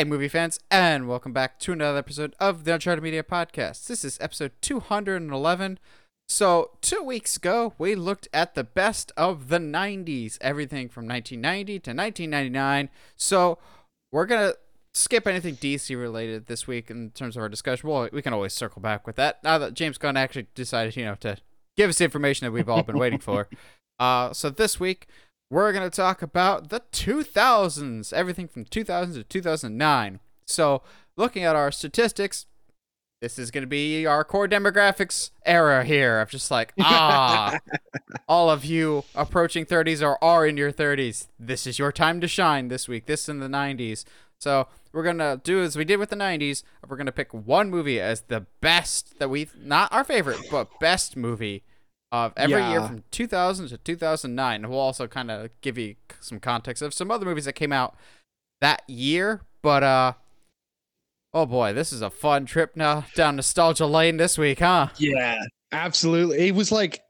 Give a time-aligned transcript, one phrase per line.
[0.00, 3.86] Hey, movie fans, and welcome back to another episode of the Uncharted Media Podcast.
[3.86, 5.78] This is episode 211.
[6.26, 11.80] So, two weeks ago, we looked at the best of the 90s, everything from 1990
[11.80, 12.88] to 1999.
[13.14, 13.58] So,
[14.10, 14.58] we're going to
[14.94, 17.86] skip anything DC related this week in terms of our discussion.
[17.86, 21.04] Well, we can always circle back with that now that James Gunn actually decided, you
[21.04, 21.36] know, to
[21.76, 23.48] give us the information that we've all been waiting for.
[23.98, 25.08] Uh, so, this week,
[25.50, 30.20] we're going to talk about the 2000s, everything from 2000 to 2009.
[30.46, 30.82] So,
[31.16, 32.46] looking at our statistics,
[33.20, 37.58] this is going to be our core demographics era here of just like, ah,
[38.28, 41.26] all of you approaching 30s or are in your 30s.
[41.38, 43.06] This is your time to shine this week.
[43.06, 44.04] This in the 90s.
[44.38, 46.62] So, we're going to do as we did with the 90s.
[46.88, 50.78] We're going to pick one movie as the best that we, not our favorite, but
[50.78, 51.64] best movie
[52.12, 54.68] of every year from 2000 to 2009.
[54.68, 57.96] We'll also kind of give you some context of some other movies that came out
[58.60, 59.42] that year.
[59.62, 60.12] But uh,
[61.32, 64.88] oh boy, this is a fun trip now down nostalgia lane this week, huh?
[64.98, 65.40] Yeah,
[65.72, 66.48] absolutely.
[66.48, 67.02] It was like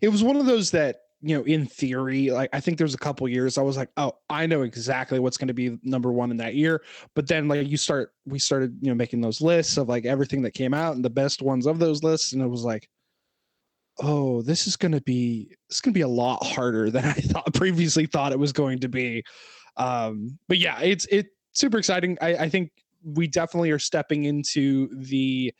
[0.00, 2.98] it was one of those that, you know, in theory, like I think there's a
[2.98, 6.30] couple years I was like, "Oh, I know exactly what's going to be number 1
[6.30, 6.82] in that year."
[7.14, 10.42] But then like you start we started, you know, making those lists of like everything
[10.42, 12.88] that came out and the best ones of those lists and it was like,
[13.98, 17.12] "Oh, this is going to be is going to be a lot harder than I
[17.12, 19.22] thought previously thought it was going to be."
[19.76, 22.18] Um, but yeah, it's it's super exciting.
[22.20, 22.70] I I think
[23.04, 25.52] we definitely are stepping into the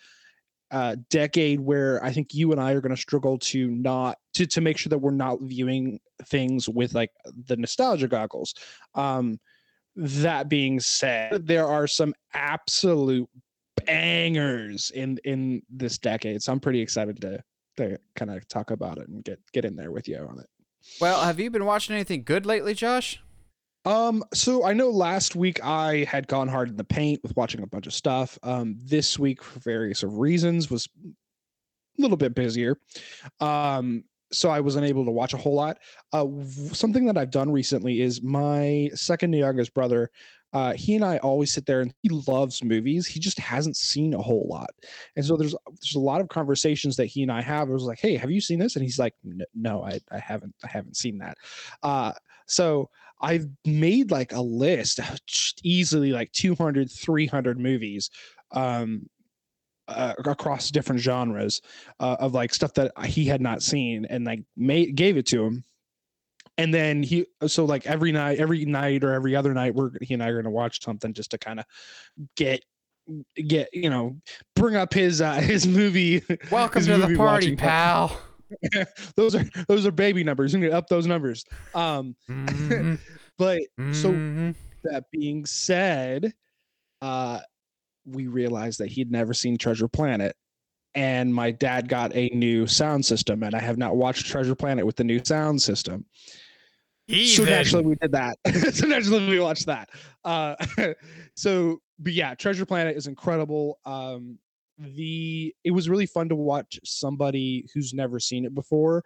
[0.71, 4.47] uh, decade where I think you and I are going to struggle to not to
[4.47, 7.11] to make sure that we're not viewing things with like
[7.47, 8.55] the nostalgia goggles.
[8.95, 9.39] Um,
[9.97, 13.29] that being said, there are some absolute
[13.87, 17.43] bangers in in this decade, so I'm pretty excited to
[17.77, 20.47] to kind of talk about it and get get in there with you on it.
[21.01, 23.21] Well, have you been watching anything good lately, Josh?
[23.87, 27.63] Um, so I know last week I had gone hard in the paint with watching
[27.63, 28.39] a bunch of stuff.
[28.43, 30.89] Um, this week for various of reasons was
[31.99, 32.79] a little bit busier.
[33.41, 35.79] Um, so I wasn't able to watch a whole lot.
[36.13, 36.27] Uh,
[36.73, 40.11] something that I've done recently is my second youngest brother.
[40.55, 43.07] Uh, he and I always sit there and he loves movies.
[43.07, 44.71] He just hasn't seen a whole lot,
[45.17, 47.69] and so there's there's a lot of conversations that he and I have.
[47.69, 49.15] It was like, "Hey, have you seen this?" And he's like,
[49.55, 50.55] "No, I, I haven't.
[50.65, 51.37] I haven't seen that."
[51.83, 52.13] Uh,
[52.47, 52.89] so
[53.21, 55.01] I've made like a list
[55.65, 58.11] easily like 200, 300 movies
[58.53, 59.09] um,
[59.89, 61.61] uh, across different genres
[62.01, 65.45] uh, of like stuff that he had not seen and like made gave it to
[65.45, 65.65] him.
[66.57, 70.15] And then he, so like every night, every night or every other night, we're he
[70.15, 71.67] and I are going to watch something just to kind of
[72.37, 72.65] get
[73.37, 74.17] get you know
[74.57, 77.71] bring up his uh his movie Welcome his to the party, part.
[77.71, 78.21] pal.
[79.17, 81.45] those are those are baby numbers you need to up those numbers
[81.75, 82.15] um
[82.49, 82.99] Mhm,
[83.39, 83.61] but
[83.91, 84.55] so mhm.
[84.85, 86.33] that being said,
[87.03, 87.41] uh,
[88.07, 90.37] we realized that he'd never seen Treasure Planet.
[90.95, 94.87] And my dad got a new sound system, and I have not watched Treasure Planet
[94.87, 96.05] with the new sound system.
[97.09, 98.39] So naturally, we did that.
[98.75, 99.91] so naturally, we watched that.
[100.25, 100.55] Uh,
[101.37, 103.79] so, but yeah, Treasure Planet is incredible.
[103.85, 104.39] Um,
[104.79, 109.05] the it was really fun to watch somebody who's never seen it before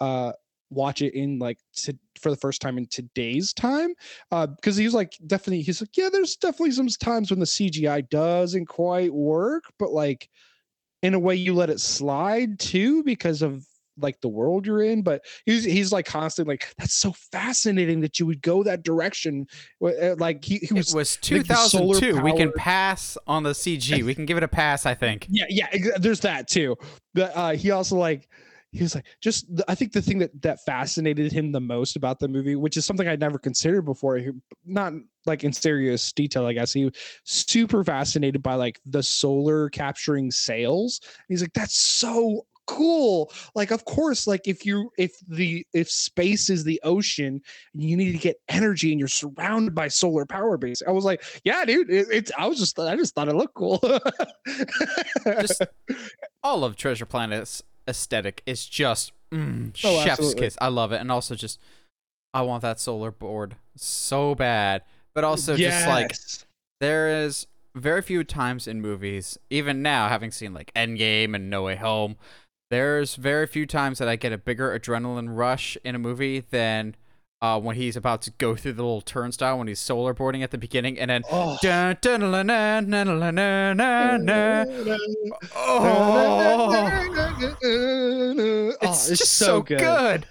[0.00, 0.32] uh
[0.70, 3.92] watch it in like to, for the first time in today's time
[4.30, 8.08] uh because he's like definitely he's like yeah there's definitely some times when the cgi
[8.08, 10.28] doesn't quite work but like
[11.02, 13.66] in a way you let it slide too because of
[14.00, 18.18] like the world you're in but he's he's like constantly like that's so fascinating that
[18.18, 19.46] you would go that direction
[19.84, 22.20] uh, like he, he was it was like 2002.
[22.20, 24.02] We can pass on the CG.
[24.02, 25.26] We can give it a pass, I think.
[25.28, 25.68] yeah yeah
[25.98, 26.76] there's that too
[27.14, 28.28] but uh he also like
[28.72, 31.96] he was like just the, i think the thing that that fascinated him the most
[31.96, 34.30] about the movie which is something i'd never considered before he-
[34.64, 34.92] not
[35.26, 36.94] like in serious detail i guess he was
[37.24, 43.84] super fascinated by like the solar capturing sails he's like that's so cool like of
[43.84, 47.40] course like if you if the if space is the ocean
[47.74, 51.22] you need to get energy and you're surrounded by solar power base i was like
[51.42, 53.80] yeah dude it, it's i was just i just thought it looked cool
[55.26, 55.62] Just-
[56.42, 60.42] all of Treasure Planet's aesthetic is just mm, Oh, chef's absolutely.
[60.42, 60.58] kiss.
[60.60, 61.58] I love it, and also just
[62.32, 64.82] I want that solar board so bad.
[65.14, 66.12] But also just like
[66.80, 71.64] there is very few times in movies, even now having seen like Endgame and No
[71.64, 72.16] Way Home,
[72.70, 76.94] there's very few times that I get a bigger adrenaline rush in a movie than
[77.42, 80.52] uh, when he's about to go through the little turnstile when he's solar boarding at
[80.52, 81.58] the beginning, and then oh,
[88.82, 89.80] it's just so good.
[89.80, 90.26] good.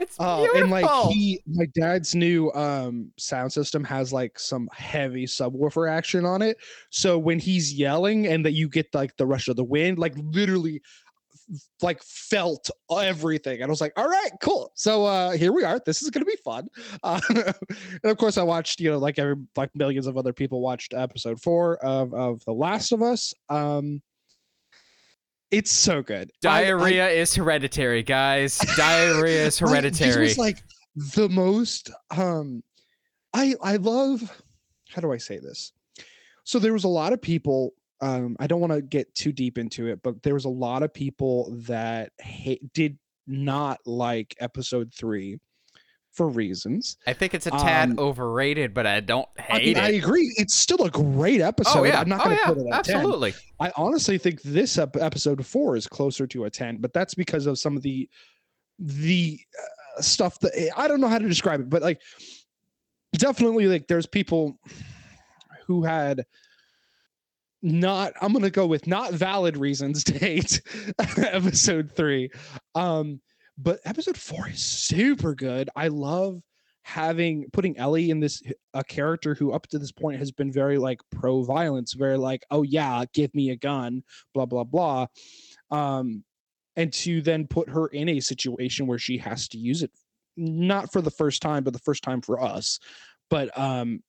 [0.00, 0.60] It's beautiful.
[0.60, 6.24] And like he, my dad's new um, sound system has like some heavy subwoofer action
[6.26, 6.56] on it.
[6.90, 10.14] So when he's yelling and that you get like the rush of the wind, like
[10.16, 10.82] literally
[11.82, 13.56] like felt everything.
[13.60, 14.72] And I was like, all right, cool.
[14.74, 15.80] So uh here we are.
[15.84, 16.68] This is gonna be fun.
[17.02, 17.54] Uh, and
[18.04, 21.40] of course, I watched you know like every like millions of other people watched episode
[21.40, 23.34] four of of The Last of Us.
[23.48, 24.00] Um,
[25.50, 26.30] it's so good.
[26.44, 28.58] I- I- Diarrhea is hereditary, guys.
[28.76, 30.28] Diarrhea is I- hereditary.
[30.28, 30.62] This was like
[31.14, 32.62] the most um
[33.34, 34.22] I I love
[34.88, 35.72] how do I say this?
[36.44, 37.72] So there was a lot of people
[38.04, 40.82] um I don't want to get too deep into it, but there was a lot
[40.82, 45.38] of people that hate, did not like episode 3
[46.12, 46.96] for reasons.
[47.06, 50.32] I think it's a tad um, overrated, but I don't I, hate mean, I agree.
[50.36, 51.80] It's still a great episode.
[51.80, 52.96] oh yeah, I'm not oh going to yeah, put it at 10.
[52.96, 53.34] absolutely.
[53.58, 57.46] I honestly think this ep- episode four is closer to a 10, but that's because
[57.46, 58.08] of some of the
[58.78, 59.40] the
[59.96, 62.00] uh, stuff that I don't know how to describe it, but like
[63.16, 64.58] definitely like there's people
[65.66, 66.26] who had
[67.64, 70.60] not I'm gonna go with not valid reasons to hate
[71.18, 72.30] episode three.
[72.74, 73.20] Um,
[73.56, 75.70] but episode four is super good.
[75.74, 76.40] I love
[76.82, 78.42] having putting Ellie in this
[78.74, 82.44] a character who up to this point has been very like pro violence, very like,
[82.50, 84.02] oh yeah, give me a gun,
[84.34, 85.06] blah blah blah.
[85.70, 86.22] Um,
[86.76, 89.90] and to then put her in a situation where she has to use it
[90.36, 92.78] not for the first time, but the first time for us.
[93.30, 94.02] But um,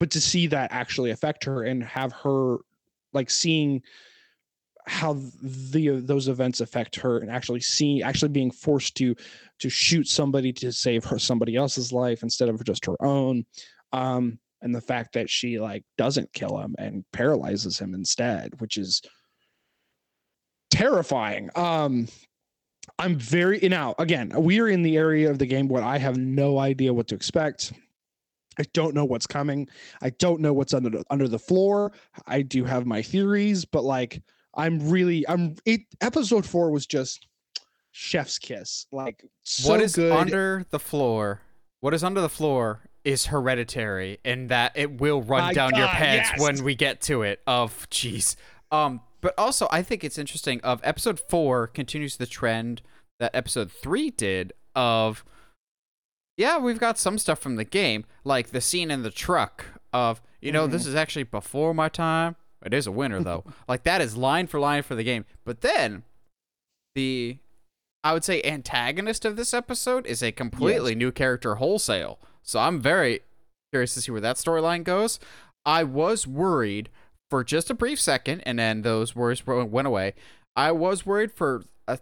[0.00, 2.58] but to see that actually affect her and have her
[3.14, 3.82] like seeing
[4.86, 9.14] how the those events affect her and actually see actually being forced to
[9.58, 13.44] to shoot somebody to save her somebody else's life instead of just her own
[13.92, 18.76] um and the fact that she like doesn't kill him and paralyzes him instead which
[18.76, 19.00] is
[20.70, 21.48] terrifying.
[21.54, 22.08] Um
[22.98, 26.18] i'm very now again we are in the area of the game where i have
[26.18, 27.72] no idea what to expect
[28.58, 29.68] i don't know what's coming
[30.02, 31.92] i don't know what's under the, under the floor
[32.26, 34.22] i do have my theories but like
[34.54, 37.26] i'm really i'm it episode four was just
[37.96, 41.42] chef's kiss like so what is good under the floor?
[41.80, 45.86] What is under the floor is hereditary, in that it will run My down your
[45.86, 46.40] pants yes.
[46.40, 47.40] when we get to it.
[47.46, 48.34] Of jeez.
[48.72, 50.60] Um, but also I think it's interesting.
[50.62, 52.82] Of episode four continues the trend
[53.20, 54.52] that episode three did.
[54.74, 55.24] Of
[56.36, 59.66] yeah, we've got some stuff from the game, like the scene in the truck.
[59.92, 60.90] Of you know, this mm-hmm.
[60.90, 62.36] is actually before my time.
[62.64, 63.44] It is a winner though.
[63.68, 65.24] like that is line for line for the game.
[65.44, 66.02] But then
[66.94, 67.38] the
[68.02, 72.18] I would say antagonist of this episode is a completely new character wholesale.
[72.42, 73.20] So I'm very
[73.72, 75.18] curious to see where that storyline goes.
[75.64, 76.90] I was worried
[77.30, 80.14] for just a brief second, and then those worries went away.
[80.54, 81.98] I was worried for a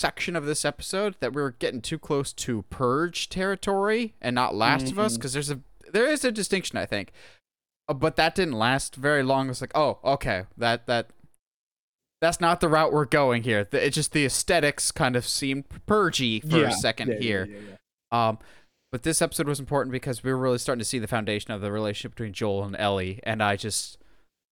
[0.00, 4.54] section of this episode that we were getting too close to Purge territory and not
[4.54, 5.60] Last of Us, because there's a
[5.92, 7.12] there is a distinction, I think.
[7.88, 9.50] Uh, But that didn't last very long.
[9.50, 11.10] It's like, oh, okay, that that
[12.20, 13.64] that's not the route we're going here.
[13.64, 17.48] The- It just the aesthetics kind of seemed purgy for a second yeah, yeah, here.
[17.50, 17.58] yeah,
[18.12, 18.28] yeah.
[18.28, 18.38] Um,
[18.92, 21.60] but this episode was important because we were really starting to see the foundation of
[21.60, 23.98] the relationship between Joel and Ellie, and I just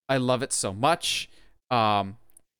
[0.08, 1.28] I love it so much.
[1.70, 2.18] Um,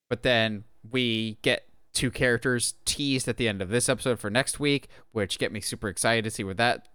[0.09, 4.59] but then we get two characters teased at the end of this episode for next
[4.59, 6.87] week, which get me super excited to see where that.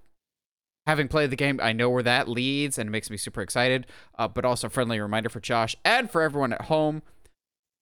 [0.86, 3.86] Having played the game, I know where that leads, and it makes me super excited.
[4.18, 7.02] Uh, but also, a friendly reminder for Josh and for everyone at home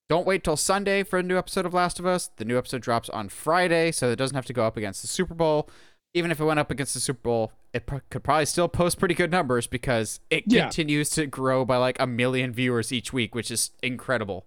[0.08, 2.30] don't wait till Sunday for a new episode of Last of Us.
[2.36, 5.08] The new episode drops on Friday, so it doesn't have to go up against the
[5.08, 5.68] Super Bowl.
[6.14, 8.98] Even if it went up against the Super Bowl, it pro- could probably still post
[8.98, 10.62] pretty good numbers because it Yeah.
[10.64, 14.46] continues to grow by like a million viewers each week, which is incredible.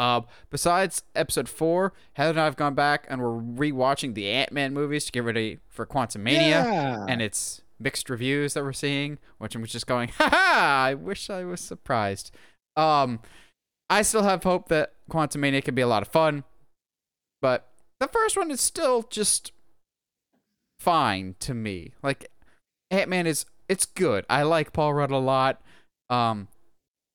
[0.00, 4.50] Uh, besides episode four, Heather and I have gone back and we're rewatching the Ant
[4.50, 7.04] Man movies to get ready for Quantumania Yeah.
[7.06, 10.84] and it's mixed reviews that we're seeing, which I'm just going, ha ha!
[10.86, 12.30] I wish I was surprised.
[12.76, 13.20] Um,
[13.90, 16.44] I still have hope that Quantumania can be a lot of fun,
[17.42, 19.52] but the first one is still just
[20.78, 21.92] fine to me.
[22.02, 22.30] Like
[22.90, 24.24] Ant Man is, it's good.
[24.30, 25.60] I like Paul Rudd a lot.
[26.08, 26.48] Um,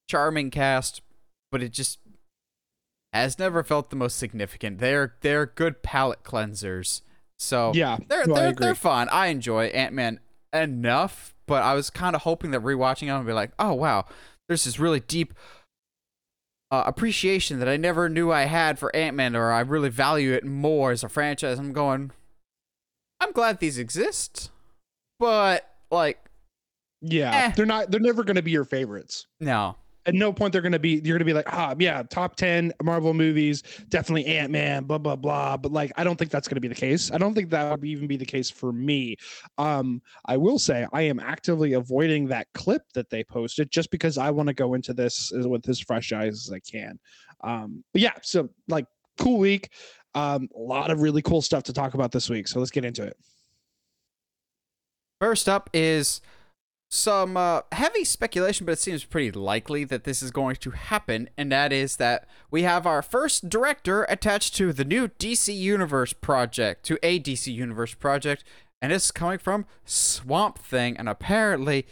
[0.07, 1.01] charming cast,
[1.51, 1.97] but it just
[3.15, 4.79] has never felt the most significant.
[4.79, 7.01] They're they're good palate cleansers.
[7.37, 9.09] So yeah, they're no, they're, they're fun.
[9.11, 10.19] I enjoy Ant Man
[10.53, 14.05] enough, but I was kind of hoping that rewatching them would be like, oh wow,
[14.47, 15.33] there's this really deep
[16.71, 20.33] uh, appreciation that I never knew I had for Ant Man, or I really value
[20.33, 21.59] it more as a franchise.
[21.59, 22.11] I'm going,
[23.19, 24.51] I'm glad these exist,
[25.19, 26.19] but like,
[27.01, 27.51] yeah, eh.
[27.55, 27.91] they're not.
[27.91, 29.27] They're never going to be your favorites.
[29.39, 29.77] no.
[30.05, 33.13] At no point they're gonna be you're gonna be like, ah, yeah, top ten Marvel
[33.13, 35.57] movies, definitely Ant Man, blah blah blah.
[35.57, 37.11] But like, I don't think that's gonna be the case.
[37.11, 39.15] I don't think that would even be the case for me.
[39.57, 44.17] Um, I will say I am actively avoiding that clip that they posted just because
[44.17, 46.99] I want to go into this with as fresh eyes as I can.
[47.43, 48.85] Um, but yeah, so like
[49.17, 49.69] cool week.
[50.13, 52.47] Um, a lot of really cool stuff to talk about this week.
[52.47, 53.17] So let's get into it.
[55.19, 56.21] First up is
[56.89, 61.29] some uh, heavy speculation, but it seems pretty likely that this is going to happen,
[61.37, 66.13] and that is that we have our first director attached to the new DC Universe
[66.13, 68.43] project, to a DC Universe project,
[68.81, 71.85] and it's coming from Swamp Thing, and apparently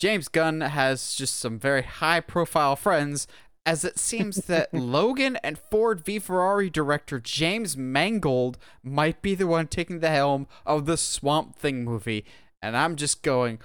[0.00, 3.26] James Gunn has just some very high profile friends.
[3.66, 9.46] As it seems that Logan and Ford v Ferrari director James Mangold might be the
[9.46, 12.26] one taking the helm of the Swamp Thing movie.
[12.60, 13.58] And I'm just going,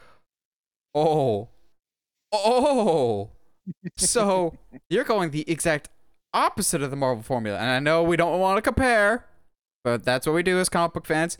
[0.93, 1.49] Oh.
[2.31, 3.29] Oh.
[3.97, 4.55] so
[4.89, 5.89] you're going the exact
[6.33, 7.57] opposite of the Marvel formula.
[7.57, 9.25] And I know we don't want to compare,
[9.83, 11.37] but that's what we do as comic book fans.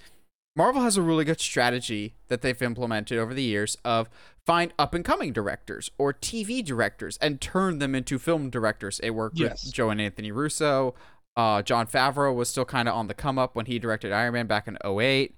[0.55, 4.09] Marvel has a really good strategy that they've implemented over the years of
[4.45, 8.99] find up and coming directors or TV directors and turn them into film directors.
[8.99, 9.63] It worked yes.
[9.63, 10.95] with Joe and Anthony Russo.
[11.37, 14.33] Uh, Jon Favreau was still kind of on the come up when he directed Iron
[14.33, 15.35] Man back in 08.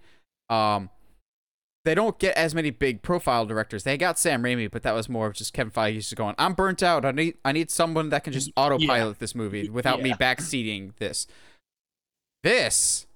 [0.50, 0.90] Um,
[1.84, 3.84] they don't get as many big profile directors.
[3.84, 6.54] They got Sam Raimi, but that was more of just Kevin Feige just going, "I'm
[6.54, 7.06] burnt out.
[7.06, 9.20] I need I need someone that can just autopilot yeah.
[9.20, 10.04] this movie without yeah.
[10.04, 11.28] me backseating this."
[12.44, 13.08] This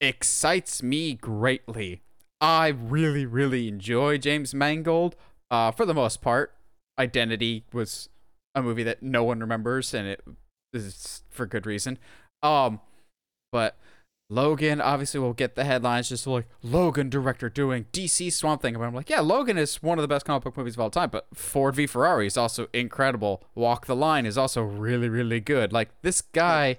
[0.00, 2.02] excites me greatly.
[2.40, 5.16] I really really enjoy James Mangold.
[5.50, 6.54] Uh, for the most part,
[6.98, 8.08] Identity was
[8.54, 10.22] a movie that no one remembers, and it
[10.72, 11.98] is for good reason.
[12.42, 12.80] Um,
[13.50, 13.78] but
[14.30, 18.74] Logan obviously will get the headlines just like Logan director doing DC Swamp Thing.
[18.74, 20.90] But I'm like, yeah, Logan is one of the best comic book movies of all
[20.90, 23.44] time, but Ford v Ferrari is also incredible.
[23.54, 25.72] Walk the Line is also really, really good.
[25.72, 26.78] Like this guy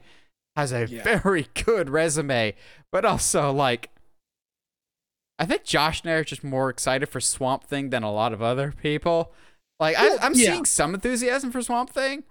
[0.56, 1.04] has a yeah.
[1.04, 2.56] very good resume,
[2.92, 3.90] but also like
[5.38, 8.34] I think Josh and I are just more excited for Swamp Thing than a lot
[8.34, 9.34] of other people.
[9.80, 10.52] Like I, am yeah.
[10.52, 12.24] seeing some enthusiasm for Swamp Thing,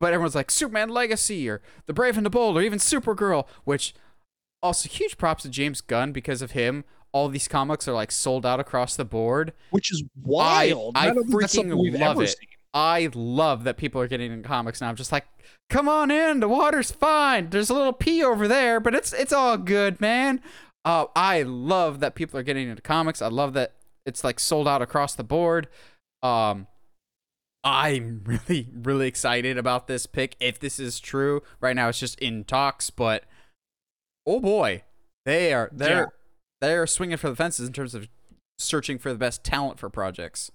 [0.00, 3.94] but everyone's like Superman Legacy or The Brave and the Bold or even Supergirl, which
[4.64, 6.84] also huge props to James Gunn because of him.
[7.12, 10.96] All these comics are like sold out across the board, which is wild.
[10.96, 12.30] I, I freaking love it.
[12.30, 12.48] Seen.
[12.72, 14.88] I love that people are getting into comics now.
[14.88, 15.26] I'm just like,
[15.70, 16.40] come on in.
[16.40, 17.50] The water's fine.
[17.50, 20.40] There's a little pee over there, but it's it's all good, man.
[20.84, 23.22] Uh, I love that people are getting into comics.
[23.22, 25.68] I love that it's like sold out across the board.
[26.22, 26.66] Um,
[27.62, 30.34] I'm really really excited about this pick.
[30.40, 33.24] If this is true, right now it's just in talks, but
[34.26, 34.82] oh boy,
[35.24, 36.06] they are they're yeah.
[36.60, 38.08] they're swinging for the fences in terms of
[38.58, 40.50] searching for the best talent for projects.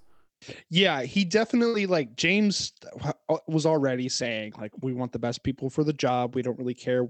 [0.70, 2.72] Yeah, he definitely like James
[3.02, 3.12] uh,
[3.46, 6.34] was already saying like we want the best people for the job.
[6.34, 7.06] We don't really care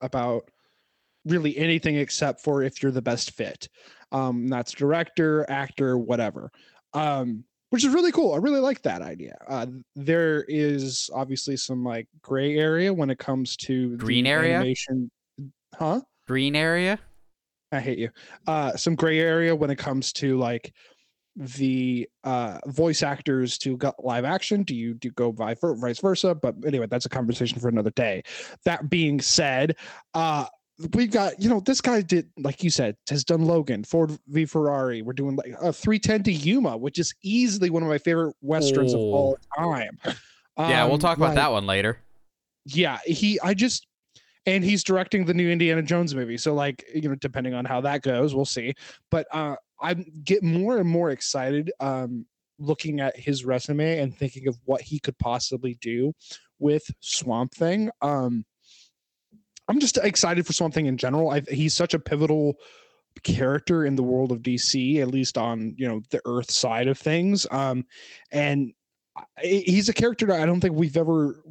[0.00, 0.50] about
[1.24, 3.68] really anything except for if you're the best fit.
[4.12, 6.50] Um that's director, actor, whatever.
[6.92, 8.34] Um which is really cool.
[8.34, 9.36] I really like that idea.
[9.48, 15.10] Uh, there is obviously some like gray area when it comes to green area animation
[15.78, 16.00] Huh?
[16.26, 16.98] Green area?
[17.72, 18.10] I hate you.
[18.46, 20.72] Uh some gray area when it comes to like
[21.36, 25.58] the uh voice actors to live action do you do you go vice
[26.00, 28.22] versa but anyway that's a conversation for another day
[28.64, 29.74] that being said
[30.14, 30.46] uh
[30.92, 34.44] we've got you know this guy did like you said has done logan ford v
[34.44, 38.34] ferrari we're doing like a 310 to yuma which is easily one of my favorite
[38.40, 38.98] westerns oh.
[38.98, 41.98] of all time um, yeah we'll talk about like, that one later
[42.64, 43.88] yeah he i just
[44.46, 46.36] and he's directing the new Indiana Jones movie.
[46.36, 48.74] So like, you know, depending on how that goes, we'll see.
[49.10, 52.26] But uh I get more and more excited um
[52.58, 56.12] looking at his resume and thinking of what he could possibly do
[56.58, 57.90] with Swamp Thing.
[58.00, 58.44] Um
[59.68, 61.30] I'm just excited for Swamp Thing in general.
[61.30, 62.56] I, he's such a pivotal
[63.22, 66.98] character in the world of DC, at least on you know the Earth side of
[66.98, 67.46] things.
[67.50, 67.86] Um,
[68.32, 68.72] and
[69.42, 71.42] he's a character that I don't think we've ever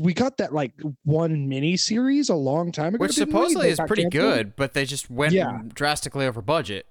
[0.00, 0.72] we got that like
[1.04, 3.02] one mini series a long time ago.
[3.02, 5.60] Which supposedly is pretty good but they just went yeah.
[5.72, 6.86] drastically over budget.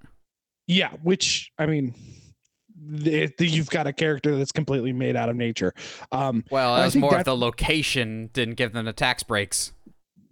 [0.65, 1.93] Yeah which I mean
[2.79, 5.73] the, the, you've got a character that's completely made out of nature.
[6.11, 9.71] Um well that was more of the location didn't give them the tax breaks.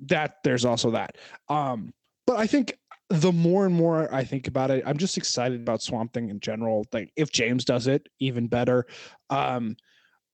[0.08, 1.18] That there's also that.
[1.48, 1.94] Um
[2.26, 2.76] but I think
[3.10, 6.40] the more and more I think about it, I'm just excited about Swamp Thing in
[6.40, 6.86] general.
[6.92, 8.86] Like if James does it, even better.
[9.30, 9.76] Um,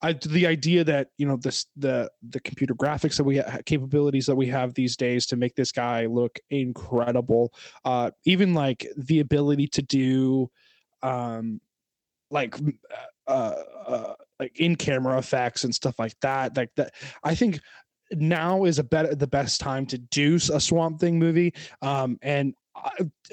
[0.02, 4.26] I, the idea that you know this the the computer graphics that we ha- capabilities
[4.26, 7.52] that we have these days to make this guy look incredible.
[7.84, 10.50] Uh, even like the ability to do,
[11.02, 11.60] um,
[12.30, 12.56] like
[13.28, 13.54] uh,
[13.86, 16.56] uh, like in camera effects and stuff like that.
[16.56, 17.60] Like that, I think
[18.10, 21.54] now is a better the best time to do a Swamp Thing movie.
[21.80, 22.54] Um, and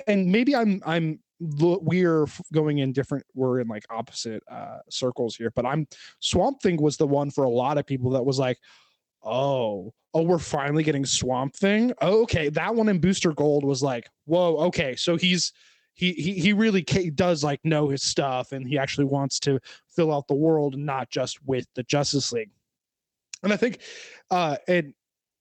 [0.08, 5.50] and maybe I'm I'm we're going in different we're in like opposite uh circles here
[5.55, 5.88] but i'm
[6.19, 8.58] swamp thing was the one for a lot of people that was like
[9.24, 11.93] oh oh we're finally getting swamp thing?
[12.01, 15.53] Oh, okay that one in booster gold was like whoa okay so he's
[15.93, 19.60] he he, he really does like know his stuff and he actually wants to
[19.96, 22.51] fill out the world not just with the justice league.
[23.43, 23.79] And i think
[24.31, 24.93] uh and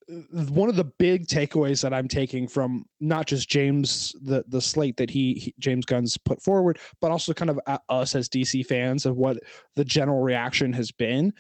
[0.09, 4.97] one of the big takeaways that I'm taking from not just James the the slate
[4.97, 9.05] that he, he James Gunn's put forward, but also kind of us as DC fans
[9.05, 9.39] of what
[9.77, 11.33] the general reaction has been.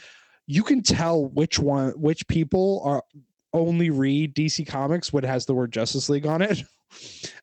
[0.46, 3.02] You can tell which one which people are
[3.54, 6.62] only read DC Comics when it has the word Justice League on it.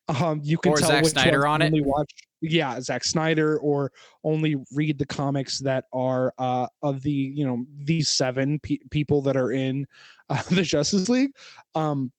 [0.08, 1.84] Um, you can or tell Zack Snyder on only it.
[1.84, 3.92] Watch, yeah, Zack Snyder, or
[4.24, 9.22] only read the comics that are uh, of the you know these seven pe- people
[9.22, 9.86] that are in
[10.30, 11.30] uh, the Justice League.
[11.74, 12.12] Um,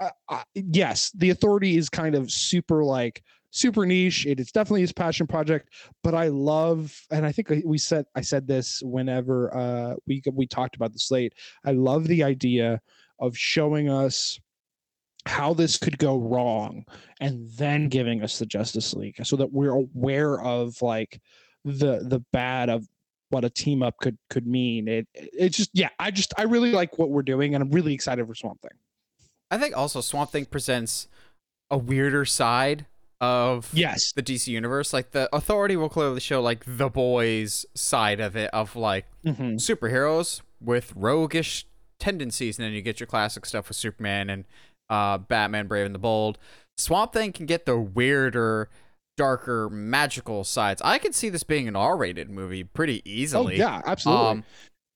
[0.00, 4.26] I, I, yes, the Authority is kind of super like super niche.
[4.26, 5.68] It is definitely his passion project,
[6.02, 10.46] but I love, and I think we said I said this whenever uh, we we
[10.46, 11.34] talked about the slate.
[11.64, 12.80] I love the idea
[13.20, 14.40] of showing us
[15.26, 16.84] how this could go wrong
[17.20, 21.20] and then giving us the justice league so that we're aware of like
[21.64, 22.86] the the bad of
[23.30, 24.88] what a team up could could mean.
[24.88, 27.94] It it just yeah i just i really like what we're doing and i'm really
[27.94, 28.78] excited for swamp thing.
[29.50, 31.08] I think also swamp thing presents
[31.70, 32.86] a weirder side
[33.20, 34.12] of yes.
[34.12, 34.92] the dc universe.
[34.92, 39.56] Like the authority will clearly show like the boys side of it of like mm-hmm.
[39.56, 41.66] superheroes with roguish
[41.98, 44.44] tendencies and then you get your classic stuff with superman and
[44.92, 46.38] uh, Batman Brave and the Bold.
[46.76, 48.68] Swamp Thing can get the weirder,
[49.16, 50.82] darker, magical sides.
[50.84, 53.54] I could see this being an R-rated movie pretty easily.
[53.54, 54.26] Oh yeah, absolutely.
[54.26, 54.44] Um,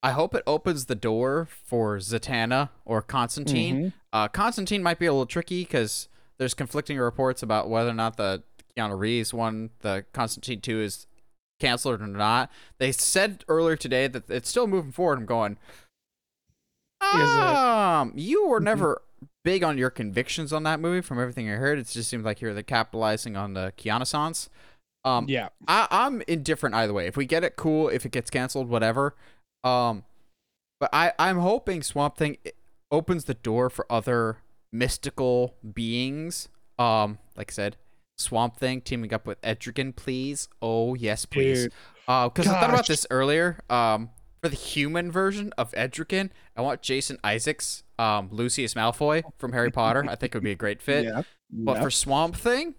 [0.03, 3.77] I hope it opens the door for Zatanna or Constantine.
[3.77, 3.89] Mm-hmm.
[4.13, 8.19] Uh, Constantine might be a little tricky because there's conflicting reports about whether or not
[8.19, 8.43] the
[8.77, 11.07] Keanu Reeves one, the Constantine 2, is
[11.59, 12.53] canceled or not.
[12.79, 15.19] They said earlier today that it's still moving forward.
[15.19, 15.57] I'm going,
[17.01, 18.65] um, you were mm-hmm.
[18.65, 19.03] never
[19.47, 21.01] big on your convictions on that movie.
[21.01, 24.49] From everything I heard, it just seems like you're the capitalizing on the Keanu
[25.05, 27.07] Um, yeah, I, I'm indifferent either way.
[27.07, 27.89] If we get it, cool.
[27.89, 29.15] If it gets canceled, whatever.
[29.63, 30.03] Um,
[30.81, 32.39] but I, I'm hoping Swamp Thing
[32.91, 34.39] opens the door for other
[34.73, 36.49] mystical beings.
[36.77, 37.77] Um, like I said,
[38.19, 40.49] Swamp Thing teaming up with Etrigan, please.
[40.61, 41.65] Oh yes, please.
[41.65, 41.73] Dude.
[42.09, 43.61] Uh, because I thought about this earlier.
[43.71, 44.11] Um,
[44.43, 49.71] for the human version of Etrigan, I want Jason Isaacs, um, Lucius Malfoy from Harry
[49.71, 50.05] Potter.
[50.09, 51.05] I think it would be a great fit.
[51.05, 51.23] Yeah.
[51.51, 52.75] But for Swamp Thing,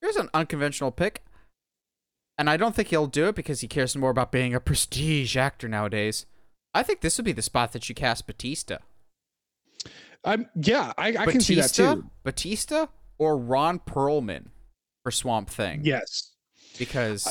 [0.00, 1.22] here's an unconventional pick.
[2.38, 5.36] And I don't think he'll do it because he cares more about being a prestige
[5.36, 6.24] actor nowadays.
[6.72, 8.78] I think this would be the spot that you cast Batista.
[10.24, 12.06] Um, yeah, I, I can see that too.
[12.24, 12.86] Batista
[13.18, 14.46] or Ron Perlman
[15.02, 15.80] for Swamp Thing.
[15.84, 16.32] Yes,
[16.78, 17.26] because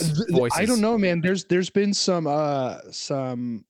[0.55, 1.21] I don't know, man.
[1.21, 3.65] There's there's been some uh some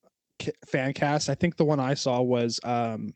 [0.67, 1.29] fan cast.
[1.29, 3.13] I think the one I saw was um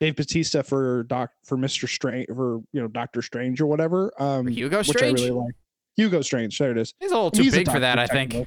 [0.00, 4.12] Dave Batista for Doc for Mister Strange for you know Doctor Strange or whatever.
[4.18, 5.20] Um, Hugo Strange.
[5.20, 5.54] Really like.
[5.96, 6.56] Hugo Strange.
[6.58, 6.94] There it is.
[7.00, 8.46] He's a little too He's big for that, I think.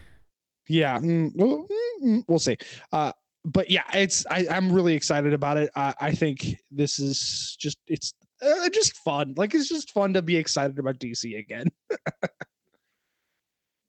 [0.69, 2.57] Yeah, mm, we'll, mm, mm, we'll see.
[2.93, 3.11] Uh,
[3.43, 5.69] but yeah, it's I, I'm really excited about it.
[5.75, 9.33] I, I think this is just it's uh, just fun.
[9.35, 11.67] Like it's just fun to be excited about DC again.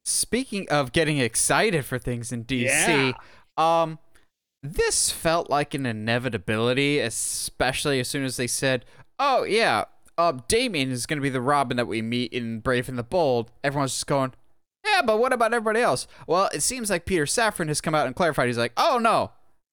[0.05, 3.13] Speaking of getting excited for things in DC, yeah.
[3.57, 3.99] Um,
[4.63, 8.85] this felt like an inevitability, especially as soon as they said,
[9.19, 9.85] "Oh yeah,
[10.17, 13.03] uh, Damian is going to be the Robin that we meet in Brave and the
[13.03, 14.33] Bold." Everyone's just going,
[14.85, 18.07] "Yeah, but what about everybody else?" Well, it seems like Peter Safran has come out
[18.07, 18.47] and clarified.
[18.47, 19.33] He's like, "Oh no,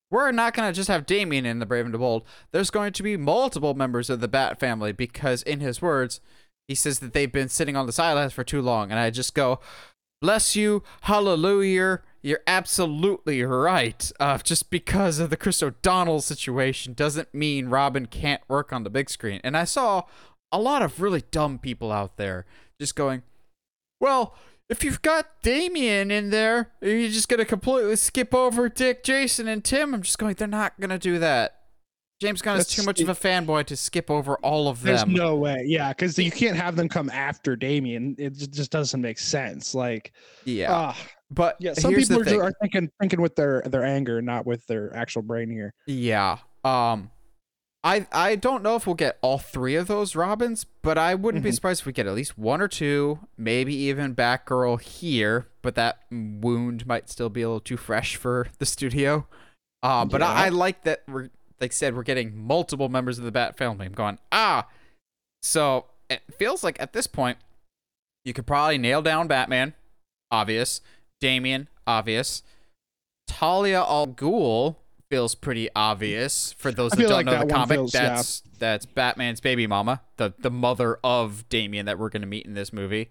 [0.10, 2.24] we're not going to just have Damian in the Brave and the Bold.
[2.52, 6.20] There's going to be multiple members of the Bat family because, in his words,
[6.68, 9.36] he says that they've been sitting on the sidelines for too long." And I just
[9.36, 9.60] go,
[10.22, 12.02] Bless you, hallelujah.
[12.22, 14.12] You're absolutely right.
[14.20, 18.90] Uh, just because of the Chris O'Donnell situation doesn't mean Robin can't work on the
[18.90, 19.40] big screen.
[19.44, 20.04] And I saw
[20.52, 22.46] a lot of really dumb people out there
[22.80, 23.24] just going,
[24.02, 24.36] well,
[24.70, 29.04] if you've got Damian in there, you're you just going to completely skip over Dick,
[29.04, 29.94] Jason, and Tim?
[29.94, 31.56] I'm just going, they're not going to do that.
[32.22, 34.94] James Gunn That's, is too much of a fanboy to skip over all of them.
[34.94, 35.64] There's no way.
[35.66, 38.16] Yeah, because you can't have them come after Damian.
[38.20, 39.74] It just doesn't make sense.
[39.74, 40.12] Like,
[40.44, 40.72] yeah.
[40.72, 40.94] Uh,
[41.32, 44.96] but yeah, some people are, are thinking thinking with their their anger, not with their
[44.96, 45.74] actual brain here.
[45.88, 46.38] Yeah.
[46.64, 47.12] Um.
[47.82, 51.46] I I don't know if we'll get all three of those Robins, but I wouldn't
[51.46, 51.56] be Mhm.
[51.56, 55.48] surprised if we get at least one or two, maybe even Batgirl here.
[55.62, 59.28] But that wound might still be a little too fresh for the studio.
[59.82, 60.46] Uh, but I, Yeah.
[60.46, 61.30] I like that we're
[61.62, 63.86] like I said we're getting multiple members of the Bat family.
[63.86, 64.68] I'm going ah,
[65.42, 67.38] so it feels like at this point
[68.26, 69.74] you could probably nail down Batman,
[70.32, 70.82] obvious.
[71.22, 72.44] Damian, obvious.
[73.28, 74.78] Talia al Ghul
[75.10, 77.76] feels pretty obvious for those that don't like know that the comic.
[77.78, 78.16] feels- yeah.
[78.16, 82.54] that's that's Batman's baby mama, the the mother of Damian that we're gonna meet in
[82.54, 83.10] this movie.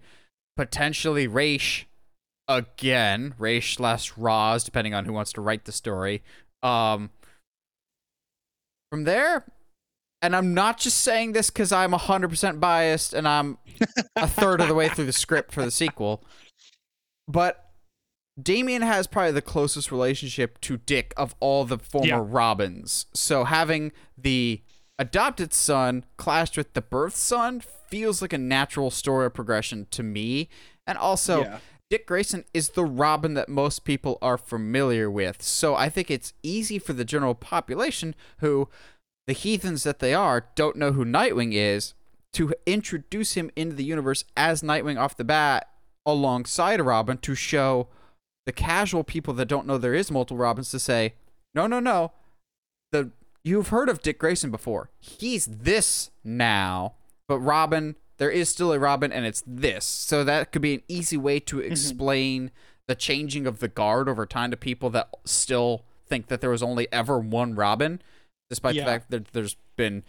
[0.55, 1.85] Potentially Ra's
[2.47, 6.23] again, Ra's slash Roz, depending on who wants to write the story.
[6.63, 7.11] Um,
[8.91, 9.45] from there,
[10.21, 13.57] and I'm not just saying this because I'm 100% biased and I'm
[14.15, 16.23] a third of the way through the script for the sequel,
[17.27, 17.68] but
[18.41, 22.23] Damian has probably the closest relationship to Dick of all the former Yeah.
[22.25, 23.05] Robins.
[23.13, 24.61] So having the
[24.97, 30.49] adopted son clashed with the birth son feels like a natural story progression to me.
[30.85, 31.59] And also, Yeah.
[31.89, 35.41] Dick Grayson is the Robin that most people are familiar with.
[35.41, 38.69] So I think it's easy for the general population who,
[39.25, 41.95] the heathens that they are, don't know who Nightwing is,
[42.33, 45.67] to introduce him into the universe as Nightwing off the bat
[46.05, 47.87] alongside Robin to show
[48.49, 51.13] the casual people that don't know there is multiple Robins to say,
[51.53, 52.13] no, no, no.
[52.91, 53.11] The
[53.43, 54.89] you've heard of Dick Grayson before.
[54.97, 56.95] He's this now,
[57.27, 59.85] but Robin, there is still a Robin, and it's this.
[59.85, 62.49] So that could be an easy way to explain
[62.87, 66.63] the changing of the guard over time to people that still think that there was
[66.63, 68.01] only ever one Robin,
[68.49, 68.83] despite Yeah.
[68.85, 70.01] the fact that there's been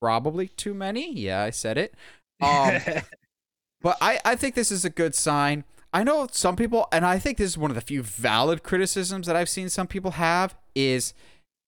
[0.00, 1.12] probably too many.
[1.12, 1.92] Yeah, I said it.
[2.40, 2.78] Um,
[3.82, 5.64] but I, I think this is a good sign.
[5.92, 9.26] I know some people, and I think this is one of the few valid criticisms
[9.26, 11.12] that I've seen some people have, is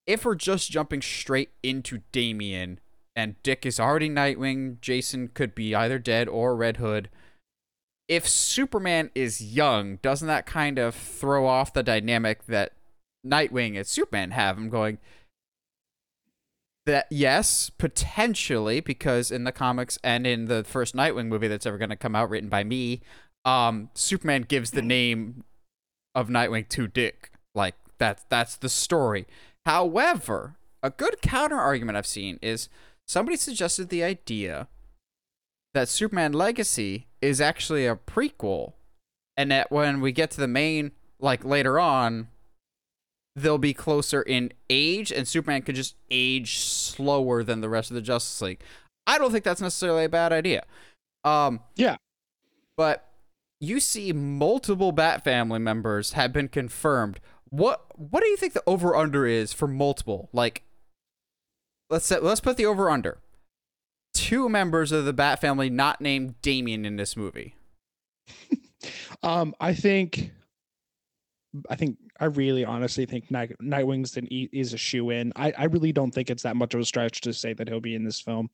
[0.06, 2.80] if we're just jumping straight into Damian
[3.14, 7.10] and Dick is already Nightwing, Jason could be either dead or Red Hood.
[8.08, 12.72] If Superman is young, doesn't that kind of throw off the dynamic that
[13.26, 14.56] Nightwing and Superman have?
[14.56, 14.98] I'm going,
[16.86, 21.78] that yes, potentially, because in the comics and in the first Nightwing movie that's ever
[21.78, 23.00] going to come out, written by me,
[23.44, 25.44] um, Superman gives the name
[26.14, 27.30] of Nightwing to Dick.
[27.54, 29.26] Like that's that's the story.
[29.66, 32.68] However, a good counter argument I've seen is
[33.06, 34.68] somebody suggested the idea
[35.72, 38.74] that Superman Legacy is actually a prequel,
[39.36, 42.28] and that when we get to the main, like later on,
[43.34, 47.94] they'll be closer in age, and Superman could just age slower than the rest of
[47.94, 48.60] the Justice League.
[49.06, 50.64] I don't think that's necessarily a bad idea.
[51.24, 51.96] Um, Yeah.
[52.76, 53.08] but
[53.64, 57.20] you see multiple Bat family members have been confirmed.
[57.48, 60.28] What what do you think the over under is for multiple?
[60.32, 60.62] Like,
[61.90, 63.18] let's set, let's put the over under.
[64.12, 67.56] Two members of the Bat family not named Damian in this movie.
[69.22, 70.30] Um, I think,
[71.70, 75.32] I think, I really honestly think Night, Nightwing's an e- is a shoe in.
[75.36, 77.80] I, I really don't think it's that much of a stretch to say that he'll
[77.80, 78.50] be in this film.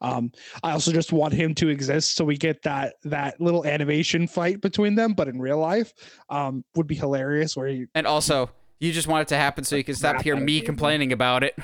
[0.00, 4.26] Um, I also just want him to exist so we get that that little animation
[4.26, 5.92] fight between them, but in real life,
[6.28, 7.56] um, would be hilarious.
[7.56, 8.50] Where he, And also,
[8.80, 11.56] you just want it to happen so you can stop hearing me complaining about it.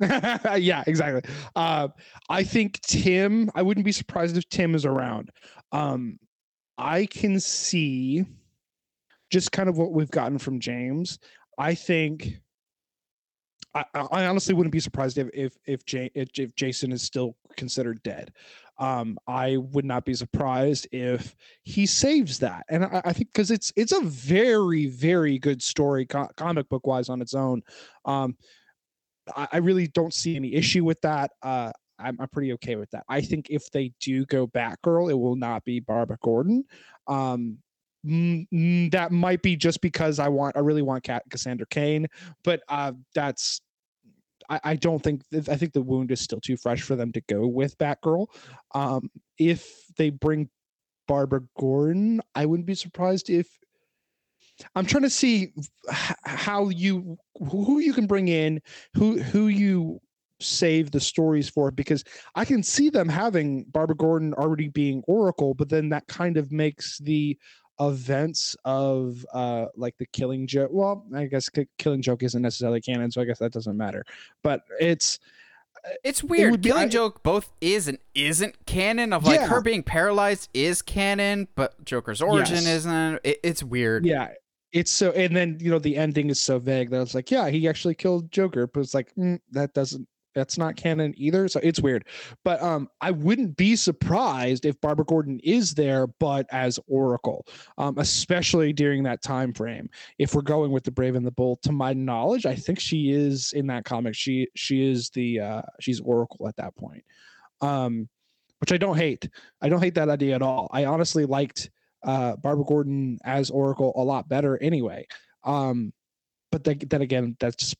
[0.00, 1.22] yeah, exactly.
[1.56, 1.88] Uh,
[2.28, 3.50] I think Tim.
[3.54, 5.30] I wouldn't be surprised if Tim is around.
[5.72, 6.18] Um,
[6.78, 8.24] I can see
[9.30, 11.18] just kind of what we've gotten from James.
[11.58, 12.40] I think.
[13.74, 18.02] I, I honestly wouldn't be surprised if if if, Ja- if Jason is still considered
[18.02, 18.32] dead.
[18.78, 23.50] Um, I would not be surprised if he saves that, and I, I think because
[23.50, 27.62] it's it's a very very good story, co- comic book wise on its own.
[28.04, 28.36] Um,
[29.36, 31.32] I, I really don't see any issue with that.
[31.42, 33.04] Uh, I'm, I'm pretty okay with that.
[33.08, 36.64] I think if they do go Batgirl, it will not be Barbara Gordon.
[37.06, 37.58] Um,
[38.04, 42.06] that might be just because I want, I really want Cat Cassandra Cain,
[42.44, 43.60] but uh, that's.
[44.50, 47.20] I, I don't think I think the wound is still too fresh for them to
[47.28, 48.28] go with Batgirl.
[48.74, 50.48] Um, if they bring
[51.06, 53.46] Barbara Gordon, I wouldn't be surprised if
[54.74, 55.52] I'm trying to see
[55.90, 57.18] how you
[57.50, 58.60] who you can bring in,
[58.94, 60.00] who who you
[60.40, 65.54] save the stories for because I can see them having Barbara Gordon already being Oracle,
[65.54, 67.36] but then that kind of makes the
[67.80, 72.80] events of uh like the killing joke well i guess Ki- killing joke isn't necessarily
[72.80, 74.04] canon so i guess that doesn't matter
[74.42, 75.18] but it's
[76.04, 76.60] It's weird.
[76.60, 79.12] be- Killing I- Joke both is and isn't canon.
[79.12, 79.46] Of like Yeah.
[79.46, 82.66] her being paralyzed is canon, but Joker's origin Yes.
[82.66, 83.20] isn't.
[83.22, 84.04] It, it's weird.
[84.04, 84.30] yeah
[84.72, 87.48] it's so and then you know the ending is so vague that it's like yeah
[87.48, 90.06] he actually killed joker but it's like mm, that doesn't
[90.38, 91.48] That's not canon either.
[91.48, 92.06] So it's weird.
[92.44, 97.46] But um, I wouldn't be surprised if Barbara Gordon is there, but as Oracle,
[97.76, 99.90] um, especially during that time frame.
[100.18, 103.10] If we're going with the Brave and the Bold, to my knowledge, I think she
[103.10, 104.14] is in that comic.
[104.14, 107.04] She she is the uh, she's Oracle at that point.
[107.60, 108.08] Um,
[108.60, 109.28] which I don't hate.
[109.60, 110.68] I don't hate that idea at all.
[110.72, 111.70] I honestly liked
[112.02, 115.06] uh, Barbara Gordon as Oracle a lot better anyway.
[115.44, 115.92] Um,
[116.50, 117.76] but then, then again, that's just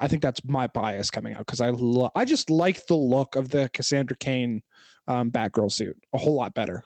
[0.00, 3.36] I think that's my bias coming out because I lo- I just like the look
[3.36, 4.62] of the Cassandra Cain
[5.06, 6.82] um, Batgirl suit a whole lot better.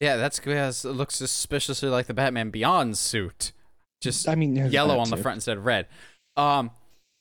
[0.00, 3.52] Yeah, that's because it looks suspiciously like the Batman Beyond suit,
[4.00, 5.86] just I mean, yellow on the front instead of red.
[6.36, 6.70] Um,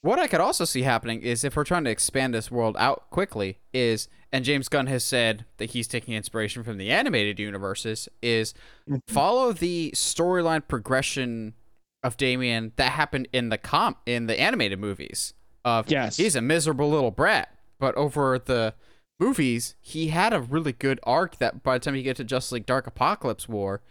[0.02, 3.10] what I could also see happening is if we're trying to expand this world out
[3.10, 8.10] quickly, is and James Gunn has said that he's taking inspiration from the animated universes,
[8.22, 8.54] is
[8.90, 9.00] Mhm.
[9.08, 11.54] follow the storyline progression
[12.04, 15.34] of Damian that happened in the comp in the animated movies.
[15.66, 16.18] Of Yes.
[16.18, 18.74] he's a miserable little brat, but over the
[19.20, 22.52] movies, he had a really good arc that by the time you get to Justice
[22.52, 23.82] League Dark Apokolips War,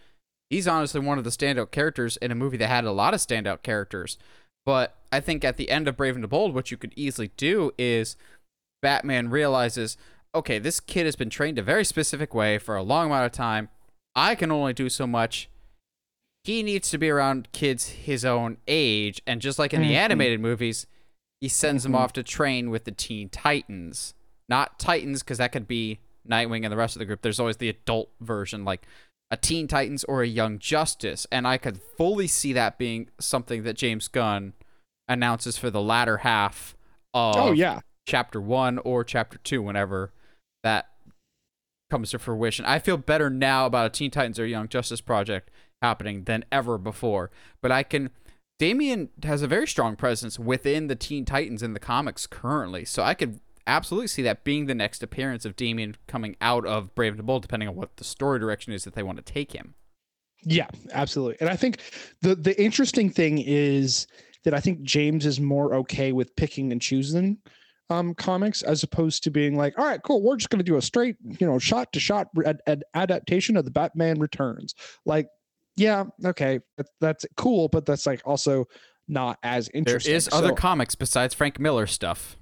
[0.51, 3.21] he's honestly one of the standout characters in a movie that had a lot of
[3.21, 4.19] standout characters.
[4.67, 7.31] But I think at the end of Brave and the Bold, what you could easily
[7.39, 8.17] do is
[8.83, 9.97] Batman realizes,
[10.35, 13.33] okay, this kid has been trained a very specific way for a long amount of
[13.33, 13.71] time.
[14.15, 15.49] I can only do so much.
[16.45, 19.23] He needs to be around kids his own age.
[19.27, 19.97] And just like in the Mhm.
[19.97, 20.87] animated movies,
[21.41, 21.99] he sends them Mhm.
[21.99, 24.15] off to train with the Teen Titans.
[24.49, 27.23] Not Titans, because that could be Nightwing and the rest of the group.
[27.23, 28.87] There's always the adult version, like
[29.31, 31.27] a Teen Titans or a Young Justice.
[31.33, 34.53] And I could fully see that being something that James Gunn
[35.09, 36.77] announces for the latter half
[37.15, 40.13] of Oh yeah, chapter one or chapter two, whenever
[40.63, 40.91] that
[41.91, 42.65] comes to fruition.
[42.65, 45.51] I feel better now about a Teen Titans or Young Justice project
[45.83, 47.31] happening than ever before.
[47.61, 48.11] But I can.
[48.59, 53.03] Damian has a very strong presence within the Teen Titans in the comics currently, so
[53.03, 57.13] I could absolutely see that being the next appearance of Damian coming out of Brave
[57.13, 59.53] and the Bold, depending on what the story direction is that they want to take
[59.53, 59.75] him.
[60.45, 61.37] yeah, absolutely.
[61.41, 61.79] And I think
[62.21, 64.07] the the interesting thing is
[64.45, 67.39] that I think James is more okay with picking and choosing
[67.91, 70.77] um comics as opposed to being like, all right, cool, we're just going to do
[70.77, 74.75] a straight, you know, shot to shot ad- ad- adaptation of the Batman Returns.
[75.05, 75.27] Like,
[75.77, 78.67] yeah, okay, that, that's cool, but that's like also
[79.09, 80.15] not as There interesting.
[80.15, 82.37] is other comics besides Frank Miller stuff.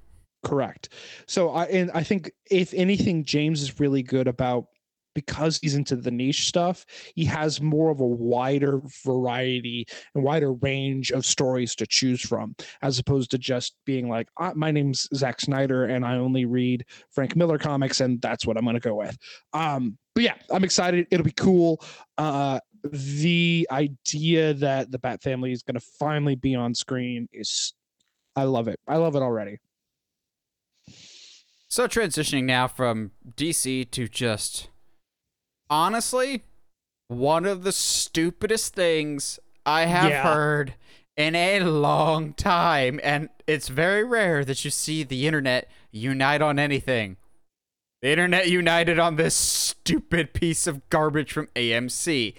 [0.44, 0.90] Correct.
[1.26, 4.66] So I and I think if anything, James is really good about
[5.14, 10.52] because he's into the niche stuff, he has more of a wider variety and wider
[10.54, 15.08] range of stories to choose from, as opposed to just being like, "Ah, my name's
[15.14, 18.94] Zack Snyder and I only read Frank Miller comics, and that's what I'm gonna go
[18.94, 19.18] with.
[19.52, 21.06] Um, but yeah, I'm excited.
[21.10, 21.82] It'll be cool.
[22.16, 27.74] Uh the idea that the Bat family is gonna finally be on screen is
[28.36, 28.78] I love it.
[28.86, 29.58] I love it already.
[31.68, 34.68] So transitioning now from DC to just
[35.68, 36.42] honestly
[37.08, 40.22] one of the stupidest things I have Yeah.
[40.22, 40.74] heard
[41.16, 46.58] in a long time and it's very rare that you see the internet unite on
[46.58, 47.16] anything.
[48.02, 52.34] The internet united on this stupid piece of garbage from AMC.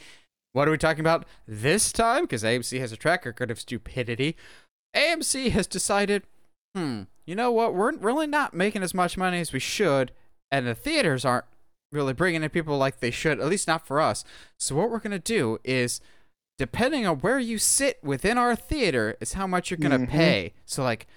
[0.53, 2.23] What are we talking about this time?
[2.23, 4.35] Because AMC has a track record of stupidity.
[4.95, 6.23] AMC has decided,
[6.75, 7.73] hmm, you know what?
[7.73, 10.11] We're really not making as much money as we should,
[10.51, 11.45] and the theaters aren't
[11.91, 14.23] really bringing in people like they should, at least not for us.
[14.59, 16.01] So what we're gonna do is,
[16.57, 20.09] depending on where you sit within our theater, is how much you're gonna Mhm.
[20.09, 20.53] pay.
[20.65, 21.07] So like,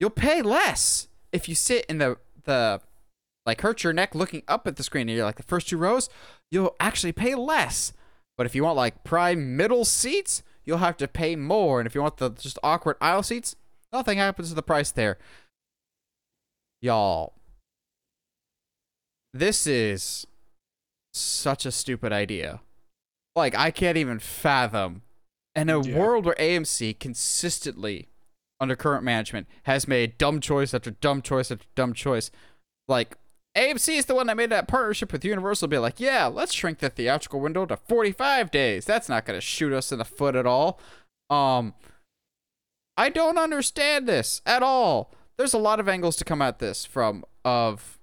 [0.00, 2.80] you'll pay less if you sit in the the
[3.46, 5.76] like hurt your neck looking up at the screen and you're like the first two
[5.78, 6.08] rows,
[6.50, 7.92] you'll actually pay less.
[8.36, 11.80] But if you want like prime middle seats, you'll have to pay more.
[11.80, 13.56] And if you want the just awkward aisle seats,
[13.92, 15.18] nothing happens to the price there.
[16.80, 17.34] Y'all,
[19.32, 20.26] this is
[21.14, 22.60] such a stupid idea.
[23.36, 25.02] Like, I can't even fathom.
[25.54, 25.98] In a Yeah.
[25.98, 28.08] world where AMC consistently,
[28.58, 32.30] under current management, has made dumb choice after dumb choice after dumb choice,
[32.88, 33.16] like,
[33.56, 36.78] AMC is the one that made that partnership with Universal be like, yeah, let's shrink
[36.78, 38.84] the theatrical window to 45 days.
[38.86, 40.80] That's not going to shoot us in the foot at all.
[41.28, 41.74] Um,
[42.96, 45.12] I don't understand this at all.
[45.36, 47.98] There's a lot of angles to come at this from of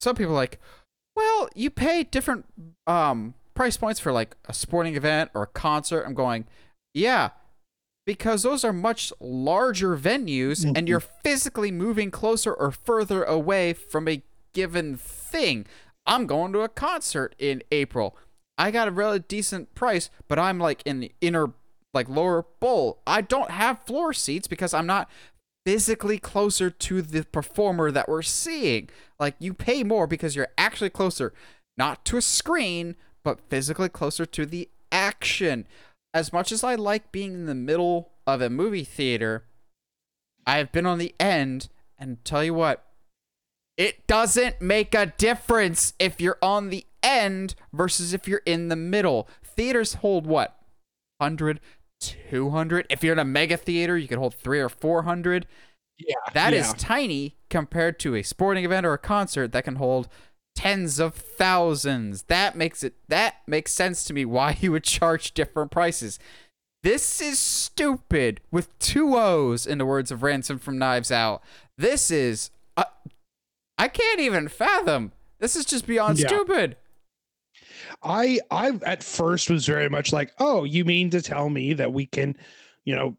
[0.00, 0.58] some people like,
[1.16, 2.44] well, you pay different
[2.86, 6.02] um price points for like a sporting event or a concert.
[6.02, 6.46] I'm going,
[6.92, 7.30] yeah,
[8.06, 14.08] because those are much larger venues and you're physically moving closer or further away from
[14.08, 14.22] a
[14.54, 15.66] given thing.
[16.06, 18.16] I'm going to a concert in April.
[18.56, 21.52] I got a really decent price, but I'm like in the inner
[21.92, 23.02] like lower bowl.
[23.06, 25.10] I don't have floor seats because I'm not
[25.64, 28.90] physically closer to the performer that we're seeing.
[29.18, 31.32] Like you pay more because you're actually closer,
[31.76, 35.66] not to a screen, but physically closer to the action.
[36.12, 39.44] As much as I like being in the middle of a movie theater,
[40.46, 42.84] I've been on the end and tell you what,
[43.76, 48.76] it doesn't make a difference if you're on the end versus if you're in the
[48.76, 49.28] middle.
[49.42, 50.56] Theaters hold what?
[51.18, 51.60] 100,
[52.00, 52.86] 200.
[52.90, 55.46] If you're in a mega theater, you can hold 3 or 400.
[55.98, 56.14] Yeah.
[56.32, 56.60] That yeah.
[56.60, 60.08] is tiny compared to a sporting event or a concert that can hold
[60.54, 62.22] tens of thousands.
[62.24, 66.18] That makes it that makes sense to me why you would charge different prices.
[66.82, 71.42] This is stupid with two O's in the words of Ransom from Knives Out.
[71.78, 72.50] This is
[73.78, 75.12] I can't even fathom.
[75.38, 76.28] This is just beyond Yeah.
[76.28, 76.76] stupid.
[78.02, 81.92] I I at first was very much like, oh, you mean to tell me that
[81.92, 82.36] we can,
[82.84, 83.16] you know,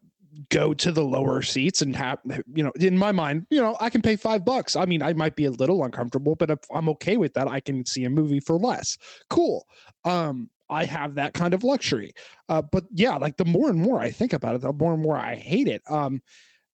[0.50, 2.18] go to the lower seats and have,
[2.54, 4.76] you know, in my mind, you know, I can pay five bucks.
[4.76, 7.60] I mean, I might be a little uncomfortable, but if I'm okay with that, I
[7.60, 8.98] can see a movie for less.
[9.30, 9.66] Cool.
[10.04, 12.12] Um, I have that kind of luxury.
[12.48, 15.02] Uh, but yeah, like the more and more I think about it, the more and
[15.02, 15.82] more I hate it.
[15.90, 16.20] Um,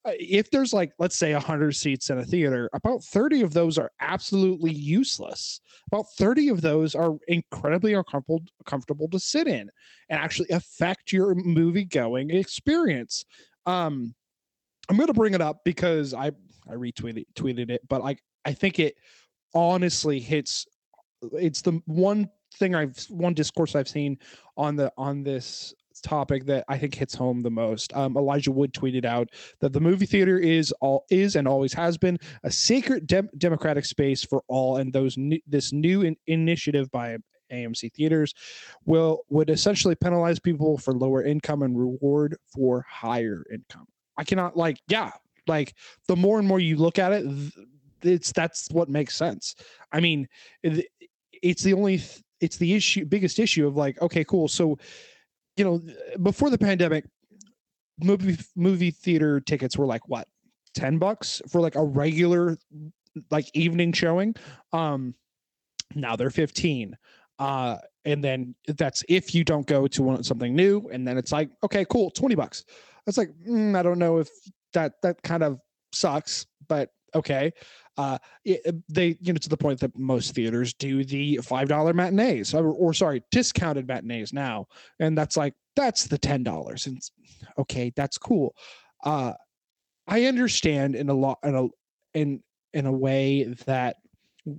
[0.06, 3.92] if there's like let's say 100 seats in a theater about 30 of those are
[4.00, 5.62] absolutely useless.
[5.92, 9.70] About 30 of those are incredibly uncomfortable comfortable to sit in
[10.10, 13.26] and actually affect your movie going experience.
[13.66, 14.16] Um
[14.90, 16.28] i'm going to bring it up because i
[16.70, 18.96] i retweeted tweeted it but like i think it
[19.54, 20.66] honestly hits
[21.34, 24.18] it's the one thing i've one discourse i've seen
[24.58, 28.74] on the on this topic that i think hits home the most um elijah wood
[28.74, 33.08] tweeted out that the movie theater is all is and always has been a sacred
[33.08, 37.18] dem- democratic space for all and those new, this new in- initiative by
[37.52, 38.34] AMC theaters
[38.86, 43.86] will would essentially penalize people for lower income and reward for higher income.
[44.18, 45.12] I cannot like yeah,
[45.48, 45.74] like
[46.08, 47.26] the more and more you look at it
[48.04, 49.56] it's that's what makes sense.
[49.92, 50.28] I mean,
[50.64, 50.88] it,
[51.42, 52.02] it's the only
[52.40, 54.48] it's the issue biggest issue of like okay, cool.
[54.48, 54.78] So,
[55.58, 55.82] you know,
[56.22, 57.06] before the pandemic
[58.04, 60.28] movie movie theater tickets were like what
[60.74, 62.58] 10 bucks for like a regular
[63.30, 64.36] like evening showing?
[64.74, 65.16] Um
[65.94, 66.96] now they're 15
[67.40, 71.32] uh and then that's if you don't go to one, something new and then it's
[71.32, 72.64] like okay cool 20 bucks.
[73.08, 74.30] It's like mm, i don't know if
[74.74, 75.60] that that kind of
[75.92, 77.52] sucks but okay
[77.98, 81.94] uh it, they you know to the point that most theaters do the five dollar
[81.94, 84.66] matinees or, or sorry discounted matinees now
[85.00, 87.02] and that's like that's the ten dollars and
[87.58, 88.56] okay that's cool
[89.04, 89.34] uh
[90.08, 91.68] i understand in a lot in a
[92.18, 92.42] in
[92.74, 93.98] in a way that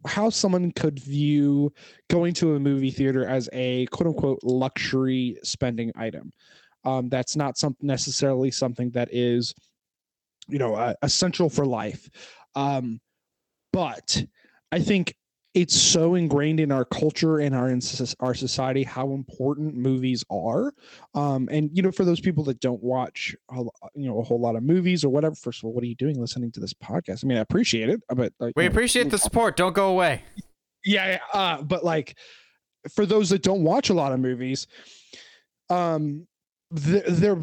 [0.07, 1.73] how someone could view
[2.09, 6.33] going to a movie theater as a quote unquote luxury spending item.
[6.85, 9.55] Um, that's not something necessarily something that is,
[10.49, 12.09] you know, uh, essential for life.
[12.55, 13.01] Um,
[13.73, 14.25] but
[14.71, 15.15] I think
[15.55, 17.81] it's so ingrained in our culture and our in
[18.21, 20.73] our society how important movies are.
[21.15, 23.57] Um, and you know, for those people that don't watch, a
[23.95, 25.35] you know, a whole lot of movies or whatever.
[25.35, 27.23] First of all, what are you doing listening to this podcast?
[27.23, 29.57] I mean, I appreciate it, but like, We know, appreciate the support.
[29.57, 30.25] Don't go away.
[30.87, 32.17] yeah, yeah uh, but like
[32.95, 34.67] for those that don't watch a lot of movies
[35.71, 36.27] um
[36.75, 37.41] th- they're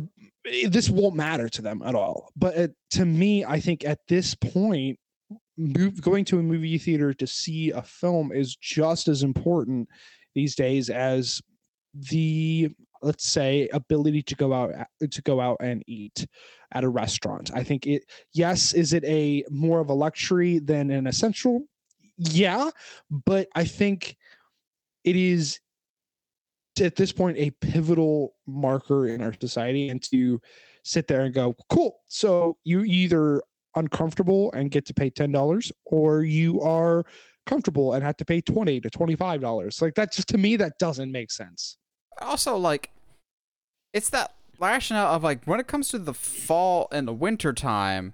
[0.68, 4.36] this won't matter to them at all but it, to me i think at this
[4.36, 5.00] point
[6.02, 9.88] going to a movie theater to see a film is just as important
[10.36, 11.42] these days as
[11.94, 12.70] the
[13.02, 14.74] let's say ability to go out
[15.10, 16.28] to go out and eat
[16.74, 17.52] at a restaurant.
[17.54, 21.64] I think it yes is it a more of a luxury than an essential?
[22.18, 22.70] Yeah
[23.10, 24.18] but i think
[25.06, 25.60] it is
[26.82, 30.40] at this point a pivotal marker in our society and to
[30.84, 33.42] sit there and go cool so you either
[33.80, 37.04] uncomfortable and get to pay $10 or you are
[37.46, 41.12] comfortable and have to pay 20 to $25 like that just to me that doesn't
[41.12, 41.78] make sense.
[42.22, 42.92] Also like
[43.94, 48.14] it's that rationale of like when it comes to the fall and the winter time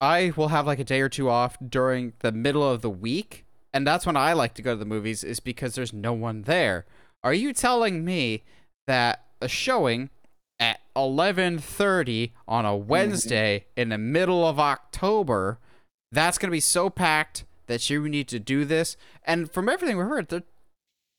[0.00, 3.44] i will have like a day or two off during the middle of the week
[3.74, 6.42] and that's when i like to go to the movies is because there's no one
[6.42, 6.86] there.
[7.22, 8.44] Are you telling me
[8.86, 10.10] that a showing
[10.60, 15.58] at 11:30 on a Wednesday in the middle of October
[16.12, 19.96] that's going to be so packed that you need to do this and from everything
[19.96, 20.42] we heard they're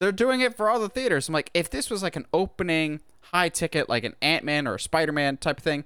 [0.01, 1.29] they're doing it for all the theaters.
[1.29, 3.01] I'm like, if this was like an opening
[3.31, 5.85] high ticket, like an Ant Man or a Spider Man type of thing,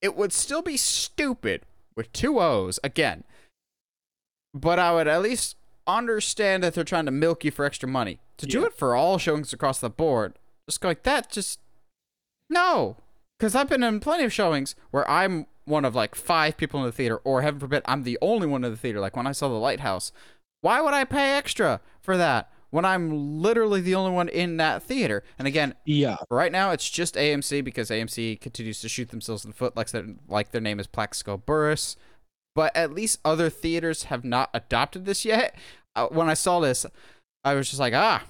[0.00, 1.62] it would still be stupid
[1.96, 3.24] with two O's again.
[4.54, 8.20] But I would at least understand that they're trying to milk you for extra money.
[8.38, 10.34] To do it for all showings across the board,
[10.68, 11.58] just go like that, just
[12.48, 12.98] no.
[13.38, 16.86] Because I've been in plenty of showings where I'm one of like five people in
[16.86, 19.00] the theater, or heaven forbid, I'm the only one in the theater.
[19.00, 20.12] Like when I saw The Lighthouse,
[20.60, 24.82] why would I pay extra for that when I'm literally the only one in that
[24.82, 25.22] theater?
[25.38, 26.16] And again, Yeah.
[26.30, 29.90] right now it's just AMC because AMC continues to shoot themselves in the foot like
[29.90, 31.96] their, like their name is Plaxico Burress.
[32.54, 35.54] But at least other theaters have not adopted this yet.
[35.94, 36.86] Uh, when I saw this,
[37.44, 38.24] I was just like, ah,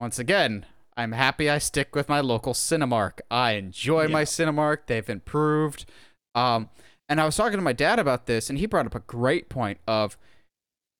[0.00, 0.64] once again,
[0.98, 3.20] I'm happy I stick with my local Cinemark.
[3.30, 4.78] I enjoy my Cinemark.
[4.86, 5.86] They've improved.
[6.34, 6.70] Um,
[7.08, 9.48] and I was talking to my dad about this, and he brought up a great
[9.48, 10.18] point of,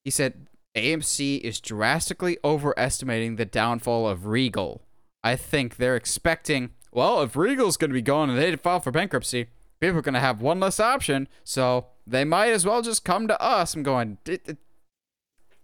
[0.05, 0.47] he said
[0.77, 4.83] AMC is drastically overestimating the downfall of Regal.
[5.25, 8.93] I think they're expecting, well, if Regal's going to be gone and they file for
[8.93, 9.49] bankruptcy,
[9.81, 13.27] people are going to have one less option, so they might as well just come
[13.27, 13.75] to us.
[13.75, 14.57] I'm going, "D- d-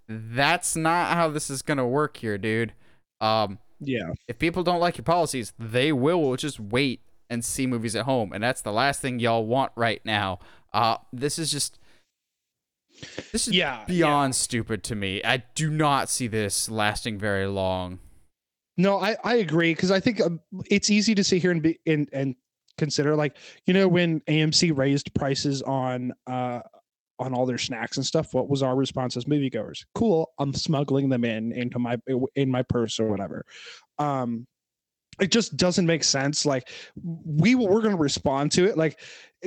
[0.08, 2.72] that's not how this is going to work here, dude.
[3.20, 4.12] Um, Yeah.
[4.28, 8.32] if people don't like your policies, they will just wait and see movies at home,
[8.32, 10.38] and that's the last thing y'all want right now.
[10.72, 11.78] Uh, this is just
[13.32, 13.84] this is Yeah.
[13.86, 15.22] beyond stupid to me.
[15.24, 17.98] I do not see this lasting very long.
[18.76, 21.78] No, I, I agree because I think um, it's easy to sit here and be
[21.86, 22.34] and and
[22.76, 26.60] consider like you know when AMC raised prices on uh
[27.18, 28.34] on all their snacks and stuff.
[28.34, 29.84] What was our response as moviegoers?
[29.94, 31.96] Cool, I'm smuggling them in into my
[32.34, 33.44] in my purse or whatever.
[33.98, 34.46] Um,
[35.20, 36.44] it just doesn't make sense.
[36.44, 36.68] Like
[37.02, 38.76] we we're going to respond to it.
[38.76, 39.00] Like,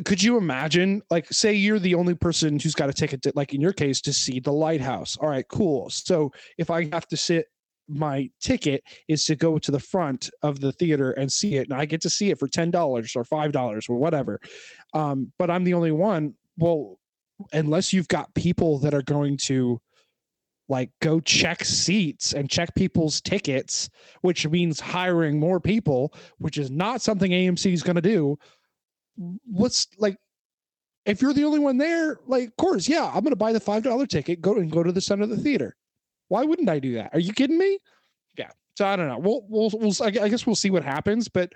[0.05, 1.01] could you imagine?
[1.09, 4.01] Like, say you're the only person who's got a ticket, to, like in your case,
[4.01, 5.18] to see the lighthouse.
[5.18, 5.89] All right, cool.
[5.89, 7.47] So if I have to sit
[7.89, 11.80] my ticket is to go to the front of the theater and see it and
[11.80, 14.39] i get to see it for $10 or $5 or whatever
[14.93, 16.99] um, but i'm the only one well
[17.53, 19.79] unless you've got people that are going to
[20.69, 23.89] like go check seats and check people's tickets
[24.21, 28.38] which means hiring more people which is not something amc is going to do
[29.45, 30.17] what's like
[31.05, 33.61] if you're the only one there like of course yeah i'm going to buy the
[33.61, 35.75] $5 ticket go and go to the center of the theater
[36.29, 37.11] why wouldn't I do that?
[37.13, 37.79] Are you kidding me?
[38.38, 38.49] Yeah.
[38.75, 39.17] So I don't know.
[39.17, 41.27] We'll we'll, we'll I guess we'll see what happens.
[41.27, 41.53] But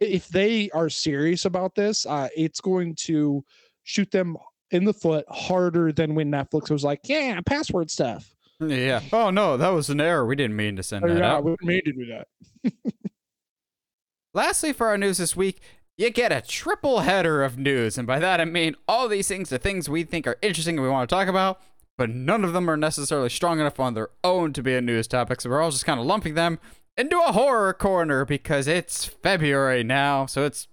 [0.00, 3.44] if they are serious about this, uh, it's going to
[3.84, 4.36] shoot them
[4.70, 8.34] in the foot harder than when Netflix was like, yeah, password stuff.
[8.60, 9.00] Yeah.
[9.12, 10.26] Oh no, that was an error.
[10.26, 11.44] We didn't mean to send Oh, that yeah, out.
[11.44, 12.72] we didn't mean to do that.
[14.34, 15.60] Lastly, for our news this week,
[15.96, 19.52] you get a triple header of news, and by that I mean all these things
[19.52, 21.60] are things we think are interesting and we want to talk about,
[21.98, 25.06] but none of them are necessarily strong enough on their own to be a news
[25.08, 25.40] topic.
[25.40, 26.58] So we're all just kind of lumping them
[26.96, 30.68] into a horror corner because it's February now, so it's,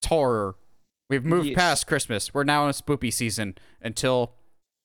[0.00, 0.54] it's horror.
[1.10, 2.34] We've moved past Christmas.
[2.34, 4.32] We're now in a spoopy season until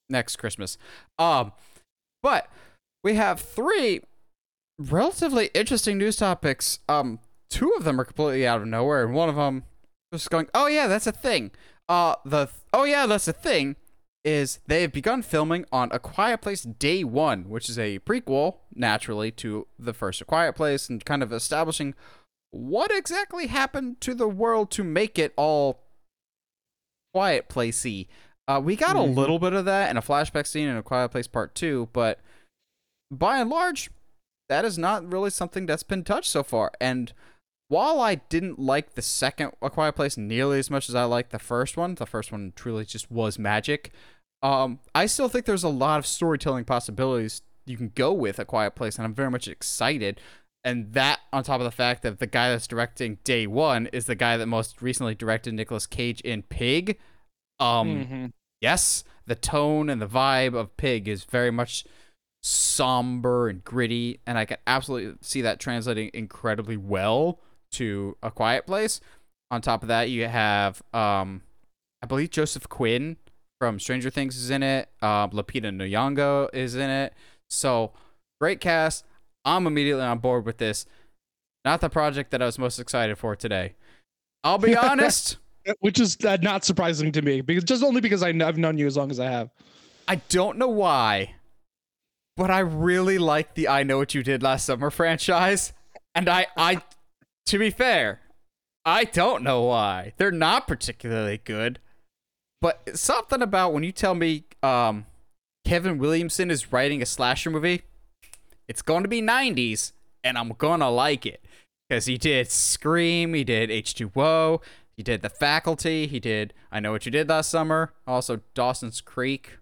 [0.10, 0.78] next Christmas.
[1.20, 1.52] Um,
[2.22, 2.50] but
[3.04, 4.02] we have three
[4.80, 6.80] relatively interesting news topics.
[6.88, 7.20] Um,
[7.50, 9.64] two of them are completely out of nowhere, and one of them
[10.12, 11.52] was going, "Oh yeah, that's a thing."
[11.90, 13.76] Uh, the oh yeah, that's a thing
[14.24, 18.60] is they have begun filming on A Quiet Place Day One, which is a prequel,
[18.74, 21.94] naturally, to the first A Quiet Place, and kind of establishing
[22.52, 25.83] what exactly happened to the world to make it all
[27.14, 28.08] quiet placey.
[28.48, 29.00] Uh, we got Mhm.
[29.00, 31.90] a little bit of that in a flashback scene in A Quiet Place Part Two,
[31.94, 32.20] but
[33.12, 33.90] by and large,
[34.50, 36.72] that is not really something that's been touched so far.
[36.82, 37.14] And
[37.70, 41.32] while I didn't like the second A Quiet Place nearly as much as I liked
[41.32, 43.92] the first one, the first one truly just was magic.
[44.42, 48.46] Um, I still think there's a lot of storytelling possibilities you can go with A
[48.46, 50.20] Quiet Place, and I'm very much excited.
[50.66, 54.06] And that, on top of the fact that the guy that's directing Day One is
[54.06, 56.98] the guy that most recently directed Nicolas Cage in Pig.
[57.60, 58.32] Um, Mhm.
[58.62, 61.86] yes, the tone and the vibe of Pig is very much
[62.42, 67.40] somber and gritty, and I can absolutely see that translating incredibly well
[67.72, 69.00] to A Quiet Place.
[69.52, 71.42] On top of that, you have, um,
[72.02, 73.18] I believe Joseph Quinn
[73.60, 74.90] from Stranger Things is in it.
[75.02, 77.14] Um, Lupita Nyong'o is in it.
[77.50, 77.94] So
[78.42, 79.06] great cast.
[79.46, 80.86] I'm immediately on board with this.
[81.66, 83.76] Not the project that I was most excited for today.
[84.44, 85.38] I'll be honest.
[85.80, 88.98] Which is uh, not surprising to me because just only because I've known you as
[88.98, 89.50] long as I have.
[90.10, 91.36] I don't know why,
[92.36, 95.72] but I really like the I Know What You Did Last Summer franchise.
[96.14, 96.82] And I, I,
[97.46, 98.20] to be fair,
[98.84, 100.12] I don't know why.
[100.18, 101.80] They're not particularly good.
[102.62, 105.06] But something about when you tell me um,
[105.66, 107.84] Kevin Williamson is writing a slasher movie,
[108.68, 109.94] it's going to be 90s,
[110.24, 111.44] and I'm going to like it.
[111.90, 114.62] Because he did Scream, he did H2O,
[114.96, 119.02] he did The Faculty, he did I Know What You Did Last Summer, also Dawson's
[119.02, 119.58] Creek,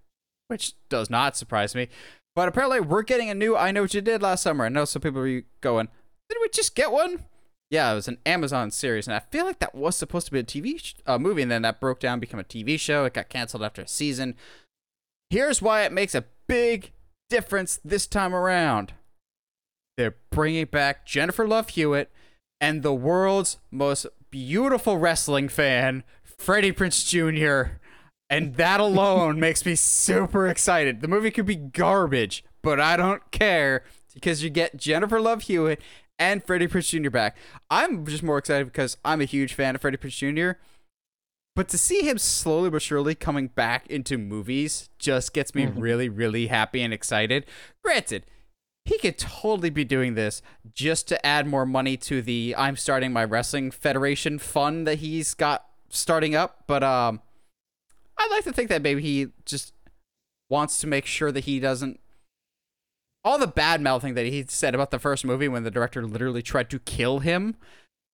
[0.48, 1.88] which does not surprise me.
[2.36, 4.66] But apparently, we're getting a new I Know What You Did Last Summer.
[4.66, 5.90] I know some people are going,
[6.30, 7.26] did we just get one?
[7.72, 10.40] yeah, it was an Amazon series, and I feel like that was supposed to be
[10.40, 13.06] a TV sh- uh, movie, and then that broke down, become a TV show.
[13.06, 14.36] It got canceled after a season.
[15.30, 16.92] Here's why it makes a big
[17.32, 18.94] difference this time around.
[19.98, 22.12] They're bringing back Jennifer Love Hewitt
[22.60, 27.78] and the world's most beautiful wrestling fan, Freddie Prinze Jr.
[28.30, 31.02] And that alone makes me super excited.
[31.02, 35.82] The movie could be garbage, but I don't care because you get Jennifer Love Hewitt
[36.20, 37.10] and Freddie Prinze Jr.
[37.10, 37.38] back.
[37.70, 40.60] I'm just more excited because I'm a huge fan of Freddie Prinze Jr.
[41.56, 45.74] But to see him slowly but surely coming back into movies just gets me Mhm.
[45.82, 47.46] really, really happy and excited.
[47.84, 48.26] Granted,
[48.86, 50.42] he could totally be doing this
[50.74, 55.34] just to add more money to the I'm starting my wrestling federation fund that he's
[55.34, 56.64] got starting up.
[56.68, 57.22] But um,
[58.18, 59.74] I'd like to think that maybe he just
[60.50, 62.00] wants to make sure that he doesn't
[63.24, 66.42] all the bad mouthing that he said about the first movie when the director literally
[66.42, 67.56] tried to kill him.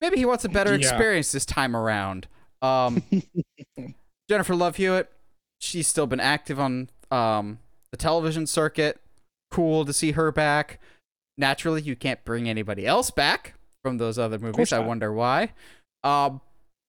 [0.02, 0.80] Maybe he wants a better Yeah.
[0.90, 2.28] experience this time around.
[2.62, 3.04] Um,
[4.30, 5.12] Jennifer Love Hewitt,
[5.60, 7.60] she's still been active on um,
[7.92, 9.00] the television circuit.
[9.52, 10.80] Cool to see her back.
[11.38, 13.54] Naturally, you can't bring anybody else back
[13.84, 14.74] from those other movies.
[14.74, 15.54] I wonder why.
[16.04, 16.42] Um,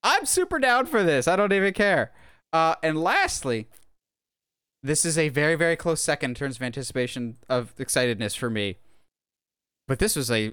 [0.02, 1.28] I'm super down for this.
[1.28, 2.12] I don't even care.
[2.52, 3.68] Uh, and lastly,
[4.82, 8.76] this is a very, very close second in terms of anticipation of excitedness for me.
[9.86, 10.52] But this was a.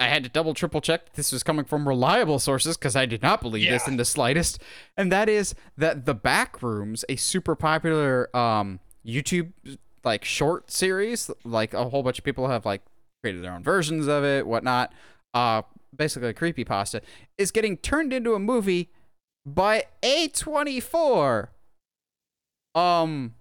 [0.00, 3.04] I had to double, triple check that this was coming from reliable sources because I
[3.04, 4.60] did not believe this in the slightest.
[4.96, 9.52] And that is that the Backrooms, a super popular um, YouTube
[10.02, 12.80] like short series, like a whole bunch of people have like
[13.22, 14.92] created their own versions of it, whatnot.
[15.34, 15.62] Uh,
[15.94, 17.02] basically a creepy pasta
[17.36, 18.90] is getting turned into a movie
[19.44, 21.48] by A24.
[22.74, 23.34] Um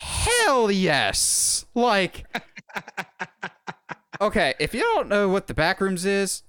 [0.00, 1.66] hell yes.
[1.74, 2.24] Like
[4.20, 6.42] Okay, if you don't know what the Backrooms is,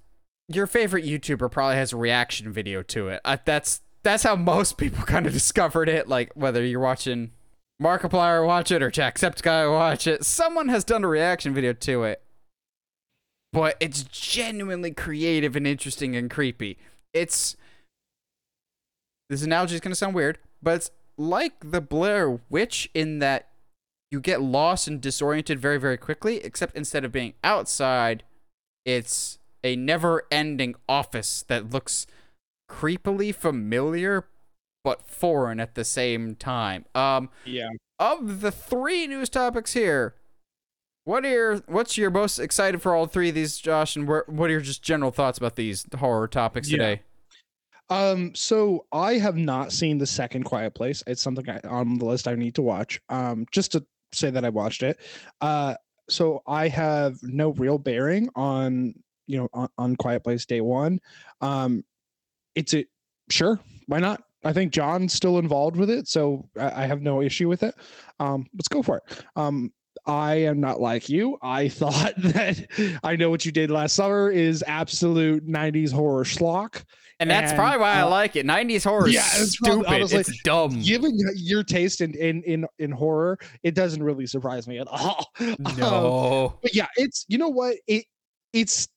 [0.48, 3.20] your favorite YouTuber probably has a reaction video to it.
[3.44, 6.08] That's that's how most people kind of discovered it.
[6.08, 7.32] Like whether you're watching
[7.82, 12.22] Markiplier watch it or Jacksepticeye watch it, someone has done a reaction video to it.
[13.52, 16.78] But it's genuinely creative and interesting and creepy.
[17.12, 17.56] It's
[19.28, 23.47] this analogy is gonna sound weird, but it's like the Blair Witch in that
[24.10, 28.22] you get lost and disoriented very, very quickly, except instead of being outside,
[28.84, 32.06] it's a never ending office that looks
[32.70, 34.26] creepily familiar
[34.84, 36.84] but foreign at the same time.
[36.94, 37.68] Um yeah.
[37.98, 40.14] of the three news topics here,
[41.04, 44.24] what are your what's your most excited for all three of these, Josh, and where,
[44.26, 47.00] what are your just general thoughts about these horror topics today?
[47.90, 48.10] Yeah.
[48.10, 51.02] Um, so I have not seen the second Quiet Place.
[51.06, 53.00] It's something I, on the list I need to watch.
[53.08, 54.98] Um, just to say that I watched it.
[55.40, 55.74] Uh,
[56.08, 58.94] so I have no real bearing on
[59.26, 61.00] you know on, on Quiet Place Day One.
[61.40, 61.84] Um,
[62.54, 62.86] it's a
[63.30, 64.22] sure why not?
[64.44, 67.74] I think John's still involved with it, so I, I have no issue with it.
[68.20, 69.24] Um, let's go for it.
[69.36, 69.72] Um,
[70.06, 71.38] I am not like you.
[71.42, 76.84] I thought that I know what you did last summer is absolute '90s horror schlock.
[77.20, 78.46] And that's And, probably why I uh, like it.
[78.46, 79.94] 90s horror is yeah, it's probably- stupid.
[79.94, 80.80] honestly, it's dumb.
[80.82, 85.26] given your taste in in in, in horror, it doesn't really surprise me at all.
[85.40, 86.58] Um, no.
[86.62, 88.04] but yeah, it's you know what it
[88.52, 88.88] it's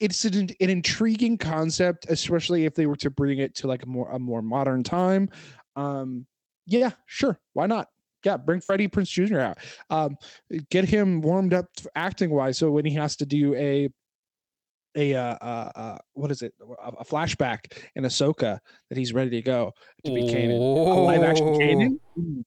[0.00, 3.86] it's an, an intriguing concept, especially if they were to bring it to like a
[3.86, 5.30] more a more modern time.
[5.76, 6.26] Um,
[6.66, 7.88] yeah, sure, why not?
[8.24, 9.38] Yeah, bring Freddie Prinze Jr.
[9.38, 9.58] out.
[9.88, 10.16] Um,
[10.70, 13.88] get him warmed up acting wise, so when he has to do a
[14.96, 19.30] a uh, uh, uh what is it a, a flashback in Ahsoka that he's ready
[19.30, 19.72] to go
[20.04, 20.56] to be canon.
[20.56, 21.58] A live action Oh.
[21.58, 22.00] canon.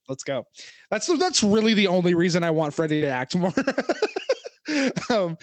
[0.08, 0.46] Let's go.
[0.90, 3.54] That's that's really the only reason I want Freddie to act more.
[5.10, 5.38] um,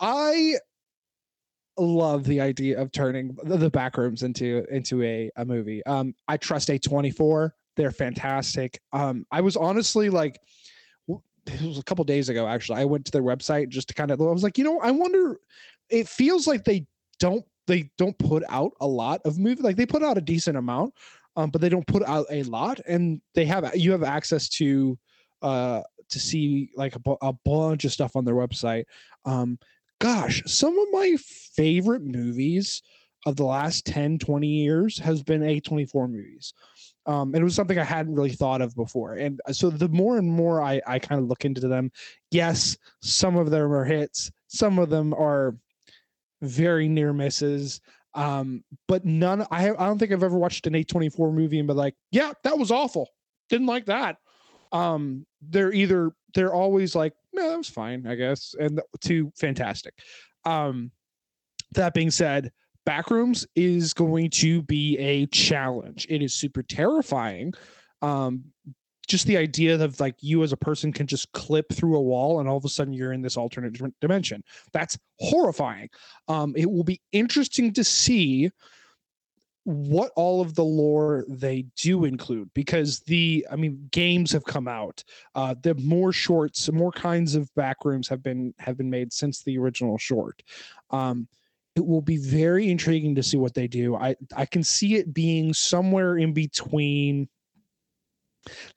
[0.00, 0.54] I
[1.78, 5.84] love the idea of turning the, the backrooms into into a, a movie.
[5.86, 7.50] Um, I trust A24.
[7.76, 8.80] They're fantastic.
[8.92, 10.38] Um, I was honestly like,
[11.08, 12.80] it was a couple days ago actually.
[12.80, 14.20] I went to their website just to kind of.
[14.20, 15.38] I was like, you know, I wonder.
[15.90, 16.86] It feels like they
[17.18, 19.64] don't they don't put out a lot of movies.
[19.64, 20.94] Like they put out a decent amount,
[21.36, 22.80] um, but they don't put out a lot.
[22.86, 24.98] And they have you have access to
[25.42, 28.84] uh to see like a, a bunch of stuff on their website.
[29.24, 29.58] Um,
[30.00, 31.16] gosh, some of my
[31.54, 32.82] favorite movies
[33.26, 36.54] of the last 10, 20 years has been A24 movies.
[37.06, 39.14] Um, and it was something I hadn't really thought of before.
[39.14, 41.90] And uh, so the more and more I, I kind of look into them,
[42.30, 45.56] yes, some of them are hits, some of them are
[46.42, 47.80] very near misses.
[48.14, 51.76] Um, but none I I don't think I've ever watched an A24 movie and been
[51.76, 53.10] like, yeah, that was awful.
[53.50, 54.16] Didn't like that.
[54.72, 59.94] Um, they're either they're always like, no, that was fine, I guess, and to fantastic.
[60.44, 60.90] Um,
[61.72, 62.52] that being said,
[62.86, 66.06] Backrooms is going to be a challenge.
[66.08, 67.52] It is super terrifying.
[68.00, 68.44] Um,
[69.06, 72.40] just the idea of like you as a person can just clip through a wall
[72.40, 74.42] and all of a sudden you're in this alternate dimension.
[74.72, 75.88] That's horrifying.
[76.28, 78.50] Um, it will be interesting to see
[79.66, 84.68] what all of the lore they do include because the i mean games have come
[84.68, 85.02] out
[85.34, 89.58] uh the more shorts more kinds of backrooms have been have been made since the
[89.58, 90.40] original short
[90.92, 91.26] um
[91.74, 95.12] it will be very intriguing to see what they do i i can see it
[95.12, 97.28] being somewhere in between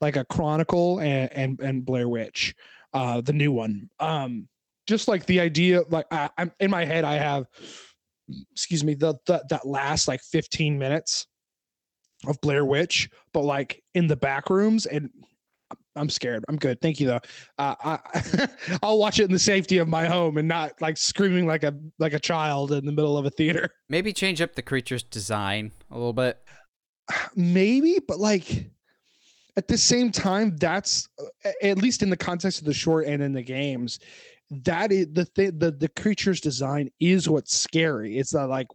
[0.02, 2.54] like a chronicle and and, and blair witch
[2.94, 4.48] uh the new one um
[4.88, 7.46] just like the idea like I, i'm in my head i have
[8.52, 11.28] excuse me, the, the that last like 15 minutes
[12.28, 15.10] of Blair Witch, but like in the back rooms and
[15.96, 16.46] I'm scared.
[16.48, 16.80] I'm good.
[16.82, 17.20] Thank you though.
[17.58, 18.48] Uh, I
[18.84, 21.76] I'll watch it in the safety of my home and not like screaming like a
[21.98, 23.72] like a child in the middle of a theater.
[23.90, 26.40] Maybe change up the creature's design a little bit.
[27.36, 28.70] Maybe, but like
[29.60, 31.10] at the same time, that's
[31.62, 34.00] at least in the context of the short and in the games,
[34.50, 38.18] that is the thing the, the creature's design is what's scary.
[38.18, 38.68] It's not like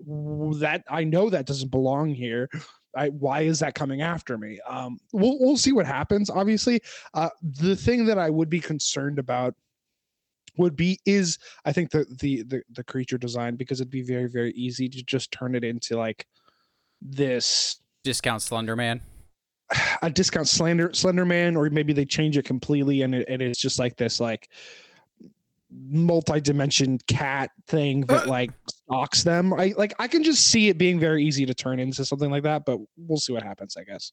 [0.61, 2.51] that i know that doesn't belong here.
[2.95, 4.61] I, why is that coming after me?
[4.69, 6.81] Um we'll, we'll see what happens obviously.
[7.15, 9.55] Uh the thing that i would be concerned about
[10.59, 14.29] would be is i think the the the, the creature design because it'd be very
[14.29, 16.27] very easy to just turn it into like
[17.01, 19.01] this discount slender man
[20.03, 23.61] a discount slender slender man or maybe they change it completely and, it, and it's
[23.61, 24.49] just like this like
[25.71, 29.53] multi-dimension cat thing that like stalks them.
[29.53, 32.45] I like I can just see it being very easy to turn into something like
[32.45, 34.13] that, but we'll see what happens, I guess.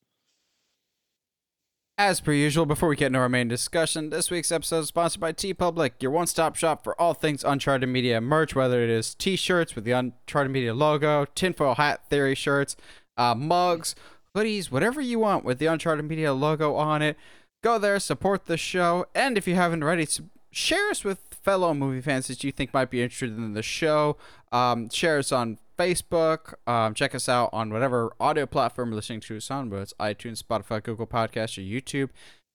[1.98, 5.22] As per usual, before we get into our main discussion, this week's episode is sponsored
[5.22, 9.76] by TeePublic, your one-stop shop for all things Uncharted Media merch, whether it is t-shirts
[9.76, 12.76] with the Uncharted Media logo, tinfoil hat theory shirts,
[13.18, 13.94] uh, mugs,
[14.36, 17.18] hoodies, whatever you want with the Uncharted Media logo on it.
[17.64, 20.08] Go there, support the show, and if you haven't already,
[20.52, 24.18] share us with fellow movie fans that you think might be interested in the show.
[24.52, 26.56] Um, share us on Facebook.
[26.68, 29.94] Um, check us out on whatever audio platform you're listening to us on, whether it's
[30.00, 32.10] iTunes, Spotify, Google Podcasts, or YouTube.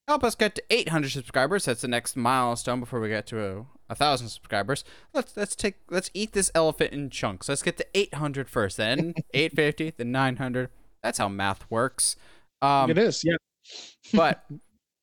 [0.09, 1.65] Help us get to 800 subscribers.
[1.65, 4.85] That's the next milestone before we get to a, a thousand subscribers.
[5.13, 7.49] Let's let's take let's eat this elephant in chunks.
[7.49, 10.71] Let's get to 800 first, then 850, then 900.
[11.07, 12.17] That's how math works.
[12.61, 13.37] Um, it is, yeah.
[14.13, 14.45] but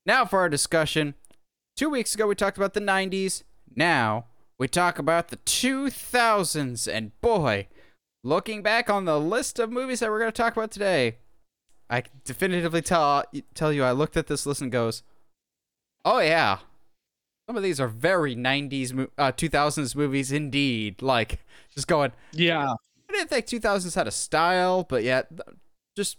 [0.06, 1.14] now for our discussion.
[1.78, 3.44] Two weeks ago, we talked about the 90s.
[3.74, 4.26] Now,
[4.60, 7.70] we talk about the 2000s, and boy,
[8.22, 11.20] looking back on the list of movies that we're going to talk about today,
[11.90, 13.24] I can definitively tell
[13.54, 15.04] tell you I looked at this list and goes,
[16.04, 16.60] "Oh yeah,
[17.48, 21.40] some of these are very 90s, uh, 2000s movies indeed." Like
[21.74, 22.74] just going, yeah.
[23.10, 25.32] I didn't think 2000s had a style, but yet
[25.96, 26.18] just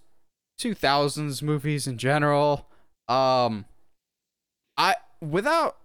[0.60, 2.68] 2000s movies in general.
[3.08, 3.66] Um,
[4.76, 5.76] I without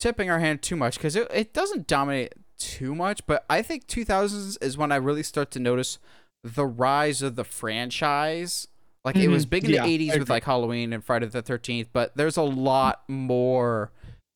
[0.00, 3.86] tipping our hand too much because it, it doesn't dominate too much, but I think
[3.86, 5.98] 2000s is when I really start to notice
[6.42, 8.68] the rise of the franchise.
[9.04, 9.24] Like mm-hmm.
[9.24, 12.16] it was big in yeah, the 80s with like Halloween and Friday the 13th, but
[12.16, 13.92] there's a lot more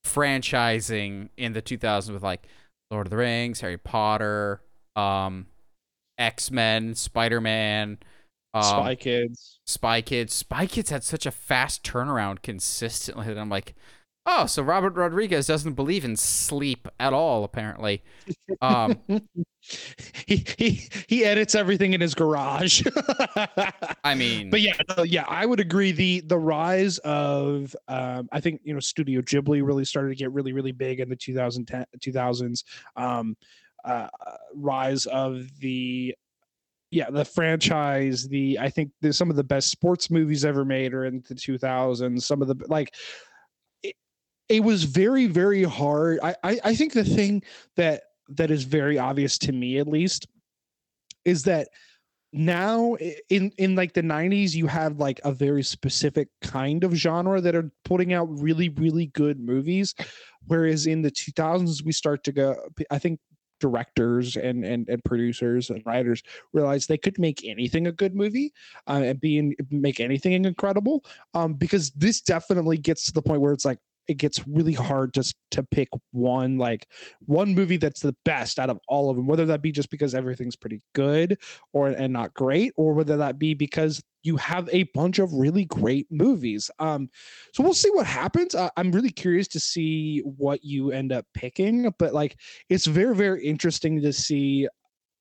[0.07, 2.47] franchising in the 2000s with like
[2.91, 4.61] Lord of the Rings, Harry Potter,
[4.97, 5.47] um,
[6.19, 7.99] X Men, Spider Man,
[8.55, 9.61] um, Spy Kids.
[9.65, 10.35] Spy Kids.
[10.35, 13.75] Spy Kids had such a fast turnaround consistently that I'm like,
[14.31, 18.03] Oh, so Robert Rodriguez doesn't believe in sleep at all, apparently.
[18.61, 19.01] Um,
[20.27, 22.83] he he he edits everything in his garage.
[24.05, 24.75] I mean, but yeah,
[25.05, 25.93] yeah, I would agree.
[25.93, 30.31] the The rise of, um, I think you know, Studio Ghibli really started to get
[30.31, 32.65] really really big in the 2010 2000s.
[32.97, 33.35] Um,
[33.83, 34.09] uh,
[34.55, 36.15] rise of the
[36.91, 40.95] yeah the franchise the i think there's some of the best sports movies ever made
[40.95, 42.95] are in the 2000s some of the like
[44.49, 46.19] it was very very hard.
[46.23, 47.43] I, I i think the thing
[47.77, 50.27] that that is very obvious to me at least
[51.25, 51.69] is that
[52.33, 52.95] now
[53.31, 57.55] in in like the 90s you have like a very specific kind of genre that
[57.55, 59.95] are putting out really really good movies
[60.47, 62.55] whereas in the 2000s we start to go
[62.91, 63.19] i think
[63.61, 68.53] directors and and, and producers and writers realize they could make anything a good movie
[68.87, 71.05] uh, and be make anything incredible
[71.35, 73.79] um, because this definitely gets to the point where it's like
[74.09, 76.89] it gets really hard just to pick one like
[77.21, 80.15] one movie that's the best out of all of them whether that be just because
[80.15, 81.39] everything's pretty good
[81.73, 85.65] or and not great or whether that be because you have a bunch of really
[85.65, 86.71] great movies.
[86.79, 87.09] Um
[87.55, 88.55] so we'll see what happens.
[88.77, 92.37] I'm really curious to see what you end up picking but like
[92.69, 94.67] it's very very interesting to see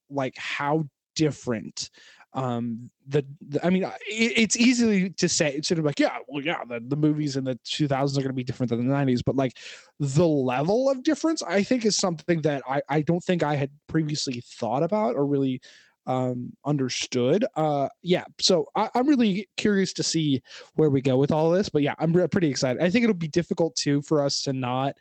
[0.09, 0.85] like how
[1.15, 1.89] different
[2.37, 3.91] um the, the i mean it,
[4.37, 7.43] it's easily to say it's sort of like yeah well yeah the, the movies in
[7.43, 9.53] the 2000s are going to be different than the 90s but like
[9.99, 13.71] the level of difference i think is something that i i don't think i had
[13.87, 15.59] previously thought about or really
[16.05, 17.43] um understood.
[17.55, 20.41] Uh yeah so I, i'm really curious to see
[20.75, 22.81] where we go with all this but yeah i'm re- pretty excited.
[22.81, 24.95] I think it'll be difficult too for us to not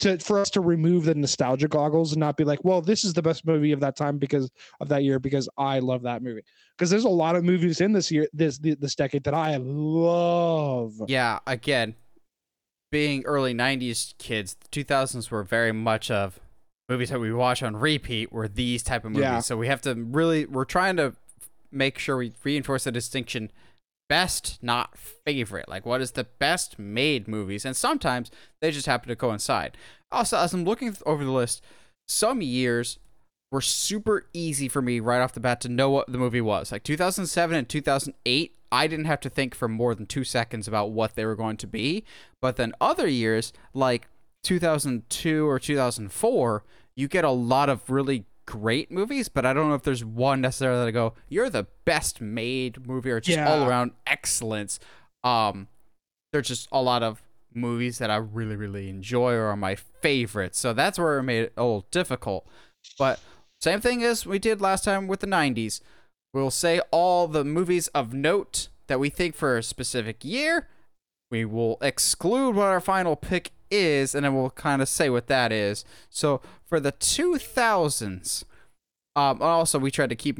[0.00, 3.14] to for us to remove the nostalgia goggles and not be like, well, this is
[3.14, 6.42] the best movie of that time because of that year because I love that movie.
[6.76, 10.94] Because there's a lot of movies in this year, this this decade that I love.
[11.08, 11.94] Yeah, again,
[12.92, 16.40] being early '90s kids, the 2000s were very much of
[16.88, 19.24] movies that we watch on repeat were these type of movies.
[19.24, 19.40] Yeah.
[19.40, 21.14] So we have to really, we're trying to
[21.72, 23.50] make sure we reinforce the distinction
[24.08, 25.68] best, not favorite.
[25.68, 27.64] Like, what is the best made movies?
[27.64, 28.30] And sometimes
[28.60, 29.76] they just happen to coincide.
[30.10, 31.62] Also, as I'm looking over the list,
[32.08, 32.98] some years
[33.52, 36.72] were super easy for me right off the bat to know what the movie was.
[36.72, 40.90] Like 2007 and 2008, I didn't have to think for more than two seconds about
[40.90, 42.04] what they were going to be.
[42.40, 44.08] But then other years, like
[44.42, 46.64] 2002 or 2004,
[46.96, 50.40] you get a lot of really great movies, but I don't know if there's one
[50.40, 54.78] necessarily that I go, you're the best made movie or just all around excellence.
[55.24, 55.68] Um,
[56.32, 57.22] there's just a lot of
[57.52, 60.58] movies that I really, really enjoy or are my favorites.
[60.58, 62.46] So that's where it made it a little difficult.
[62.98, 63.20] But
[63.60, 65.80] same thing as we did last time with the 90s.
[66.32, 70.68] We'll say all the movies of note that we think for a specific year.
[71.30, 75.26] We will exclude what our final pick is, and then we'll kind of say what
[75.28, 75.84] that is.
[76.10, 78.44] So for the 2000s,
[79.14, 80.38] um, also we tried to keep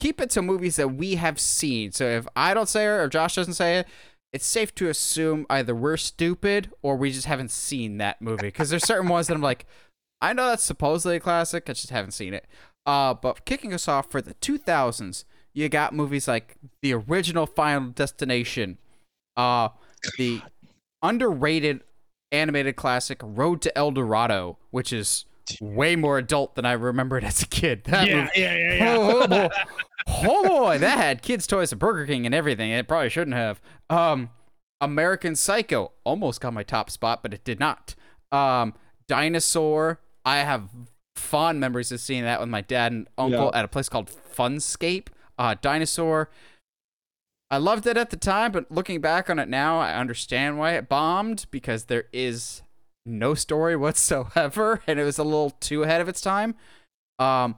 [0.00, 1.92] keep it to movies that we have seen.
[1.92, 3.86] So if I don't say it or Josh doesn't say it,
[4.32, 8.48] it's safe to assume either we're stupid or we just haven't seen that movie.
[8.48, 9.66] Because there's certain ones that I'm like,
[10.20, 12.46] I know that's supposedly a classic, I just haven't seen it.
[12.84, 17.90] Uh, but kicking us off for the 2000s, you got movies like the original Final
[17.90, 18.78] Destination,
[19.36, 19.68] uh,
[20.18, 20.42] the
[21.02, 21.82] underrated
[22.34, 25.24] animated classic Road to El Dorado, which is
[25.60, 27.84] way more adult than I remembered as a kid.
[27.86, 29.48] That movie- yeah, yeah, oh, oh, boy.
[30.08, 32.70] oh boy, that had kids' toys at Burger King and everything.
[32.70, 33.60] It probably shouldn't have.
[33.90, 34.30] Um,
[34.80, 37.94] American Psycho almost got my top spot, but it did not.
[38.32, 38.74] Um,
[39.08, 40.00] Dinosaur.
[40.24, 40.70] I have
[41.16, 43.58] fond memories of seeing that with my dad and uncle Yeah.
[43.58, 45.08] at a place called Funscape.
[45.38, 46.30] Uh, Dinosaur.
[47.54, 50.72] I loved it at the time, but looking back on it now, I understand why
[50.72, 52.62] it bombed because there is
[53.06, 56.56] no story whatsoever, and it was a little too ahead of its time.
[57.20, 57.54] Um,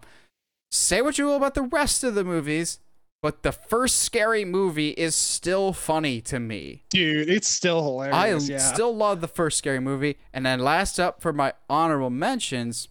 [0.70, 2.78] say what you will about the rest of the movies,
[3.22, 6.82] but the first scary movie is still funny to me.
[6.90, 8.48] dude, it's still I hilarious.
[8.50, 8.58] yeah.
[8.58, 10.18] still love the first scary movie.
[10.34, 12.88] And then last up for my honorable mentions,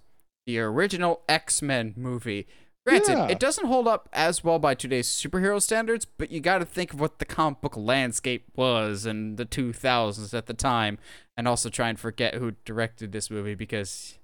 [0.48, 2.48] the original X Men movie.
[2.86, 3.28] Granted, Yeah.
[3.30, 6.94] it doesn't hold up as well by today's superhero standards, but you got to think
[6.94, 11.00] of what the comic book landscape was in the 2000s at the time,
[11.36, 14.20] and also try and forget who directed this movie because,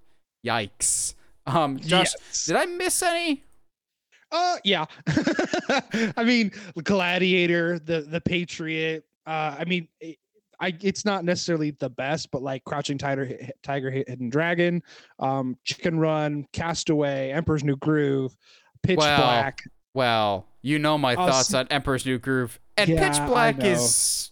[0.46, 1.16] yikes.
[1.48, 2.46] Um, Josh, Yes.
[2.46, 3.44] did I miss any?
[4.32, 4.86] Uh, yeah.
[6.16, 6.52] I mean,
[6.84, 9.04] Gladiator, the the Patriot.
[9.26, 9.88] Uh, I mean,
[10.62, 13.30] I it's not necessarily the best, but like Crouching Tiger,
[13.64, 14.82] Tiger, Hidden Dragon,
[15.20, 18.36] um, Chicken Run, Castaway, Emperor's New Groove,
[18.84, 19.18] Pitch Wow.
[19.18, 19.64] Black.
[19.94, 22.60] Well, you know my thoughts on Emperor's New Groove.
[22.78, 24.32] And Yeah, Pitch Black is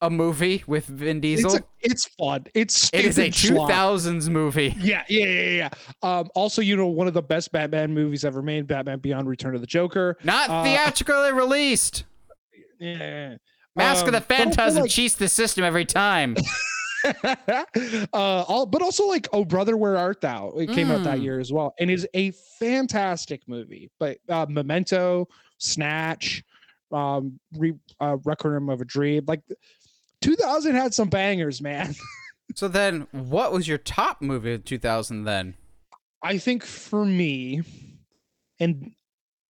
[0.00, 1.54] a movie with Vin Diesel.
[1.54, 2.44] It's a, it's fun.
[2.54, 4.74] It's it is a 2000s movie.
[4.80, 5.68] Yeah, yeah, yeah, yeah.
[6.02, 9.54] Um, also, you know, one of the best Batman movies ever made, Batman Beyond: Return
[9.54, 10.16] of the Joker.
[10.24, 12.04] Not Uh, theatrically released.
[12.80, 13.36] Yeah.
[13.76, 16.36] Mask of Um, the Phantasm like- cheats the system every time.
[17.24, 20.50] uh, all, but also like Oh Brother, Where Art Thou?
[20.56, 21.22] It came out that Mm.
[21.22, 23.90] year as well, and is a fantastic movie.
[23.98, 26.42] But uh, Memento, Snatch,
[26.92, 29.42] um, Re- uh, Requiem of a Dream, like
[30.20, 31.94] 2000 had some bangers, man.
[32.54, 35.54] so then, what was your top movie of 2000 then?
[36.22, 37.62] I think for me,
[38.60, 38.92] and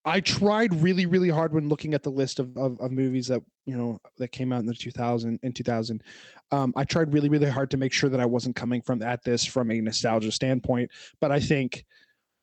[0.05, 3.41] I tried really, really hard when looking at the list of, of, of movies that
[3.65, 6.03] you know that came out in the 2000 in 2000.
[6.51, 9.23] Um, I tried really, really hard to make sure that I wasn't coming from at
[9.23, 10.91] this from a nostalgia standpoint.
[11.21, 11.85] But I think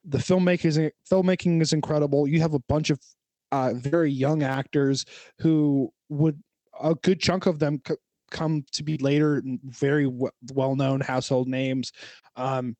[0.04, 0.78] the filmmaking is
[1.10, 2.26] filmmaking is incredible.
[2.26, 2.98] You have a bunch of
[3.52, 5.04] uh, very young actors
[5.38, 6.42] who would
[6.82, 7.94] a good chunk of them c-
[8.30, 11.92] come to be later very w- well-known household names.
[12.36, 12.76] Um,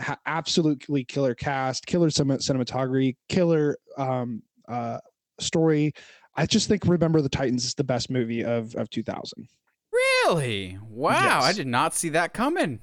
[0.00, 4.98] ha- absolutely killer cast, killer cinem- cinematography, killer um, uh,
[5.38, 5.92] story.
[6.36, 9.48] I just think Remember the Titans is the best movie of of 2000.
[9.92, 10.78] Really?
[10.88, 12.80] Wow, I did not see that coming.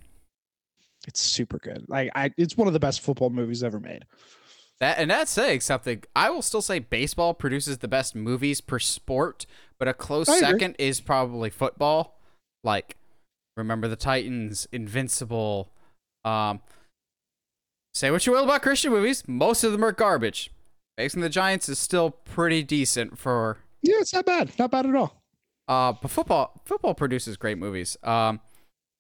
[1.07, 1.86] It's super good.
[1.88, 4.03] Like I, it's one of the best football movies ever made.
[4.80, 6.03] That and that's saying something.
[6.15, 9.45] I will still say baseball produces the best movies per sport,
[9.80, 10.49] but a close I agree.
[10.49, 12.20] second is probably football.
[12.63, 12.97] Like
[13.55, 15.72] Remember the Titans, Invincible.
[16.24, 16.61] Um,
[17.98, 20.52] say what you will about Christian movies, most of them are garbage.
[20.98, 24.52] Facing the Giants is still pretty decent for Yeah, it's not bad.
[24.58, 25.22] Not bad at all.
[25.68, 27.98] uh, but football football produces great movies.
[28.04, 28.39] Um,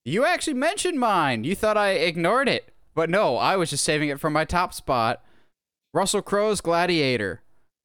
[0.05, 1.43] you actually mentioned mine.
[1.43, 4.73] You thought I ignored it, but no, I was just saving it for my top
[4.73, 5.23] spot.
[5.93, 7.41] Russell Crowe's Gladiator.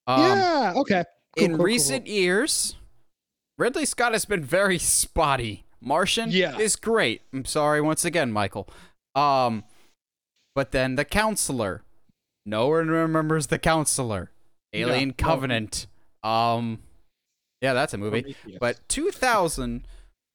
[0.06, 0.72] Um, yeah.
[0.76, 1.04] Okay.
[1.36, 2.76] Cool, in cool, cool, recent years,
[3.58, 5.64] Ridley Scott has been very spotty.
[5.80, 6.58] Martian Yeah.
[6.58, 7.22] is great.
[7.32, 8.68] I'm sorry once again, Michael.
[9.14, 9.64] Um,
[10.54, 11.82] but then the counselor.
[12.44, 14.32] No one remembers the counselor.
[14.72, 15.14] Alien no.
[15.16, 15.86] Covenant.
[16.22, 16.80] Um,
[17.60, 18.36] yeah, that's a movie.
[18.58, 19.86] But 2000,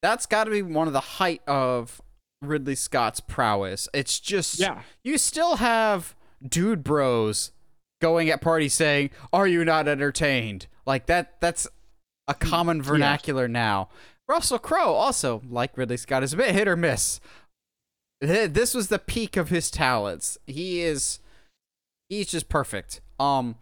[0.01, 2.01] that's got to be one of the height of
[2.41, 3.89] Ridley Scott's prowess.
[3.93, 6.15] It's just yeah, you still have
[6.47, 7.51] dude bros
[8.01, 11.41] going at parties saying, "Are you not entertained?" Like that.
[11.41, 11.67] That's
[12.27, 13.89] a common vernacular now.
[14.27, 17.19] Russell Crowe also, like Ridley Scott, is a bit hit or miss.
[18.21, 20.37] Th- This was the peak of his talents.
[20.47, 21.19] He is,
[22.09, 23.01] he's just perfect.
[23.19, 23.55] Um,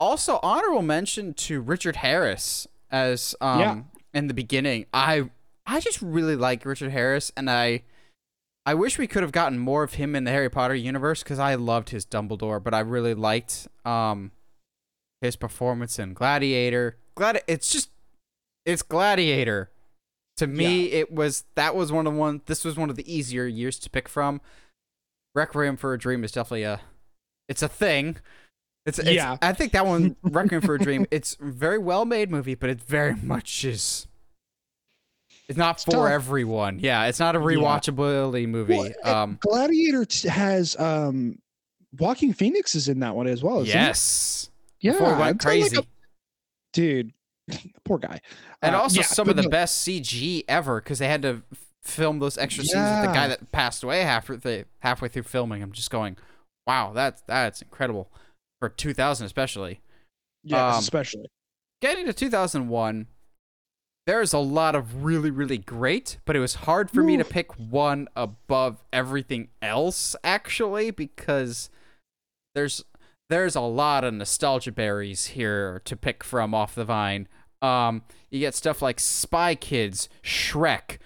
[0.00, 3.80] also honorable mention to Richard Harris as um Yeah.
[4.14, 4.86] in the beginning.
[4.94, 5.30] I
[5.66, 7.82] I just really like Richard Harris, and I
[8.64, 11.38] I wish we could have gotten more of him in the Harry Potter universe because
[11.38, 14.30] I loved his Dumbledore, but I really liked um
[15.20, 16.96] his performance in Gladiator.
[17.16, 17.90] Glad it's just
[18.64, 19.70] it's Gladiator.
[20.38, 22.40] To me, it was that was one of the one.
[22.46, 24.40] This was one of the easier years to pick from.
[25.34, 26.80] Requiem for a Dream is definitely a,
[27.48, 28.16] it's a thing.
[28.86, 29.36] It's, it's Yeah.
[29.42, 31.06] I think that one Requiem for a Dream.
[31.10, 34.06] It's a very well made movie, but it very much is.
[35.48, 36.10] It's not for tough.
[36.10, 36.78] everyone.
[36.78, 38.76] Yeah, it's not a rewatchability movie.
[39.02, 41.38] Well, um, Gladiator t- has um,
[41.98, 43.62] Joaquin Phoenix is in that one as well.
[43.62, 43.74] isn't it?
[43.74, 44.50] yes.
[44.80, 44.92] Yeah.
[44.92, 45.76] Before it went it's not like crazy.
[45.78, 45.86] a-
[46.74, 47.12] dude,
[47.84, 48.20] poor guy.
[48.62, 51.42] and Uh, also yeah, some of the no, best CG ever because they had to
[51.82, 55.62] film those extra scenes with the guy that passed away halfway halfway through filming.
[55.62, 56.16] I'm just going,
[56.66, 58.10] wow, that's that's incredible
[58.60, 59.80] for 2000 especially.
[60.44, 61.26] Yeah, um, especially.
[61.80, 63.06] Getting to 2001,
[64.06, 67.52] there's a lot of really really great, but it was hard for me to pick
[67.52, 71.70] one above everything else actually because
[72.54, 72.84] there's
[73.30, 77.28] there's a lot of nostalgia berries here to pick from off the vine.
[77.62, 80.98] Um, you get stuff like Spy Kids, Shrek,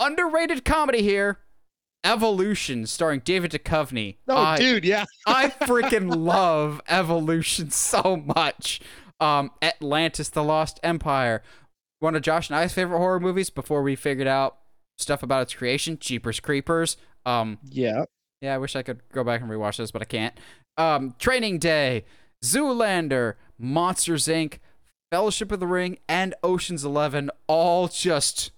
[0.00, 1.38] underrated comedy here,
[2.04, 4.16] Evolution, starring David Duchovny.
[4.28, 5.04] Oh, I- dude, yeah.
[5.26, 8.80] I freaking love Evolution so much.
[9.20, 11.42] Um, Atlantis: The Lost Empire,
[12.00, 13.48] one of Josh and I's favorite horror movies.
[13.48, 14.58] Before we figured out
[14.98, 16.96] stuff about its creation, Jeepers Creepers.
[17.24, 18.04] Um, Yeah.
[18.42, 20.34] yeah, I wish I could go back and rewatch this, but I can't.
[20.76, 22.04] Um, Training Day,
[22.44, 24.58] Zoolander, Monsters Inc.,
[25.14, 28.50] Fellowship of the Ring, and Ocean's Eleven, all just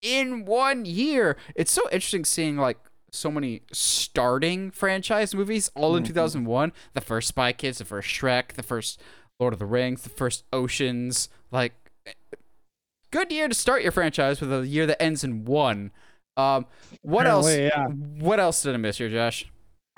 [0.00, 1.36] in one year.
[1.54, 2.78] It's so interesting seeing like
[3.12, 6.06] so many starting franchise movies all in Mhm.
[6.06, 6.72] 2001.
[6.94, 8.98] The first Spy Kids, the first Shrek, the first
[9.38, 11.28] Lord of the Rings, the first Oceans.
[11.50, 11.74] Like,
[13.10, 15.90] good year to start your franchise with a year that ends in one.
[16.38, 16.64] Um,
[17.02, 17.54] what else?
[17.54, 17.84] Yeah.
[17.88, 19.44] What else did I miss here, Josh?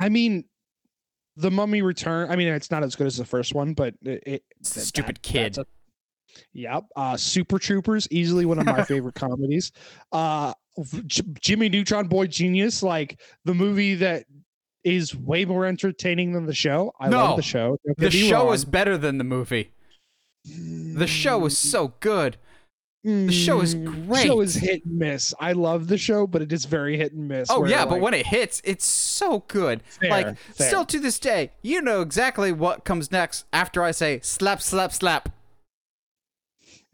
[0.01, 0.47] I mean,
[1.37, 2.29] the Mummy Return.
[2.33, 4.23] I mean, it's not as good as the first one, but it.
[4.27, 5.57] it stupid that- kid.
[6.53, 6.85] Yep.
[6.97, 9.73] Uh, Super Troopers, easily one of my favorite comedies.
[10.13, 10.53] Uh,
[11.07, 14.25] J- Jimmy Neutron Boy Genius, like the movie that
[14.85, 16.93] is way more entertaining than the show.
[17.01, 17.19] I No.
[17.19, 17.77] love the show.
[17.99, 18.55] The show wrong.
[18.55, 19.71] is better than the movie.
[20.45, 22.37] The show is so good.
[23.05, 25.33] the show is Mm, Show is hit and miss.
[25.41, 27.49] I love the show, but it is very hit and miss.
[27.51, 29.83] Oh yeah, but when it hits, it's so good.
[30.01, 30.69] fair, like fair.
[30.69, 34.93] still to this day, you know exactly what comes next after I say slap slap
[34.93, 35.29] slap.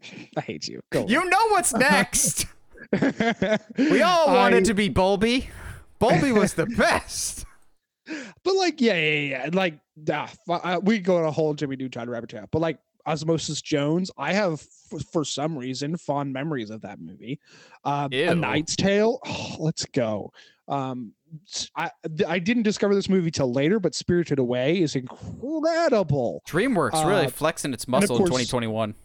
[0.37, 0.81] I hate you.
[0.91, 2.45] Go You know what's next.
[3.77, 5.47] we all I- wanted to be Bolbi.
[5.99, 7.45] Bolbi was the best.
[8.45, 9.49] But like, yeah, yeah, yeah.
[9.51, 9.79] Like,
[10.09, 12.45] ah, fu- uh, we go on a whole Jimmy Neutron rabbit trail.
[12.53, 14.53] But like Osmosis Jones, I have
[14.93, 17.37] f- for some reason fond memories of that movie.
[17.83, 18.29] Um, Ew.
[18.29, 19.19] a Knight's Tale.
[19.25, 20.31] Oh, let's go.
[20.69, 21.11] Um,
[21.53, 26.41] s- I th- I didn't discover this movie till later, but Spirited Away is incredible.
[26.47, 28.95] DreamWorks really Uh, flexing its of muscle in 2021.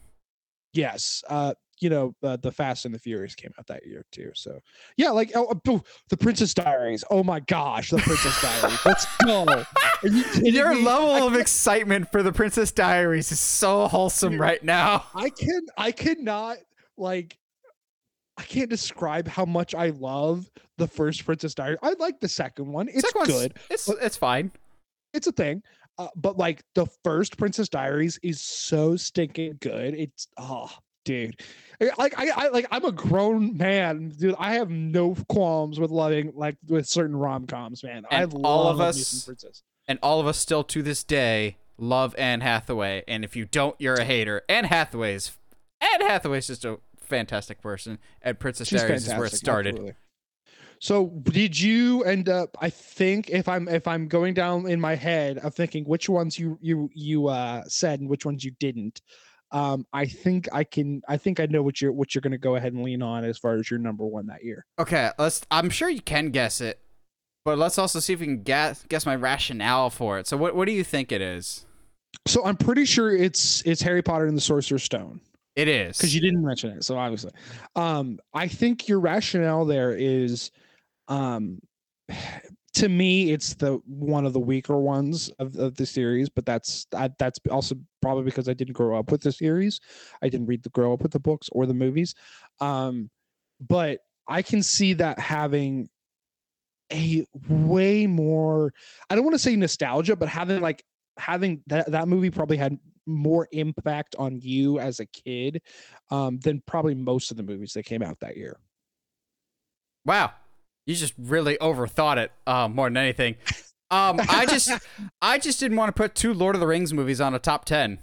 [0.73, 1.23] Yes.
[1.29, 4.31] Uh, you know, uh, the Fast and the Furious came out that year too.
[4.35, 4.61] So
[4.97, 7.03] yeah, like oh, oh, the Princess Diaries.
[7.11, 8.79] Oh my gosh, the Princess Diaries.
[8.87, 9.64] Let's go.
[10.05, 10.83] You Your me?
[10.83, 15.05] level I of excitement for the Princess Diaries is so wholesome right now.
[15.14, 16.59] I can I cannot
[16.97, 17.39] like
[18.37, 21.79] I can't describe how much I love the first Princess Diaries.
[21.83, 22.89] I like the second one.
[22.89, 23.55] It's Second good.
[23.70, 24.51] It's it's fine.
[25.14, 25.62] It's a thing.
[25.99, 29.95] Uh, but like the first Princess Diaries is so stinking good.
[29.95, 30.70] It's oh,
[31.05, 31.40] dude.
[31.99, 34.34] Like I, I like I'm a grown man, dude.
[34.38, 38.05] I have no qualms with loving like with certain rom coms, man.
[38.11, 39.28] And I love all of us-
[39.88, 43.03] and all of us still to this day love Anne Hathaway.
[43.09, 44.43] And if you don't, you're a hater.
[44.49, 45.36] Anne Hathaway's
[45.80, 49.74] Anne Hathaway's just a fantastic person, and Princess She's Diaries is where it started.
[49.74, 49.95] absolutely.
[50.83, 52.57] So did you end up?
[52.61, 56.37] I think if I'm if I'm going down in my head of thinking which ones
[56.37, 59.01] you you you uh, said and which ones you didn't.
[59.53, 61.01] Um, I think I can.
[61.09, 63.24] I think I know what you're what you're going to go ahead and lean on
[63.24, 64.66] as far as your number one that year.
[64.76, 65.43] Okay, let's.
[65.53, 66.80] I'm sure you can guess it,
[67.45, 70.26] but let's also see if we can guess guess my rationale for it.
[70.26, 71.64] So, what what do you think it is?
[72.26, 75.20] So I'm pretty sure it's it's Harry Potter and the Sorcerer's Stone
[75.55, 76.83] It is because you didn't mention it.
[76.83, 77.30] So obviously,
[77.76, 80.51] um, I think your rationale there is,
[81.13, 81.61] um,
[82.75, 86.29] to me, it's the one of the weaker ones of, of the series.
[86.31, 89.81] But that's that, that's also probably because I didn't grow up with the series.
[90.23, 92.15] I didn't read the grow up with the books or the movies.
[92.61, 93.11] Um,
[93.61, 95.89] but I can see that having
[96.91, 98.73] a way more.
[99.11, 100.83] I don't want to say nostalgia, but having like
[101.19, 105.61] having that that movie probably had more impact on you as a kid
[106.11, 108.57] um, than probably most of the movies that came out that year.
[110.05, 110.33] Wow,
[110.87, 113.37] you just really overthought it uh, more than anything.
[113.91, 114.70] Um, I just
[115.22, 117.64] I just didn't want to put two Lord of the Rings movies on a top
[117.64, 117.99] ten.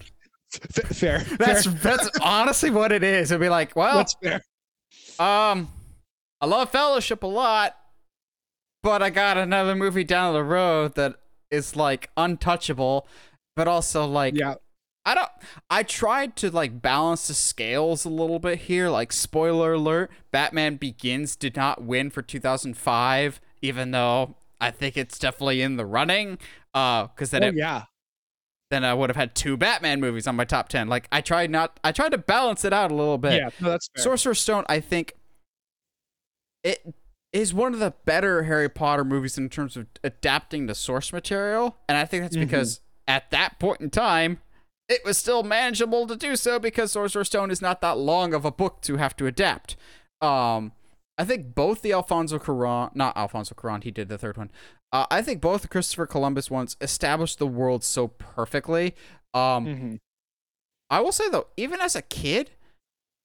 [0.52, 1.20] Fair.
[1.38, 1.74] That's fair.
[1.74, 3.32] that's honestly what it is.
[3.32, 4.42] It'd be like, well, That's fair.
[5.20, 5.70] Um,
[6.42, 7.76] I love Fellowship a lot,
[8.82, 11.16] but I got another movie down the road that
[11.52, 13.08] is like untouchable,
[13.56, 14.56] but also like Yeah.
[15.10, 15.32] I don't.
[15.72, 18.90] I tried to like balance the scales a little bit here.
[18.90, 25.18] Like spoiler alert: Batman Begins did not win for 2005, even though I think it's
[25.18, 26.38] definitely in the running.
[26.76, 27.84] Uh, because then Oh, it yeah.
[28.70, 30.88] then I would have had two Batman movies on my top ten.
[30.88, 31.80] Like I tried not.
[31.84, 33.34] I tried to balance it out a little bit.
[33.34, 33.50] Yeah.
[33.60, 34.04] No, that's fair.
[34.04, 35.16] Sorcerer's Stone, I think
[36.64, 36.94] it
[37.34, 41.78] is one of the better Harry Potter movies in terms of adapting the source material.
[41.88, 42.42] And I think that's Mhm.
[42.42, 44.40] because at that point in time,
[44.90, 48.44] it was still manageable to do so because Sorcerer's Stone is not that long of
[48.44, 49.78] a book to have to adapt.
[50.22, 50.74] Um,
[51.18, 54.50] I think both the Alfonso Cuarón, not Alfonso Cuarón, he did the third one.
[54.92, 58.96] Uh, I think both Christopher Columbus ones established the world so perfectly.
[59.34, 60.00] Um, Mhm.
[60.90, 62.52] I will say though, even as a kid,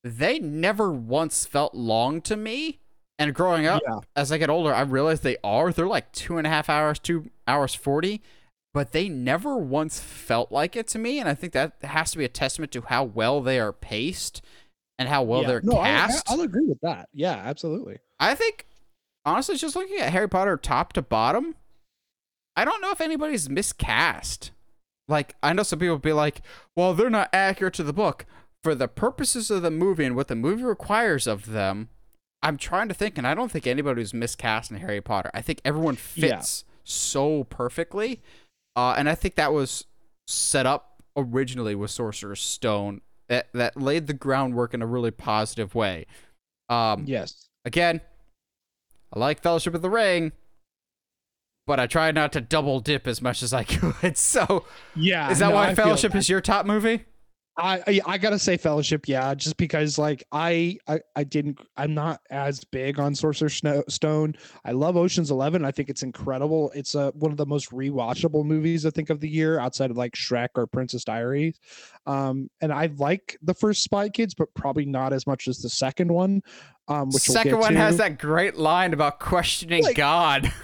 [0.02, 2.80] they never once felt long to me.
[3.18, 4.00] And growing up, Yeah.
[4.16, 5.72] as I get older, I realize they are.
[5.72, 8.20] They're like two and a half hours, two hours forty,
[8.74, 11.18] but they never once felt like it to me.
[11.18, 14.42] And I think that has to be a testament to how well they are paced
[14.98, 15.48] and how well Yeah.
[15.48, 16.30] they're no, I, I, cast.
[16.30, 17.08] I'll agree with that.
[17.14, 17.98] Yeah, absolutely.
[18.20, 18.66] I think,
[19.24, 21.54] honestly, just looking at Harry Potter top to bottom,
[22.56, 24.50] I don't know if anybody's miscast.
[25.08, 26.42] Like, I know some people be like,
[26.76, 28.26] well, they're not accurate to the book.
[28.62, 31.90] For the purposes of the movie and what the movie requires of them,
[32.42, 35.30] I'm trying to think, and I don't think anybody's miscast in Harry Potter.
[35.34, 36.28] I think everyone Yeah.
[36.36, 38.20] fits so perfectly.
[38.76, 39.84] Uh, and I think that was
[40.26, 45.74] set up originally with Sorcerer's Stone that, that laid the groundwork in a really positive
[45.74, 46.06] way.
[46.68, 47.48] Um, Yes.
[47.64, 48.00] Again,
[49.12, 50.32] I like Fellowship of the Ring,
[51.66, 54.18] but I try not to double dip as much as I could.
[54.18, 54.64] So,
[54.96, 55.30] Yeah.
[55.30, 57.04] is that no, why I Fellowship is your top movie?
[57.56, 62.20] I, I gotta say fellowship, yeah, just because like I I, I didn't I'm not
[62.30, 64.34] as big on Sorcerer's Snow, Stone.
[64.64, 65.64] I love Ocean's Eleven.
[65.64, 66.72] I think it's incredible.
[66.74, 69.96] It's uh, one of the most rewatchable movies I think of the year, outside of
[69.96, 71.60] like Shrek or Princess Diaries.
[72.06, 75.70] Um, and I like the first Spy Kids, but probably not as much as the
[75.70, 76.42] second one.
[76.88, 77.78] Um, which we'll Second one to.
[77.78, 80.52] has that great line about questioning Like- God.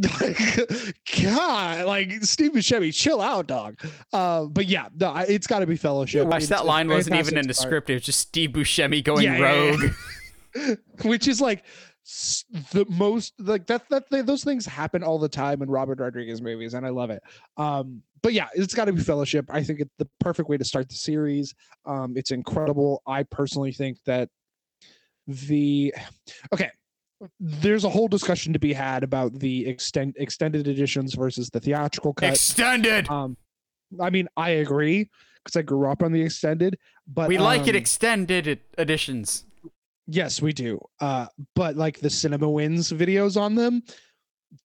[1.22, 3.78] God, like Steve Buscemi, chill out, dog.
[4.12, 6.26] Uh, but yeah, no, it's got to be Fellowship.
[6.26, 7.68] Watch It's that line wasn't even in the start.
[7.68, 7.90] script.
[7.90, 9.70] It was just Steve Buscemi going Yeah, yeah, yeah.
[9.70, 10.78] rogue.
[11.04, 11.64] which is like
[12.72, 16.40] the most like that that th- those things happen all the time in Robert Rodriguez
[16.40, 17.22] movies, and I love it.
[17.56, 19.46] Um, but yeah, it's got to be Fellowship.
[19.50, 21.54] I think it's the perfect way to start the series.
[21.84, 23.02] Um, it's incredible.
[23.06, 24.28] I personally think that
[25.26, 25.94] the
[26.52, 26.70] okay.
[27.40, 32.12] There's a whole discussion to be had about the extend extended editions versus the theatrical
[32.12, 32.30] cut.
[32.30, 33.08] Extended.
[33.08, 33.36] Um,
[34.00, 35.08] I mean, I agree
[35.42, 39.44] because I grew up on the extended, but we like it um, extended ed- editions.
[40.06, 40.80] Yes, we do.
[41.00, 43.82] Uh, but like the CinemaWins videos on them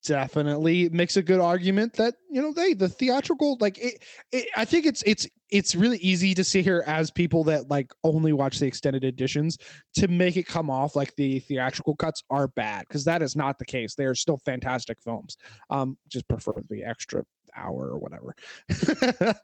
[0.04, 4.64] definitely makes a good argument that you know they the theatrical like it, it I
[4.64, 8.58] think it's it's it's really easy to sit here as people that like only watch
[8.58, 9.58] the extended editions
[9.94, 13.58] to make it come off like the theatrical cuts are bad because that is not
[13.58, 13.94] the case.
[13.94, 15.36] They are still fantastic films.
[15.68, 17.22] Um, just prefer the extra
[17.54, 18.34] hour or whatever.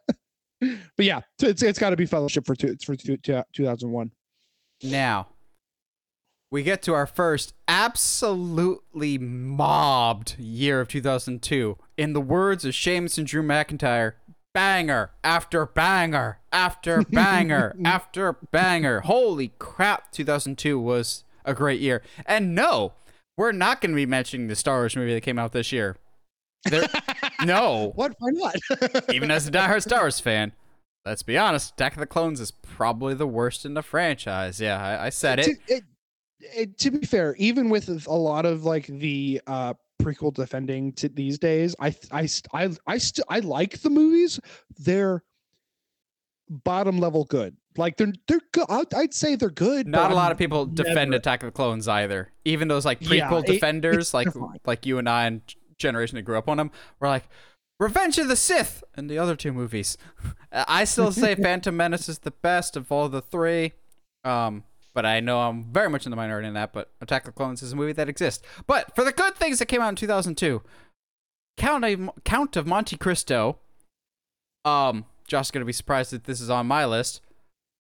[0.60, 4.10] but yeah, it's it's got to be Fellowship for two, for two, 2001.
[4.84, 5.28] Now,
[6.50, 11.76] we get to our first absolutely mobbed year of 2002.
[11.98, 14.14] In the words of Sheamus and Drew McIntyre,
[14.58, 19.00] banger after banger after banger after banger.
[19.00, 22.02] Holy crap, 2002 was a great year.
[22.26, 22.94] And no,
[23.36, 25.96] we're not going to be mentioning the Star Wars movie that came out this year.
[26.64, 26.88] There,
[27.44, 27.92] no.
[27.94, 28.16] What?
[28.18, 28.56] Why not?
[29.14, 30.50] Even as a diehard Star Wars fan,
[31.06, 34.60] let's be honest, Attack of the Clones is probably the worst in the franchise.
[34.60, 35.44] Yeah, I, I said it.
[35.44, 35.84] to, it,
[36.40, 36.78] it.
[36.78, 41.38] To be fair, even with a lot of like the uh prequel defending to these
[41.38, 44.38] days, I I I I still I like the movies.
[44.78, 45.22] They're
[46.48, 47.56] bottom level good.
[47.76, 48.66] Like they're they're good.
[48.68, 49.86] I'd, say they're good.
[49.86, 52.32] Not a lot of people defend Attack of the Clones either.
[52.44, 54.28] Even those like Yeah, prequel it- defenders, like
[54.66, 55.42] like you and I and
[55.78, 56.70] generation that grew up on them,
[57.00, 57.28] were like
[57.78, 59.96] Revenge of the Sith and the other two movies.
[60.52, 63.74] I still say Phantom Menace is the best of all the three.
[64.24, 64.64] Um,
[64.98, 66.72] but I know I'm very much in the minority in that.
[66.72, 68.44] But Attack of the Clones is a movie that exists.
[68.66, 70.60] But for the good things that came out in 2002,
[71.56, 73.58] Count of, Count of Monte Cristo.
[74.64, 77.20] Um, Josh is gonna be surprised that this is on my list.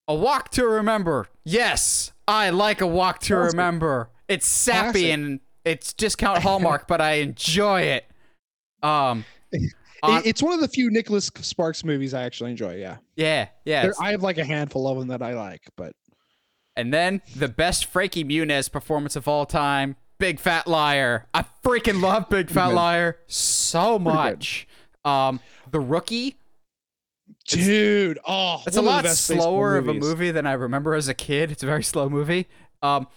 [0.06, 1.26] A Walk to Remember.
[1.42, 3.52] Yes, I like A Walk to Classic.
[3.52, 4.10] Remember.
[4.28, 5.10] It's sappy Classic.
[5.14, 8.06] and it's discount Hallmark, but I enjoy it.
[8.84, 9.24] Um,
[10.04, 12.76] on- it's one of the few Nicholas Sparks movies I actually enjoy.
[12.76, 13.82] Yeah, yeah, yeah.
[13.82, 15.92] There- I have like a handful of them that I like, but
[16.78, 21.26] And then the best Frankie Muniz performance of all time, Big Fat Liar.
[21.34, 22.68] I freaking love Big Fat.
[22.68, 24.68] Liar so much.
[25.04, 26.36] Um, The Rookie.
[27.46, 30.52] dude, oh, It's a of lot the best baseball slower of a movie than I
[30.52, 31.50] remember as a kid.
[31.50, 32.46] It's a very slow movie.
[32.82, 33.08] Um,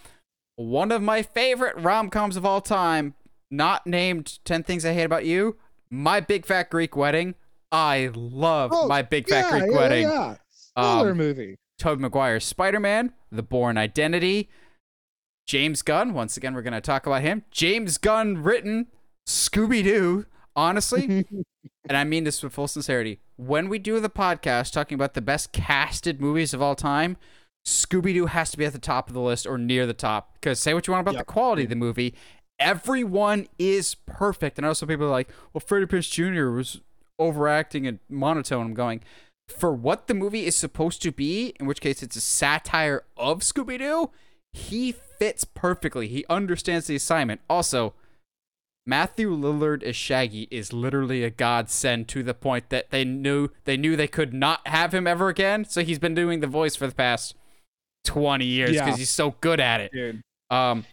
[0.55, 3.13] one of my favorite rom coms of all time,
[3.51, 5.57] not named 10 Things I Hate About You,
[5.89, 7.35] My Big Fat Greek Wedding.
[7.71, 10.03] I love Oh, My Big Fat yeah, Greek yeah, Wedding.
[10.03, 11.57] Yeah, Stellar Um, movie.
[11.81, 14.49] Tobey Maguire's Spider-Man, The Bourne Identity,
[15.47, 16.13] James Gunn.
[16.13, 17.43] Once again, we're going to talk about him.
[17.49, 18.87] James Gunn written
[19.27, 20.25] Scooby-Doo.
[20.55, 21.25] Honestly,
[21.87, 23.19] and I mean this with full sincerity.
[23.37, 27.17] When we do the podcast talking about the best casted movies of all time,
[27.65, 30.33] Scooby-Doo has to be at the top of the list or near the top.
[30.35, 31.25] Because say what you want about Yep.
[31.27, 32.13] the quality of the movie,
[32.59, 34.59] everyone is perfect.
[34.59, 36.49] And I also people are like, well, Freddie Prinze Jr.
[36.51, 36.81] was
[37.17, 38.67] overacting and monotone.
[38.67, 39.01] I'm going,
[39.51, 43.39] for what the movie is supposed to be, in which case it's a satire of
[43.41, 44.09] Scooby Doo,
[44.53, 46.07] he fits perfectly.
[46.07, 47.41] He understands the assignment.
[47.49, 47.93] Also,
[48.85, 53.77] Matthew Lillard as Shaggy is literally a godsend to the point that they knew they
[53.77, 55.65] knew they could not have him ever again.
[55.65, 57.35] So he's been doing the voice for the past
[58.03, 58.95] twenty years because Yeah.
[58.97, 59.91] he's so good at it.
[59.93, 60.21] Dude.
[60.49, 60.85] Um,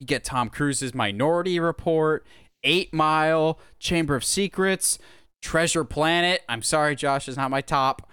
[0.00, 2.24] you get Tom Cruise's Minority Report,
[2.62, 4.98] Eight Mile, Chamber of Secrets,
[5.46, 6.42] Treasure Planet.
[6.48, 8.10] I'm sorry, Josh, is not my top.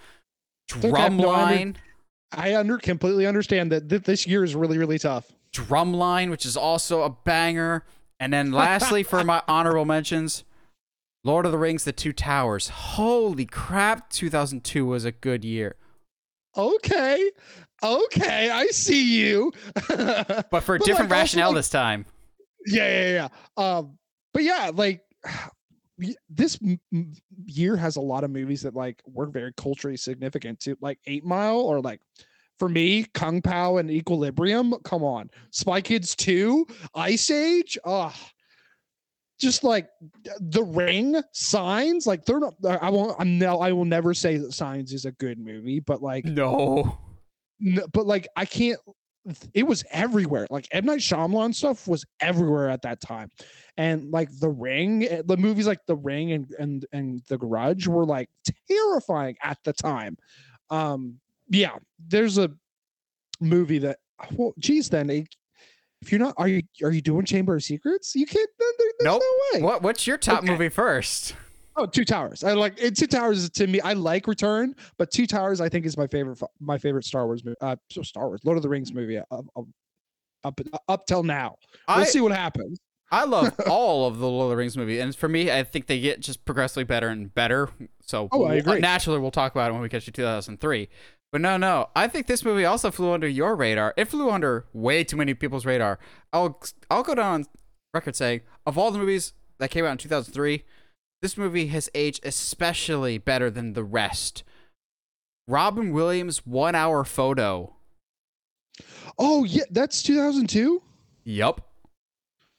[0.72, 0.88] okay.
[0.90, 1.76] No, I Drumline,
[2.32, 5.32] I under completely understand that th- this year is really really tough.
[5.52, 7.86] Drumline, which is also a banger.
[8.20, 10.44] And then lastly, for my honorable mentions,
[11.24, 12.70] Lord of the Rings: The Two Towers.
[12.70, 14.12] Holy crap!
[14.12, 15.76] 2002 was a good year,
[16.56, 17.32] Okay,
[17.84, 19.52] okay, I see you.
[19.90, 22.06] but for a But, different like, rationale like- this time.
[22.68, 23.28] yeah, yeah,
[23.58, 23.74] yeah.
[23.78, 23.98] Um,
[24.36, 25.02] but yeah, like
[26.30, 26.80] this m-
[27.46, 31.24] year has a lot of movies that like were very culturally significant too, like Eight
[31.26, 32.02] Mile or like
[32.60, 34.76] for me, Kung Pao and Equilibrium.
[34.84, 37.78] Come on, Spy Kids Two, Ice Age.
[37.86, 38.16] Ah,
[39.40, 39.88] just like
[40.40, 42.06] The Ring, Signs.
[42.08, 42.54] Like they're not.
[42.64, 43.16] I won't.
[43.20, 43.60] I'm no.
[43.60, 46.98] I will never say that Signs is a good movie, but like No.
[47.66, 48.80] N- but like I can't.
[49.54, 50.48] It was everywhere.
[50.50, 53.30] Like M Night Shyamalan stuff was everywhere at that time,
[53.78, 57.88] and like The Ring, eh, the movies like The Ring and and and The Grudge
[57.88, 58.30] were like
[58.70, 60.18] terrifying at the time.
[60.70, 61.20] Um,
[61.50, 61.76] yeah,
[62.08, 62.52] there's a
[63.40, 64.00] movie that.
[64.34, 65.24] Well, geez, then eh,
[66.02, 68.16] if you're not, are you are you doing Chamber of Secrets?
[68.16, 68.50] You can't.
[68.60, 69.22] there- there- There's Nope.
[69.54, 69.64] no way.
[69.64, 70.52] What What's your top Okay.
[70.52, 71.36] movie first?
[71.76, 72.44] Oh, Two Towers.
[72.44, 72.96] I like it.
[72.96, 73.80] Two Towers is to me.
[73.82, 76.40] I like Return, but Two Towers I think is my favorite.
[76.60, 77.58] My favorite Star Wars movie.
[77.62, 79.18] Uh, so Star Wars, Lord of the Rings movie.
[79.20, 79.42] Uh,
[80.44, 81.56] up up till now.
[81.88, 82.80] We'll I see what happens.
[83.12, 85.88] I love all of the Lord of the Rings movie, and for me, I think
[85.88, 87.70] they get just progressively better and better.
[88.02, 88.80] So Oh, I agree.
[88.80, 90.90] naturally, we'll talk about it when we get to 2003.
[91.32, 93.94] But no, no, I think this movie also flew under your radar.
[93.98, 95.98] It flew under way too many people's radar.
[96.32, 96.60] I'll
[96.92, 97.46] I'll go down on
[97.94, 100.64] record saying of all the movies that came out in 2003,
[101.24, 104.44] this movie has aged especially better than the rest.
[105.48, 107.74] Robin Williams' one-hour photo.
[109.18, 110.82] Oh yeah, that's 2002.
[111.24, 111.62] Yup.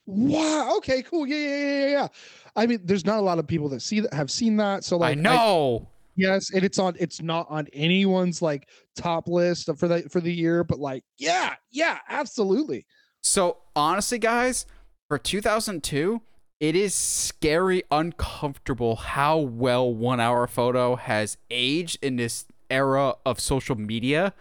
[0.07, 0.77] Wow.
[0.79, 1.03] Okay.
[1.03, 1.27] Cool.
[1.27, 1.37] Yeah.
[1.37, 1.77] Yeah.
[1.77, 1.89] Yeah.
[1.89, 2.09] Yeah.
[2.57, 4.83] I mean, there's not a lot of people that see that have seen that.
[4.83, 5.89] So like, I know.
[6.17, 6.95] yes, and it's on.
[6.99, 11.55] It's not on anyone's like top list for the for the year, but like, yeah,
[11.71, 12.87] yeah, absolutely.
[13.23, 14.65] So honestly, guys,
[15.09, 16.23] for 2002,
[16.69, 23.39] it is scary, uncomfortable how well One Hour Photo has aged in this era of
[23.41, 24.33] social media.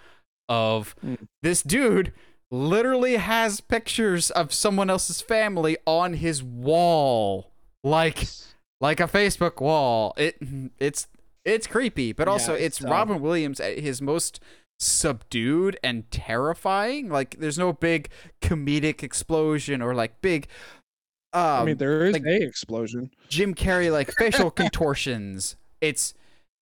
[0.50, 1.28] Of Mm.
[1.42, 2.12] this dude
[2.52, 7.52] literally has pictures of someone else's family on his wall,
[7.84, 8.28] like
[8.82, 10.14] like a Facebook wall.
[10.18, 10.38] It
[10.80, 11.08] it's
[11.46, 14.40] it's creepy, but also Yeah, it's so- Robin Williams at his most
[14.80, 17.10] subdued and terrifying.
[17.10, 18.10] Like there's no big
[18.42, 20.48] comedic explosion or like big
[21.34, 23.12] um I mean, there is like- a explosion.
[23.30, 25.56] Jim Carrey like facial contortions.
[25.82, 26.14] It's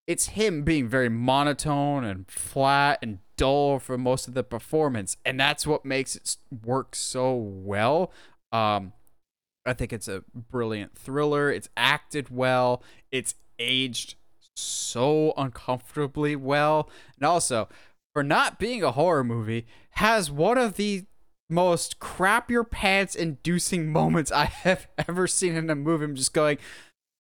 [0.08, 5.40] it's him being very monotone and flat and dull for most of the performance, and
[5.40, 8.12] that's what makes it work so well.
[8.52, 8.94] Um,
[9.66, 11.52] I think it's a brilliant thriller.
[11.52, 12.82] It's acted well.
[13.12, 14.16] It's aged
[14.56, 17.70] so uncomfortably well, and also
[18.14, 21.06] for not being a horror movie, has one of the
[21.52, 26.06] most crap your pants inducing moments I have ever seen in a movie.
[26.06, 26.58] I'm just going,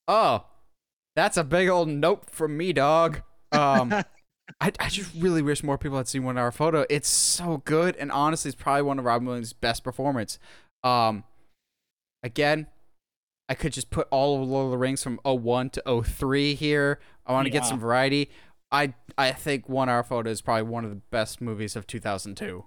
[0.08, 0.46] oh,
[1.16, 3.22] that's a big old nope from me, dog.
[3.52, 3.92] Um,
[4.60, 6.86] I, I just really wish more people had seen one hour photo.
[6.90, 10.40] It's so good, and honestly, it's probably one of Robin Williams' best performance.
[10.84, 11.24] Um,
[12.24, 12.68] again,
[13.50, 17.00] I could just put all of Lord of the Rings from 01 to 03 here.
[17.26, 18.30] I want to get some variety.
[18.72, 22.66] I I think One Hour Photo is probably one of the best movies of 2002.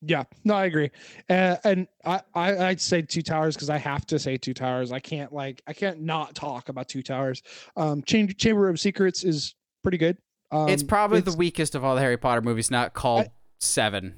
[0.00, 0.90] Yeah, no, I agree,
[1.28, 4.92] uh, and I, I I'd say Two Towers because I have to say Two Towers.
[4.92, 7.42] I can't like I can't not talk about Two Towers.
[7.76, 10.16] Um, Chamber Chamber of Secrets is pretty good.
[10.52, 13.32] Um, it's probably it's- the weakest of all the Harry Potter movies, not called I-
[13.60, 14.14] Seven.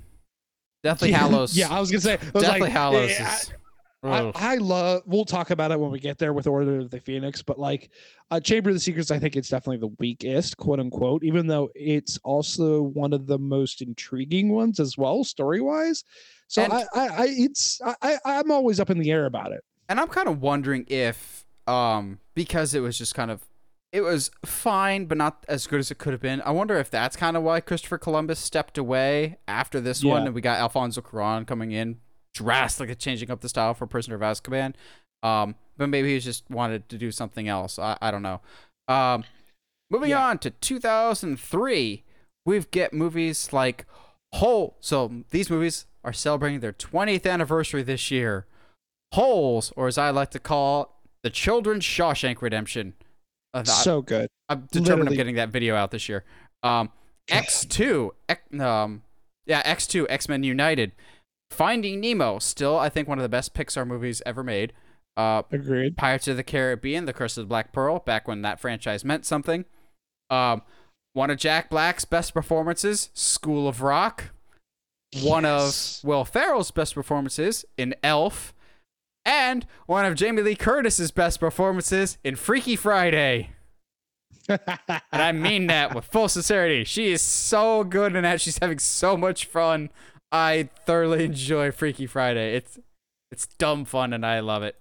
[0.82, 1.56] Deathly Yeah, Hallows.
[1.56, 2.18] Yeah, I was gonna say.
[2.34, 3.52] Was Deathly like, Hallows yeah, is.
[4.02, 5.02] I, I love.
[5.06, 7.90] We'll talk about it when we get there with Order of the Phoenix, but like,
[8.30, 11.22] uh, Chamber of the Secrets, I think it's definitely the weakest, quote unquote.
[11.22, 16.04] Even though it's also one of the most intriguing ones as well, story wise.
[16.48, 19.52] So And- I, I, I, it's I, I, I'm always up in the air about
[19.52, 19.60] it.
[19.88, 23.44] and I'm kind of wondering if, um, because it was just kind of,
[23.92, 26.40] it was fine, but not as good as it could have been.
[26.42, 30.34] I wonder if that's kind of why Christopher Columbus stepped away after this one, and
[30.34, 31.98] we got Alfonso Cuarón coming in,
[32.34, 34.74] drastically changing up the style for Prisoner of Azkaban.
[35.22, 37.78] Um, but maybe he just wanted to do something else.
[37.78, 38.40] I, I don't know.
[38.88, 39.24] Um,
[39.90, 40.26] moving Yeah.
[40.28, 42.04] on to 2003,
[42.46, 43.86] we've get movies like
[44.34, 44.76] Hole.
[44.80, 48.46] So these movies are celebrating their 20th anniversary this year.
[49.12, 50.88] Holes, or as I like to call it,
[51.24, 52.94] the Children's Shawshank Redemption.
[53.52, 54.28] Uh, So good.
[54.48, 56.24] I'm determined I'm getting that video out this year.
[56.62, 56.90] Um,
[57.28, 59.02] X2, X, um,
[59.46, 60.92] yeah, X2, X Men United,
[61.50, 64.72] Finding Nemo, still I think one of the best Pixar movies ever made.
[65.16, 65.96] Uh, Agreed.
[65.96, 69.26] Pirates of the Caribbean, The Curse of the Black Pearl, back when that franchise meant
[69.26, 69.64] something.
[70.30, 70.62] Um,
[71.12, 74.30] one of Jack Black's best performances, School of Rock.
[75.22, 75.74] One of
[76.04, 78.54] Will Ferrell's best performances in Elf.
[79.24, 83.50] And one of Jamie Lee Curtis's best performances in Freaky Friday.
[84.48, 84.60] And
[85.12, 86.84] I mean that with full sincerity.
[86.84, 88.40] She is so good in that.
[88.40, 89.90] She's having so much fun.
[90.32, 92.54] I thoroughly enjoy Freaky Friday.
[92.54, 92.78] It's
[93.30, 94.76] it's dumb fun and I love it.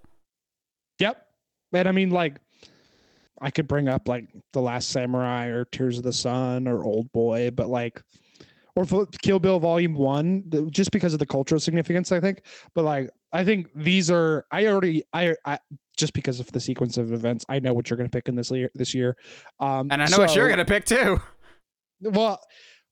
[1.00, 1.26] Yep.
[1.74, 2.36] And I mean, like,
[3.42, 7.12] I could bring up like The Last Samurai or Tears of the Sun or Old
[7.12, 8.02] Boy, but like,
[8.76, 8.86] or
[9.22, 12.44] Kill Bill Volume One, just because of the cultural significance, I think.
[12.74, 14.46] But like, I think these are.
[14.52, 15.04] I already.
[15.14, 15.36] I.
[15.46, 15.60] I
[15.98, 18.36] just because of the sequence of events, I know what you're going to pick in
[18.36, 18.72] this year.
[18.74, 19.18] This year,
[19.60, 21.20] um, And I know what you're gonna pick too.
[22.02, 22.40] Well,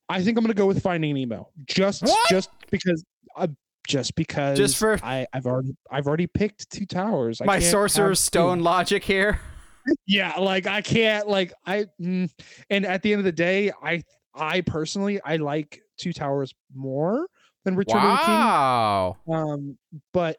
[0.10, 2.30] I think I'm going to go with Finding Nemo, just What?
[2.30, 3.04] just because.
[3.36, 3.48] Uh,
[3.88, 7.40] just because just for- I, I've already I've already picked two towers.
[7.40, 9.40] I My can't have Sorcerer's two Stone logic here.
[10.06, 12.30] yeah like i can't like i mm,
[12.70, 14.04] and at the end of the day i
[14.36, 17.26] i personally i like two towers more
[17.64, 19.16] than return Wow.
[19.26, 19.78] of the king um
[20.12, 20.36] but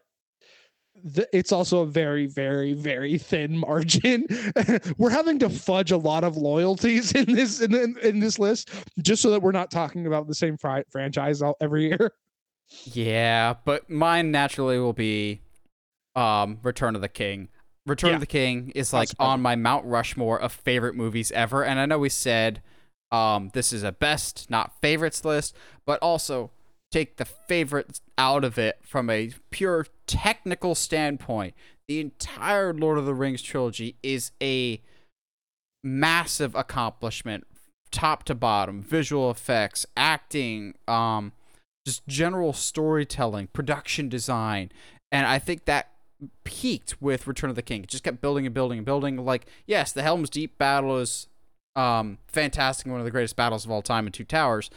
[1.03, 4.25] the, it's also a very very very thin margin
[4.97, 8.69] we're having to fudge a lot of loyalties in this in, in, in this list
[9.01, 12.11] just so that we're not talking about the same franchise all, every year
[12.83, 15.41] Yeah, but mine naturally will be
[16.15, 17.49] um Return of the King.
[17.87, 18.15] Return Yeah.
[18.17, 21.63] of the King is like on my Mount Rushmore of favorite movies ever.
[21.63, 22.61] And I know we said
[23.11, 25.55] um this is a best, not favorites list,
[25.85, 26.51] but also
[26.91, 31.53] take the favorites out of it from a pure technical standpoint.
[31.87, 34.81] The entire Lord of the Rings trilogy is a
[35.83, 37.45] massive accomplishment
[37.91, 41.31] top to bottom visual effects acting um
[41.87, 44.69] just general storytelling production design
[45.11, 45.89] and I think that
[46.43, 47.83] peaked with Return of the King.
[47.83, 49.17] It just kept building and building and building.
[49.17, 51.27] Like, yes, the Helm's Deep battle is
[51.75, 54.69] um, fantastic, one of the greatest battles of all time in Two Towers.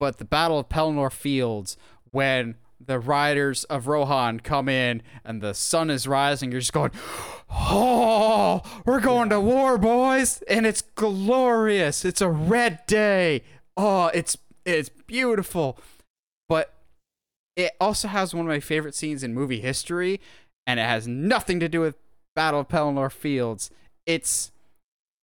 [0.00, 1.76] But the Battle of Pelennor Fields,
[2.10, 6.92] when the riders of Rohan come in and the sun is rising, you're just going,
[7.50, 12.04] oh, we're going to war, boys, and it's glorious.
[12.04, 13.42] It's a red day.
[13.76, 15.78] Oh, it's it's beautiful,
[16.48, 16.74] but
[17.56, 20.20] it also has one of my favorite scenes in movie history,
[20.66, 21.96] and it has nothing to do with
[22.36, 23.70] Battle of Pelennor Fields.
[24.06, 24.52] It's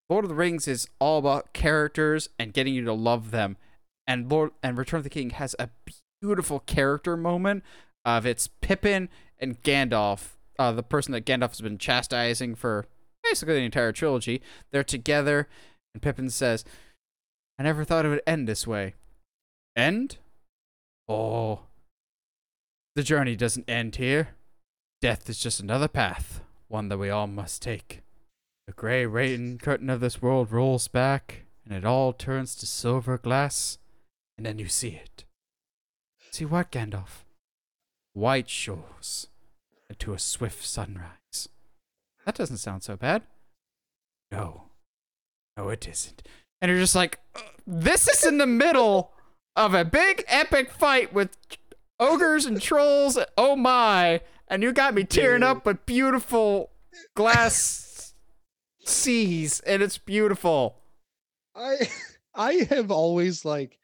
[0.10, 3.58] Lord of the Rings is all about characters and getting you to love them,
[4.08, 5.70] and Lord and Return of the King has a
[6.22, 7.64] beautiful character moment
[8.04, 9.10] of it's Pippin
[9.40, 12.86] and Gandalf, uh, the person that Gandalf has been chastising for
[13.24, 14.42] basically the entire trilogy.
[14.72, 15.48] They're together,
[15.94, 16.64] and Pippin says,
[17.60, 18.94] "I never thought it would end this way."
[19.76, 20.18] End?
[21.08, 21.64] Oh,
[22.96, 24.36] the journey doesn't end here.
[25.02, 28.02] Death is just another path, one that we all must take.
[28.68, 33.18] The gray rain curtain of this world rolls back, and it all turns to silver
[33.18, 33.78] glass,
[34.38, 35.24] and then you see it.
[36.32, 37.24] See what, Gandalf?
[38.14, 39.28] White shores
[40.00, 41.50] to a swift sunrise.
[42.26, 43.24] That doesn't sound so bad.
[44.32, 44.64] No.
[45.56, 46.24] No, it isn't.
[46.62, 49.14] And you're just like, "Uh, this is in the middle
[49.56, 51.38] of a big epic fight with
[52.00, 53.18] ogres and trolls.
[53.38, 54.22] Oh my.
[54.48, 55.50] And you got me tearing Dude.
[55.50, 56.72] up with beautiful
[57.16, 58.14] glass
[58.86, 60.78] seas, and it's beautiful.
[61.56, 61.90] I
[62.36, 63.80] I have always like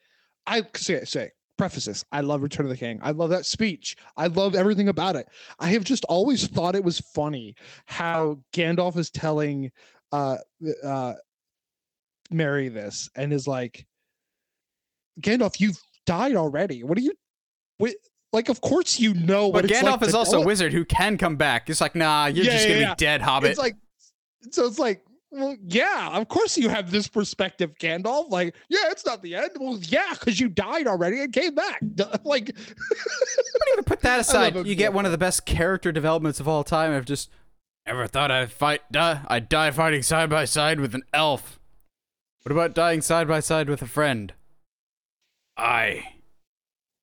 [0.48, 2.04] I say say preface this.
[2.12, 3.00] I love Return of the King.
[3.04, 3.96] I love that speech.
[4.18, 5.28] I love everything about it.
[5.60, 7.56] I have just always thought it was funny
[7.86, 9.72] how Gandalf is telling
[10.12, 10.38] uh
[10.84, 11.14] uh
[12.32, 13.86] Merry this and is like
[15.20, 16.84] Gandalf, you've died already.
[16.84, 17.14] What are you
[17.80, 17.96] wait,
[18.34, 20.86] like of course you know what But it's Gandalf like is also a wizard who
[20.86, 21.70] can come back.
[21.70, 22.94] It's like, nah, you're Yeah, just yeah, gonna yeah.
[22.94, 23.52] be dead, Hobbit.
[23.52, 23.76] It's like
[24.52, 28.30] so it's like well, yeah, of course you have this perspective, Gandalf.
[28.30, 29.52] Like, yeah, it's not the end.
[29.60, 31.82] Well, yeah, because you died already and came back.
[32.24, 36.48] Like, But even put that aside, you get one of the best character developments of
[36.48, 36.92] all time.
[36.92, 37.30] I've just
[37.88, 41.60] never thought I'd fight, die, I'd die fighting side by side with an elf.
[42.44, 44.34] What about dying side by side with a friend?
[45.58, 46.16] I,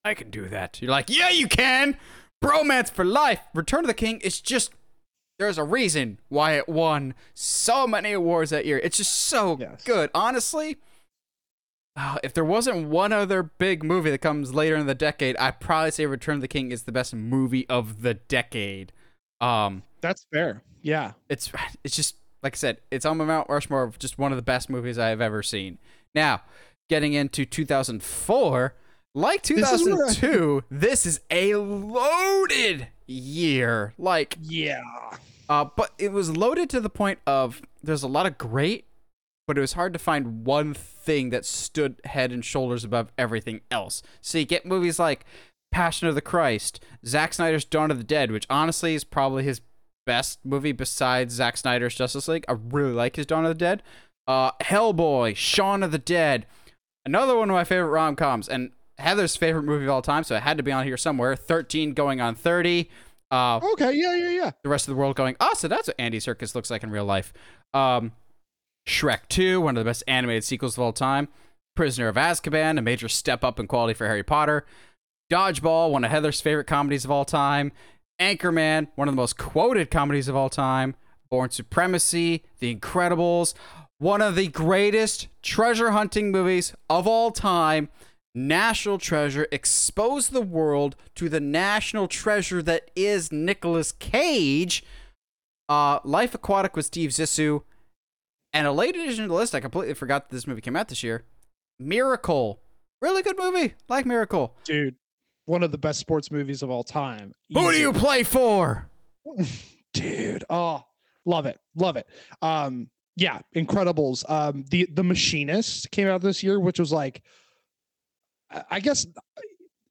[0.04, 0.80] I can do that.
[0.82, 1.96] You're like, yeah, you can.
[2.42, 3.40] Bromance for life.
[3.54, 4.72] Return of the King is just.
[5.38, 8.78] There's a reason why it won so many awards that year.
[8.82, 9.84] It's just so Yes.
[9.84, 10.10] good.
[10.12, 10.78] Honestly,
[11.96, 15.60] uh, if there wasn't one other big movie that comes later in the decade, I'd
[15.60, 18.92] probably say Return of the King is the best movie of the decade.
[19.40, 20.62] Um, that's fair.
[20.82, 21.12] Yeah.
[21.28, 21.52] it's
[21.84, 24.42] it's just like I said, it's on my Mount Rushmore of just one of the
[24.42, 25.78] best movies I have ever seen.
[26.14, 26.42] Now,
[26.88, 28.74] getting into 2004,
[29.14, 33.92] like This is I- 2002, this is a loaded year.
[33.98, 34.82] Like Yeah.
[35.48, 38.86] Uh, but it was loaded to the point of there's a lot of great,
[39.46, 43.62] but it was hard to find one thing that stood head and shoulders above everything
[43.70, 44.02] else.
[44.20, 45.24] So you get movies like
[45.70, 49.60] Passion of the Christ, Zack Snyder's Dawn of the Dead, which honestly is probably his
[50.06, 52.44] best movie besides Zack Snyder's Justice League.
[52.48, 53.82] I really like his Dawn of the Dead.
[54.26, 56.46] Uh, Hellboy, Shaun of the Dead,
[57.06, 60.34] another one of my favorite rom coms, and Heather's favorite movie of all time, so
[60.34, 61.36] it had to be on here somewhere.
[61.36, 62.90] 13 going on 30.
[63.30, 63.92] Uh, Okay.
[63.94, 64.14] Yeah.
[64.14, 64.30] Yeah.
[64.30, 64.50] Yeah.
[64.62, 66.90] the rest of the world going, oh, so that's what Andy Serkis looks like in
[66.90, 67.32] real life.
[67.74, 68.12] Um,
[68.86, 71.28] Shrek 2, one of the best animated sequels of all time.
[71.76, 74.64] Prisoner of Azkaban, a major step up in quality for Harry Potter.
[75.30, 77.70] Dodgeball, one of Heather's favorite comedies of all time.
[78.20, 80.96] Anchorman, one of the most quoted comedies of all time.
[81.30, 83.52] Bourne Supremacy, The Incredibles,
[83.98, 87.90] one of the greatest treasure hunting movies of all time.
[88.34, 94.84] National Treasure expose the world to the national treasure that is Nicolas Cage.
[95.68, 97.62] Uh, Life Aquatic with Steve Zissou.
[98.52, 100.88] And a late addition to the list, I completely forgot that this movie came out
[100.88, 101.24] this year.
[101.78, 102.60] Miracle.
[103.02, 103.74] Really good movie.
[103.88, 104.54] Like Miracle.
[104.64, 104.96] Dude,
[105.44, 107.34] one of the best sports movies of all time.
[107.52, 108.88] Who do you play for?
[109.92, 110.82] dude oh
[111.24, 112.06] love it love it
[112.42, 117.22] um yeah incredibles um the the machinist came out this year which was like
[118.50, 119.06] I- guess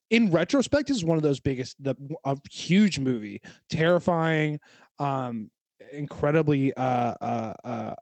[0.09, 4.59] in retrospect is one of those biggest the a huge movie terrifying
[4.99, 5.49] um
[5.93, 6.81] incredibly uh
[7.21, 7.93] uh uh,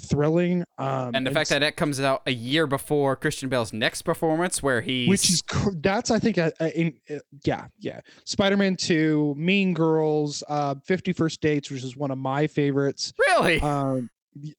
[0.00, 4.02] thrilling um And the fact that it comes out a year before Christian Bale's next
[4.02, 5.42] performance, where he which is
[5.76, 8.00] that's I think a, a, in, uh, yeah yeah.
[8.24, 13.12] Spider-Man 2 Mean Girls uh 50 First Dates which is one of my favorites.
[13.18, 13.60] Really?
[13.60, 14.08] Um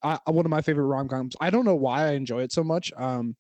[0.03, 1.35] I, I- one of my favorite rom-coms.
[1.41, 2.91] I don't know why I enjoy it so much.
[2.95, 3.35] Um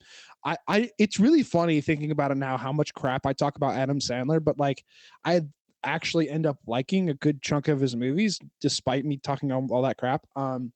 [0.45, 3.75] I I it's really funny thinking about it now how much crap I talk about
[3.75, 4.83] Adam Sandler but like
[5.23, 5.41] I
[5.83, 9.97] actually end up liking a good chunk of his movies, despite me talking all, that
[9.97, 10.25] crap.
[10.35, 10.71] Um,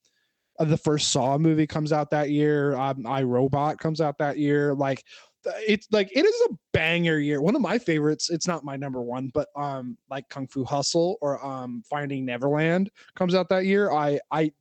[0.59, 2.75] uh, the first Saw movie comes out that year.
[2.75, 4.73] Um, I Robot comes out that year.
[4.73, 5.03] Like
[5.45, 7.41] it's like it is a banger year.
[7.41, 8.29] One of my favorites.
[8.29, 12.89] It's not my number one, but um, like Kung Fu Hustle or um, Finding Neverland
[13.15, 13.91] comes out that year.
[13.91, 14.51] I I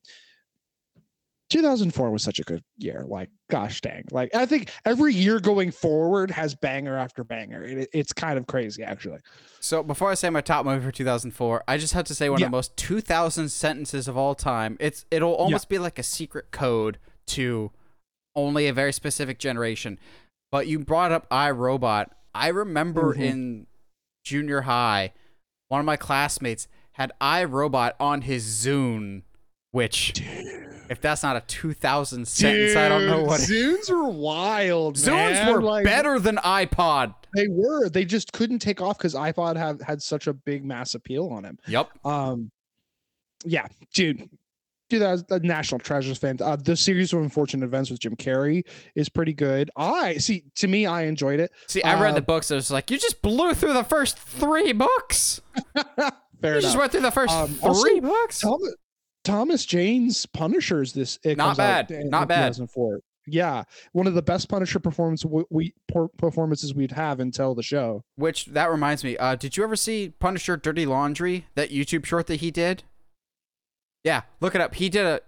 [1.50, 3.04] 2004 was such a good year.
[3.06, 4.04] Like, gosh dang.
[4.10, 7.62] Like, I think every year going forward has banger after banger.
[7.62, 9.18] It, it's kind of crazy, actually.
[9.60, 12.40] So, before I say my top movie for 2004, I just have to say one
[12.40, 12.46] yeah.
[12.46, 14.76] of the most 2000 sentences of all time.
[14.80, 15.76] It's It'll almost yeah.
[15.76, 16.98] be like a secret code
[17.28, 17.70] to
[18.34, 19.98] only a very specific generation.
[20.52, 22.06] But you brought up iRobot.
[22.34, 23.22] I remember mm-hmm.
[23.22, 23.66] in
[24.24, 25.12] junior high,
[25.68, 29.22] one of my classmates had iRobot on his Zune,
[29.76, 30.14] which.
[30.14, 33.40] Dude if that's not a 2000 sentence, Dude, I don't know what.
[33.40, 34.96] Zunes were wild.
[34.96, 35.52] Zunes man.
[35.52, 37.14] were like, better than iPod.
[37.34, 37.88] They were.
[37.88, 41.44] They just couldn't take off because iPod have had such a big mass appeal on
[41.44, 41.58] him.
[41.66, 41.90] Yep.
[42.04, 42.50] Um,
[43.44, 44.28] yeah, dude.
[44.88, 46.38] Dude, that's a national treasures fan.
[46.40, 48.62] Uh, the series of unfortunate events with Jim Carrey
[48.94, 49.68] is pretty good.
[49.76, 50.44] I see.
[50.56, 51.50] To me, I enjoyed it.
[51.66, 52.52] See, I read uh, the books.
[52.52, 55.40] I was like, you just blew through the first three books.
[55.74, 56.04] Fair
[56.42, 56.62] you enough.
[56.62, 58.40] just went through the first um, three also, books.
[58.40, 58.74] Thomas,
[59.26, 60.92] Thomas Jane's Punishers.
[60.92, 62.54] This it not bad, in, not bad.
[62.54, 63.00] 2004.
[63.28, 65.74] Yeah, one of the best Punisher performance we, we
[66.16, 68.04] performances we'd have until the show.
[68.14, 69.16] Which that reminds me.
[69.16, 71.46] Uh, did you ever see Punisher Dirty Laundry?
[71.56, 72.84] That YouTube short that he did.
[74.04, 74.76] Yeah, look it up.
[74.76, 75.20] He did a.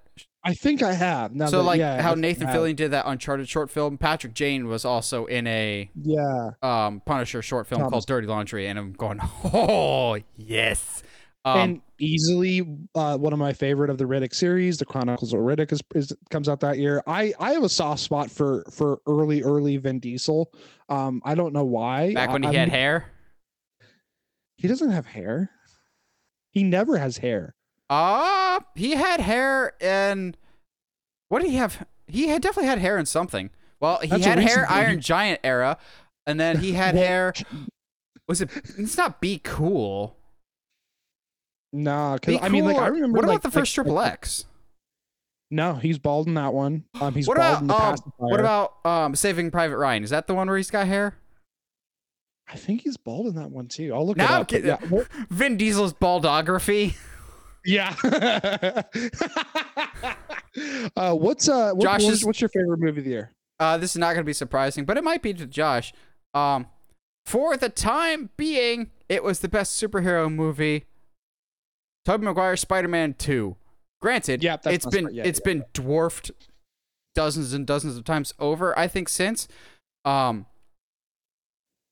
[0.45, 1.35] I think I have.
[1.35, 3.99] Now so that, like yeah, how Nathan Fillion did that Uncharted short film.
[3.99, 7.91] Patrick Jane was also in a yeah um Punisher short film Thomas.
[7.91, 9.19] called Dirty Laundry, and I'm going,
[9.53, 11.03] oh yes.
[11.45, 15.41] Um, and easily uh, one of my favorite of the Riddick series, the Chronicles of
[15.41, 17.03] Riddick, is, is, comes out that year.
[17.07, 20.53] I I have a soft spot for for early early Vin Diesel.
[20.89, 22.15] Um, I don't know why.
[22.15, 23.07] Back when he I, had hair.
[24.57, 25.51] He doesn't have hair.
[26.51, 27.55] He never has hair.
[27.91, 30.37] Uh he had hair and
[31.29, 31.87] what did he have?
[32.07, 33.51] He had definitely had hair in something.
[33.81, 35.79] Well, he That's had hair Iron Giant era,
[36.27, 37.33] and then he had hair.
[38.27, 38.51] Was it?
[38.77, 40.18] It's not be cool.
[41.73, 43.17] Nah, because I mean, like I remember.
[43.17, 44.47] What about like, the first Triple like, X?
[45.51, 46.85] No, he's bald in that one.
[47.01, 50.05] Um, he's what bald about, in the um, What about um, Saving Private Ryan?
[50.05, 51.17] Is that the one where he's got hair?
[52.51, 53.95] I think he's bald in that one too.
[53.95, 54.83] I'll look now, it up.
[54.91, 55.05] Yeah.
[55.31, 56.95] Vin Diesel's baldography.
[57.65, 57.95] Yeah.
[60.97, 63.33] uh, what's uh, what, Josh's, what's, what's your favorite movie of the year?
[63.61, 65.93] Uh, this is not going to be surprising, but it might be to Josh.
[66.33, 66.67] Um,
[67.27, 70.87] for the time being, it was the best superhero movie
[72.09, 73.55] Tobey Maguire Spider-Man 2.
[74.01, 76.31] Granted, yeah, it's been yeah, it's yeah, been dwarfed
[77.15, 79.47] dozens and dozens of times over, I think, since.
[80.07, 80.47] Um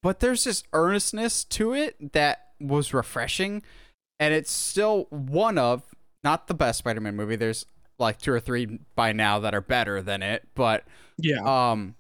[0.03, 3.63] but there's this earnestness to it that was refreshing.
[4.19, 5.83] And it's still one of,
[6.25, 7.37] not the best Spider-Man movie.
[7.37, 7.67] There's
[7.99, 10.49] like two or three by now that are better than it.
[10.55, 10.85] But
[11.19, 11.43] yeah.
[11.45, 11.95] Um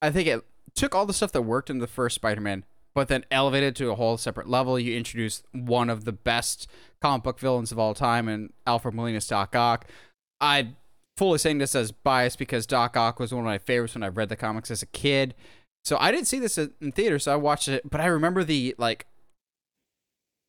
[0.00, 0.44] I think it
[0.76, 2.64] took all the stuff that worked in the first Spider-Man
[2.94, 4.78] but then elevated to a whole separate level.
[4.78, 6.68] You introduce one of the best
[7.00, 9.86] comic book villains of all time and Alfred Molina's Doc Ock.
[10.40, 10.74] I
[11.16, 14.08] fully saying this as bias because Doc Ock was one of my favorites when I
[14.08, 15.34] read the comics as a kid.
[15.84, 18.74] So I didn't see this in theater, so I watched it, but I remember the
[18.78, 19.06] like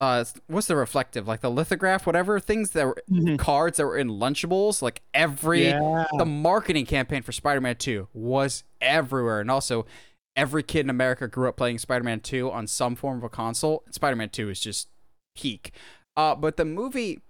[0.02, 3.38] uh what's the reflective like the lithograph whatever things that were mm-hmm.
[3.38, 6.06] cards that were in lunchables like every yeah.
[6.18, 9.86] the marketing campaign for spider-man 2 was everywhere and also
[10.36, 13.84] every kid in America grew up playing Spider-Man 2 on some form of a console.
[13.92, 14.88] Spider-Man 2 is just
[15.36, 15.72] peak.
[16.16, 17.22] Uh, but the movie,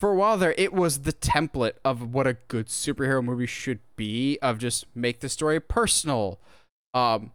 [0.00, 3.80] for a while there, it was the template of what a good superhero movie should
[3.96, 4.38] be.
[4.42, 6.40] Of just make the story personal,
[6.94, 7.32] um,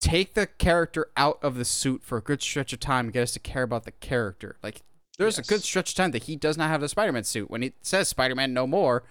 [0.00, 3.24] take the character out of the suit for a good stretch of time, and get
[3.24, 4.56] us to care about the character.
[4.62, 4.82] Like
[5.18, 5.46] there's yes.
[5.46, 7.50] a good stretch of time that he does not have the Spider-Man suit.
[7.50, 9.02] When he says Spider-Man no more,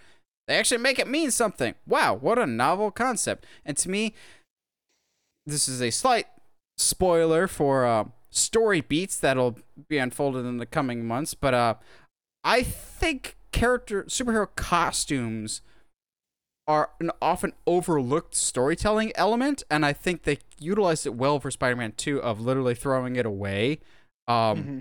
[0.48, 1.76] they actually make it mean something.
[1.86, 3.46] Wow, what a novel concept!
[3.66, 4.14] And to me,
[5.48, 6.28] this is a slight
[6.78, 9.58] spoiler for uh, story beats that'll
[9.88, 11.76] be unfolded in the coming months, but uh,
[12.44, 15.62] I think character superhero costumes
[16.68, 21.94] are an often overlooked storytelling element, and I think they utilized it well for Spider-Man
[21.96, 23.80] 2 of literally throwing it away.
[24.28, 24.80] Um, mm-hmm.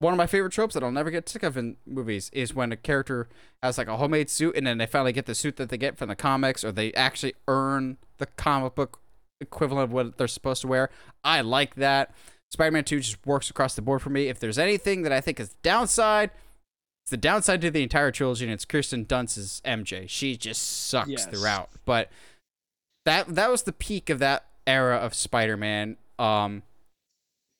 [0.00, 2.72] One of my favorite tropes that I'll never get sick of in movies is when
[2.72, 3.28] a character
[3.62, 5.96] has like a homemade suit, and then they finally get the suit that they get
[5.96, 8.98] from the comics, or they actually earn the comic book
[9.40, 10.90] equivalent of what they're supposed to wear.
[11.24, 12.14] I like that.
[12.50, 14.28] Spider-Man 2 just works across the board for me.
[14.28, 16.30] If there's anything that I think is downside,
[17.04, 20.08] it's the downside to the entire trilogy, and it's Kirsten Dunst's MJ.
[20.08, 21.26] She just sucks yes.
[21.26, 21.70] throughout.
[21.84, 22.10] But
[23.06, 25.96] that that was the peak of that era of Spider-Man.
[26.18, 26.62] Um,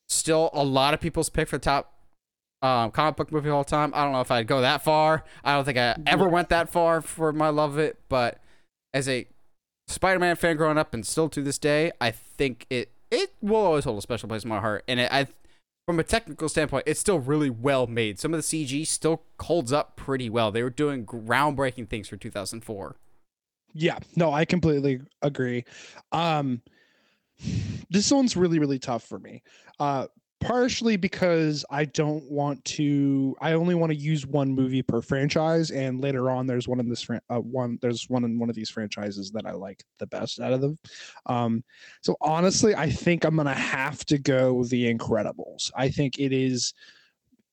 [0.08, 1.94] still a lot of people's pick for the top
[2.62, 3.92] um, comic book movie of all time.
[3.94, 5.24] I don't know if I'd go that far.
[5.44, 8.40] I don't think I ever went that far for my love of it, but
[8.92, 9.26] as a
[9.90, 13.84] Spider-Man fan growing up and still to this day, I think it it will always
[13.84, 14.84] hold a special place in my heart.
[14.86, 15.26] And it, I,
[15.84, 18.20] from a technical standpoint, it's still really well made.
[18.20, 20.52] Some of the CG still holds up pretty well.
[20.52, 22.96] They were doing groundbreaking things for 2004.
[23.72, 25.64] Yeah, no, I completely agree.
[26.12, 26.62] Um,
[27.90, 29.42] this one's really really tough for me.
[29.78, 30.06] Uh,
[30.40, 33.36] partially because I don't want to.
[33.40, 36.88] I only want to use one movie per franchise, and later on, there's one in
[36.88, 37.78] this fran- uh, one.
[37.80, 40.78] There's one in one of these franchises that I like the best out of them.
[41.26, 41.62] Um,
[42.02, 45.70] so honestly, I think I'm gonna have to go The Incredibles.
[45.74, 46.74] I think it is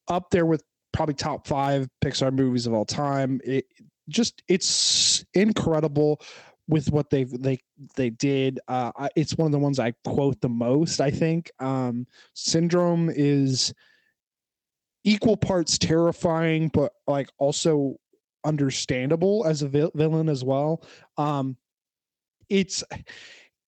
[0.08, 3.40] up there with probably top five Pixar movies of all time.
[3.44, 3.66] It
[4.08, 6.20] just it's incredible
[6.68, 7.58] with what they they
[7.96, 8.60] they did.
[8.68, 11.00] Uh, I, it's one of the ones I quote the most.
[11.00, 13.72] I think um, Syndrome is
[15.04, 17.96] equal parts terrifying, but like also
[18.44, 20.84] understandable as a vil- villain as well.
[21.16, 21.56] Um,
[22.48, 22.84] it's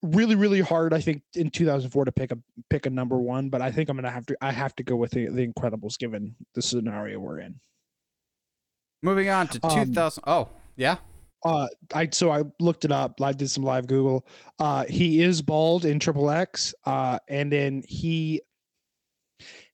[0.03, 2.39] really really hard i think in 2004 to pick a
[2.71, 4.97] pick a number one but i think i'm gonna have to i have to go
[4.97, 7.61] with the, the incredibles given the scenario we're in
[9.03, 10.25] Moving on to Um, 2000.
[10.27, 10.97] oh, yeah.
[11.45, 13.21] Uh i so i looked it up.
[13.21, 14.27] I did some live google.
[14.59, 18.43] Uh he is bald in triple x uh and then he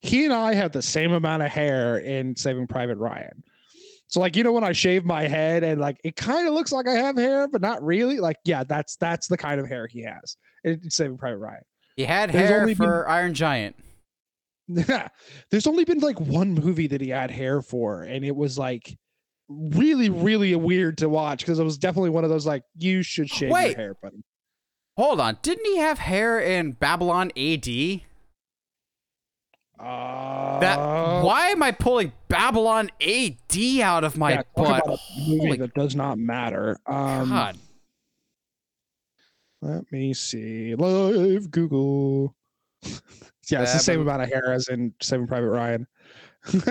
[0.01, 3.43] he and i have the same amount of hair in saving private ryan.
[4.09, 6.71] So like you know when i shave my head and like it kind of looks
[6.71, 9.89] like i have hair but not really like yeah that's that's the kind of hair
[9.89, 11.63] he has in in saving private ryan.
[11.97, 13.75] He had There's hair only been- for Iron Giant.
[14.69, 18.97] there's only been like one movie that he had hair for and it was like
[19.49, 23.29] really really weird to watch because it was definitely one of those like you should
[23.29, 23.69] shave Wait.
[23.69, 24.23] your hair buddy
[24.97, 25.39] Hold on.
[25.43, 27.69] Didn't he have hair in Babylon AD?
[29.79, 30.79] Uh, That
[31.23, 34.83] why am I pulling Babylon AD out of my yeah, butt?
[34.85, 36.79] about a movie Holy that does not matter.
[36.87, 37.59] Um, God.
[39.61, 40.75] Let me see.
[40.75, 42.35] Live Google.
[43.51, 45.87] yeah, it's the same amount of hair as in Saving Private Ryan.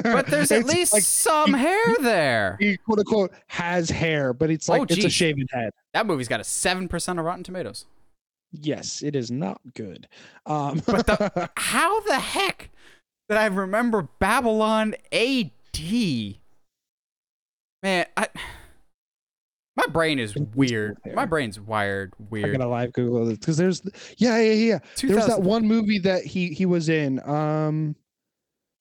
[0.04, 2.58] But there's at least like some he- hair there.
[2.60, 5.72] he quote unquote has hair, but it's like Oh, it's a shaven head.
[5.94, 7.86] That movie's got a 7% of Rotten Tomatoes.
[8.52, 10.08] Yes, it is not good.
[10.46, 12.70] Um, But the- How the heck
[13.30, 16.36] did I remember Babylon AD?
[17.84, 18.28] Man, I
[19.78, 20.98] my brain is weird.
[21.14, 22.46] My brain's wired weird.
[22.56, 23.82] I gotta live Google it because there's
[24.18, 24.80] yeah yeah yeah.
[25.04, 27.20] There was that one movie that he he was in.
[27.28, 27.96] Um,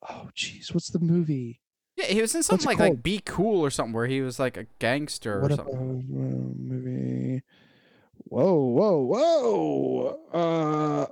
[0.09, 1.61] oh jeez, what's the movie?
[1.97, 2.91] Yeah, he was in something like called?
[2.97, 5.75] like Be Cool or something where he was like a gangster or what something.
[5.75, 7.43] about uh, movie?
[8.27, 10.21] Whoa, whoa, whoa!
[10.33, 11.07] Uh,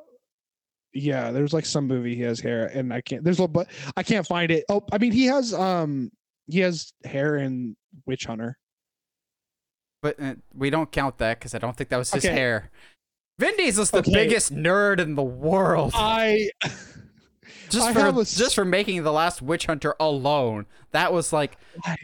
[0.92, 3.22] yeah, there's like some movie he has hair, and I can't.
[3.22, 4.64] There's a but I can't find it.
[4.68, 6.10] Oh, I mean he has um
[6.48, 8.58] he has hair in Witch Hunter.
[10.02, 12.34] But uh, we don't count that because I don't think that was his Okay.
[12.34, 12.70] hair.
[13.38, 14.12] Vin Diesel's the Okay.
[14.12, 15.92] biggest nerd in the world.
[15.94, 16.50] I
[17.72, 21.56] just I for a just for making the last Witch Hunter alone, that was like
[21.84, 21.96] I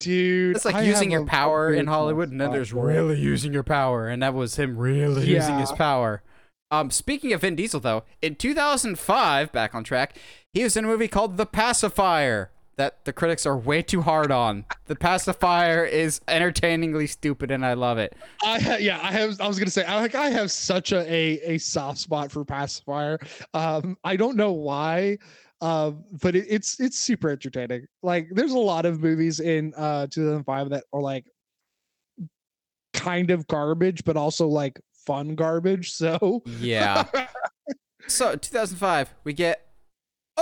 [0.00, 3.62] dude, it's like I using your power in Hollywood, and then there's really using your
[3.62, 6.22] power, and that was him really using his power.
[6.70, 10.18] Um, speaking of Vin Diesel, though, in 2005, back on track,
[10.52, 14.30] he was in a movie called The Pacifier that the critics are way too hard
[14.32, 14.64] on.
[14.86, 18.16] The Pacifier is entertainingly stupid, and I love it.
[18.42, 19.40] I ha- yeah, I have.
[19.40, 22.44] I was gonna say, I like, I have such a a, a soft spot for
[22.44, 23.18] pacifier.
[23.52, 25.18] Um, I don't know why,
[25.60, 27.86] um, but it, it's it's super entertaining.
[28.02, 31.26] Like, there's a lot of movies in uh 2005 that are like
[32.94, 35.92] kind of garbage, but also like fun garbage.
[35.92, 37.04] So Yeah.
[38.06, 39.67] So 2005, we get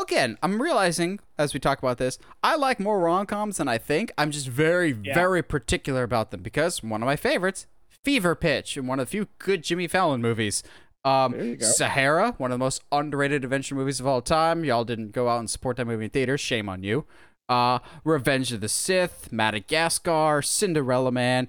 [0.00, 0.38] again.
[0.42, 4.12] I'm realizing as we talk about this, I like more rom coms than I think.
[4.18, 5.14] I'm just very, Yeah.
[5.14, 7.66] very particular about them because one of my favorites,
[8.04, 10.62] Fever Pitch, and one of the few good Jimmy Fallon movies.
[11.04, 11.66] Um, There you go.
[11.66, 14.64] Sahara, one of the most underrated adventure movies of all time.
[14.64, 16.40] Y'all didn't go out and support that movie in theaters.
[16.40, 17.04] Shame on you.
[17.48, 21.48] Uh, Revenge of the Sith, Madagascar, Cinderella Man,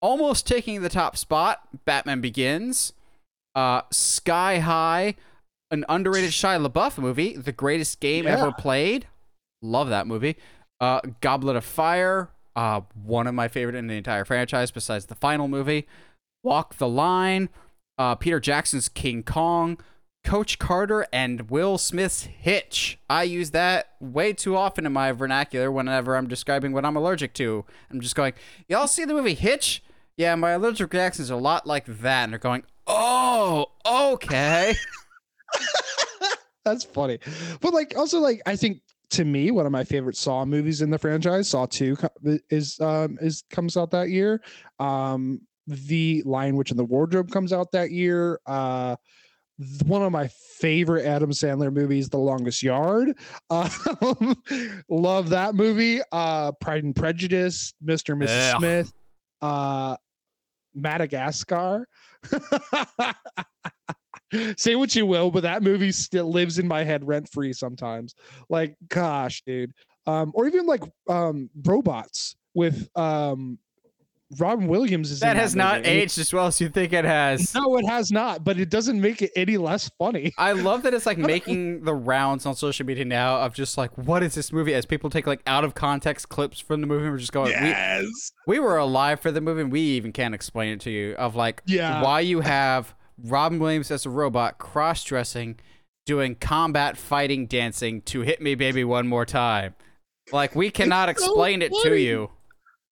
[0.00, 1.60] almost taking the top spot.
[1.84, 2.94] Batman Begins,
[3.54, 5.16] uh, Sky High,
[5.72, 8.38] an underrated Shia LaBeouf movie, the greatest game Yeah.
[8.38, 9.08] ever played.
[9.60, 10.36] Love that movie.
[10.80, 15.14] Uh, Goblet of Fire, uh, one of my favorite in the entire franchise besides the
[15.16, 15.86] final movie.
[16.44, 17.48] Walk the Line,
[17.98, 19.78] uh, Peter Jackson's King Kong,
[20.24, 22.98] Coach Carter, and Will Smith's Hitch.
[23.08, 27.32] I use that way too often in my vernacular whenever I'm describing what I'm allergic
[27.34, 27.64] to.
[27.90, 28.32] I'm just going,
[28.68, 29.82] y'all see the movie Hitch?
[30.16, 32.24] Yeah, my allergic reactions are a lot like that.
[32.24, 34.74] And they're going, oh, okay.
[36.64, 37.18] That's funny.
[37.60, 38.80] But like also like I think
[39.10, 41.96] to me one of my favorite Saw movies in the franchise, Saw 2
[42.50, 44.42] is um is comes out that year.
[44.78, 48.40] Um the Lion Witch and the Wardrobe comes out that year.
[48.46, 48.96] Uh
[49.86, 53.16] one of my favorite Adam Sandler movies, The Longest Yard.
[53.50, 54.34] Um,
[54.88, 56.00] love that movie.
[56.10, 58.14] Uh, Pride and Prejudice, Mr.
[58.14, 58.54] and Mrs.
[58.54, 58.58] Ugh.
[58.58, 58.92] Smith,
[59.42, 59.96] uh,
[60.74, 61.86] Madagascar.
[64.56, 68.14] Say what you will, but that movie still lives in my head rent free sometimes.
[68.48, 69.72] Like, gosh, dude.
[70.06, 73.58] Um, or even like um robots with um
[74.38, 77.54] Robin Williams is That has not movie, aged as well as you think it has.
[77.54, 80.32] no, it has not, but it doesn't make it any less funny.
[80.38, 83.96] I love that it's like making the rounds on social media now of just like,
[83.98, 84.72] what is this movie?
[84.72, 87.52] As people take like out of context clips from the movie and we're just going,
[87.62, 87.74] we,
[88.46, 91.36] we were alive for the movie and we even can't explain it to you of
[91.36, 92.02] like Yeah.
[92.02, 92.94] why you have
[93.24, 95.58] Robin Williams as a robot cross dressing
[96.06, 99.74] doing combat fighting dancing to hit me baby one more time.
[100.32, 102.30] Like we cannot It's so explain it to you.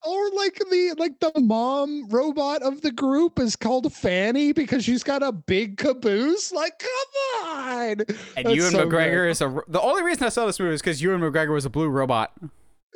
[0.04, 5.02] or like the like the mom robot of the group is called Fanny because she's
[5.02, 6.52] got a big caboose.
[6.52, 7.90] Like, come on.
[8.36, 10.80] And That's Ewan so McGregor is a the only reason I saw this movie is
[10.80, 12.32] because Ewan McGregor was a blue robot.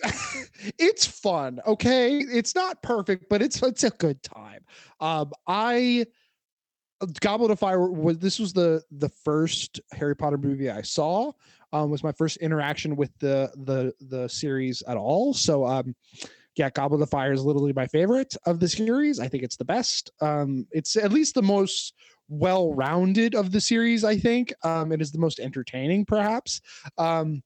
[0.79, 1.61] it's fun.
[1.67, 4.65] Okay, it's not perfect, but it's it's a good time.
[5.01, 6.07] Um, I
[7.21, 11.33] Goblet of Fire was this was the the first Harry Potter movie I saw.
[11.73, 15.35] Um, was my first interaction with the the the series at all.
[15.35, 15.95] So um,
[16.57, 19.19] yeah, Goblet of Fire is literally my favorite of the series.
[19.19, 20.11] I think it's the best.
[20.21, 21.95] Um, it's at least the most
[22.29, 24.05] well-rounded of the series.
[24.05, 24.53] I think.
[24.63, 26.61] Um, it is the most entertaining, perhaps.
[26.97, 27.43] Um,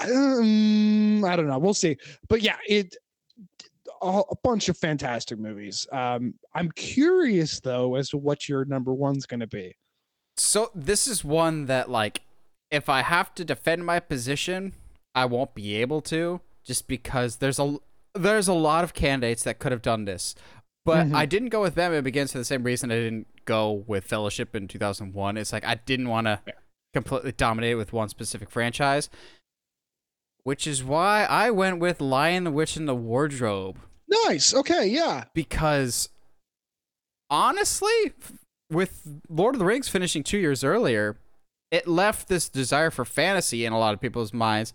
[0.00, 1.58] um, I don't know.
[1.58, 1.96] We'll see.
[2.28, 2.96] But yeah, it
[4.02, 5.86] a, a bunch of fantastic movies.
[5.92, 9.76] Um, I'm curious though as to what your number one's going to be.
[10.36, 12.22] So this is one that like
[12.70, 14.74] if I have to defend my position,
[15.14, 17.78] I won't be able to just because there's a
[18.14, 20.34] there's a lot of candidates that could have done this.
[20.84, 21.14] But Mhm.
[21.14, 24.54] I didn't go with Batman Begins for the same reason I didn't go with Fellowship
[24.54, 25.36] in 2001.
[25.36, 26.40] It's like I didn't want to
[26.94, 29.10] completely dominate with one specific franchise.
[30.46, 34.54] Which is why I went with Lion the Witch and the Wardrobe Nice.
[34.54, 34.86] Okay.
[34.86, 35.24] Yeah.
[35.34, 36.08] because
[37.28, 38.12] honestly,
[38.70, 41.16] with Lord of the Rings finishing two years earlier,
[41.72, 44.72] it left this desire for fantasy in a lot of people's minds.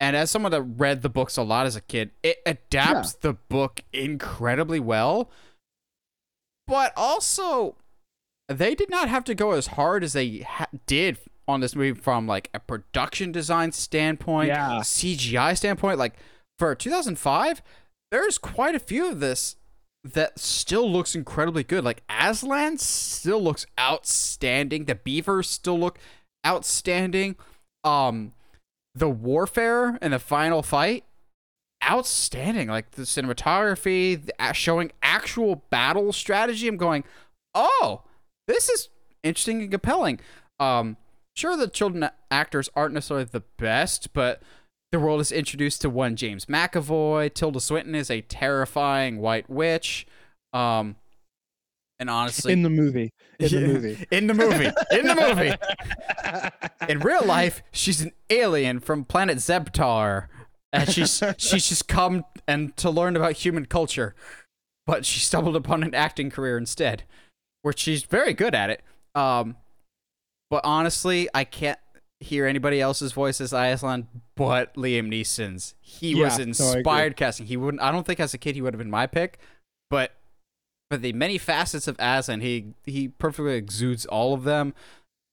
[0.00, 3.34] And as someone that read the books a lot as a kid, it adapts the
[3.34, 5.30] book incredibly well.
[6.66, 7.76] But also,
[8.48, 11.18] they did not have to go as hard as they ha- did
[11.48, 14.80] on this movie from like a production design standpoint, Yeah.
[14.80, 15.98] CGI standpoint.
[15.98, 16.14] Like
[16.58, 17.62] for 2005,
[18.10, 19.56] there's quite a few of this
[20.02, 21.84] that still looks incredibly good.
[21.84, 24.86] Like Aslan still looks outstanding.
[24.86, 25.98] The beavers still look
[26.46, 27.36] outstanding.
[27.84, 28.32] Um,
[28.94, 31.04] the warfare and the final fight,
[31.84, 32.68] outstanding.
[32.68, 36.66] Like the cinematography, the, showing actual battle strategy.
[36.68, 37.04] I'm going,
[37.54, 38.02] oh,
[38.48, 38.88] this is
[39.22, 40.20] interesting and compelling.
[40.58, 40.96] Um,
[41.40, 44.42] sure, the children actors aren't necessarily the best, but
[44.92, 47.32] the world is introduced to one James McAvoy.
[47.32, 50.06] Tilda Swinton is a terrifying white witch.
[50.52, 50.96] Um,
[51.98, 53.10] and honestly, In the movie.
[53.38, 54.06] In the movie.
[54.10, 60.26] in the movie, in the movie, in real life, she's an alien from planet Zebtar,
[60.72, 64.14] and she's she's just come and to learn about human culture,
[64.86, 67.04] but she stumbled upon an acting career instead,
[67.62, 68.82] where she's very good at it.
[69.14, 69.56] Um,
[70.50, 71.78] but honestly, I can't
[72.18, 75.74] hear anybody else's voice as Aslan but Liam Neeson's.
[75.80, 77.46] He was Yeah, no, inspired casting.
[77.46, 77.82] He wouldn't.
[77.82, 79.38] I don't think as a kid he would have been my pick,
[79.88, 80.12] but
[80.90, 84.74] for the many facets of Aslan, he he perfectly exudes all of them.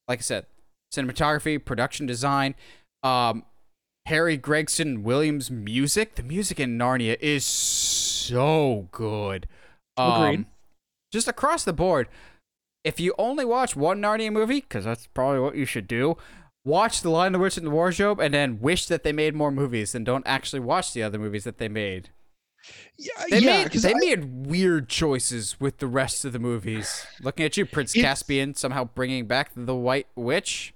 [0.07, 0.45] Like I said,
[0.94, 2.56] cinematography, production design,
[3.03, 3.44] um,
[4.06, 6.15] Harry Gregson Williams music.
[6.15, 9.48] The music in Narnia is so good.
[9.98, 10.45] Um, Agreed.
[11.11, 12.07] Just across the board.
[12.88, 16.15] If you only watch one Narnia movie, because that's probably what you should do,
[16.64, 19.51] watch The Lion, the Witch, and the Wardrobe, and then wish that they made more
[19.51, 22.09] movies, and don't actually watch the other movies that they made.
[22.97, 23.23] yeah.
[23.30, 23.64] They yeah.
[23.64, 27.05] made they I- made weird choices with the rest of the movies.
[27.22, 30.73] Looking at you, Prince Caspian, somehow bringing back the White Witch.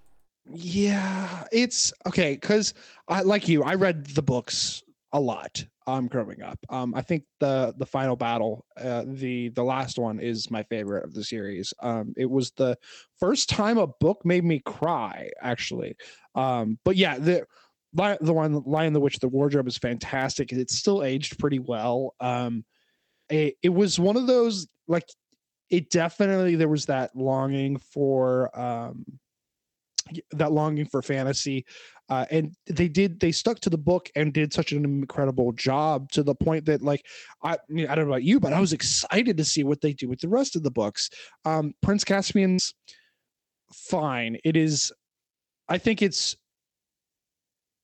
[0.53, 2.73] Yeah, it's okay because
[3.07, 3.63] I like you.
[3.63, 4.83] I read the books
[5.13, 5.65] a lot.
[5.87, 6.59] Um, growing up.
[6.69, 11.03] Um, I think the the final battle, uh, the the last one is my favorite
[11.03, 11.73] of the series.
[11.81, 12.77] Um, it was the
[13.19, 15.31] first time a book made me cry.
[15.41, 15.95] Actually,
[16.35, 17.45] um, but yeah, the
[17.93, 20.51] the one Lion, the Witch, the Wardrobe is fantastic.
[20.51, 22.15] It's still aged pretty well.
[22.19, 22.63] Um,
[23.29, 25.07] it, it was one of those like
[25.69, 29.05] it definitely there was that longing for um
[30.31, 31.65] that longing for fantasy
[32.09, 36.11] uh, and they did they stuck to the book and did such an incredible job
[36.11, 37.05] to the point that like
[37.43, 37.57] i I,
[37.89, 40.19] I don't know about you but i was excited to see what they do with
[40.19, 41.09] the rest of the books.
[41.45, 42.73] Um prince caspian's
[43.73, 44.37] fine.
[44.43, 44.91] It is
[45.69, 46.35] i think it's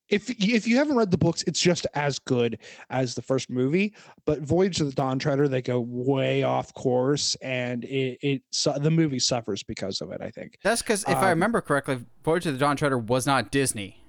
[0.10, 2.60] if if you haven't read the books, it's just as good
[2.90, 3.94] as the first movie.
[4.26, 8.74] But Voyage of the Dawn Treader, they go way off course, and it it su-
[8.80, 10.22] the movie suffers because of it.
[10.22, 13.26] I think That's because if I Um, remember correctly, Voyage of the Dawn Treader was
[13.26, 14.02] not Disney.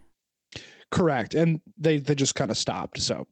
[0.90, 3.00] correct, and they they just kind of stopped.
[3.00, 3.26] So,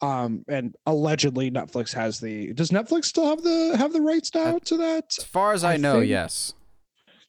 [0.00, 2.52] um, and allegedly Netflix has the.
[2.54, 5.04] Does Netflix still have the have the rights now to that?
[5.18, 6.54] As far as I, I know, think- yes.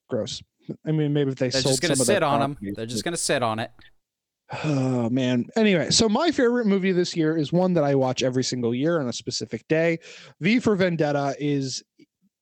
[0.10, 0.42] Gross.
[0.86, 2.58] I mean, maybe if they They're just gonna some of sit on them.
[2.76, 3.72] They're just gonna sit on it.
[4.64, 5.46] Oh man.
[5.56, 9.00] Anyway, so my favorite movie this year is one that I watch every single year
[9.00, 10.00] on a specific day.
[10.42, 11.84] V for Vendetta is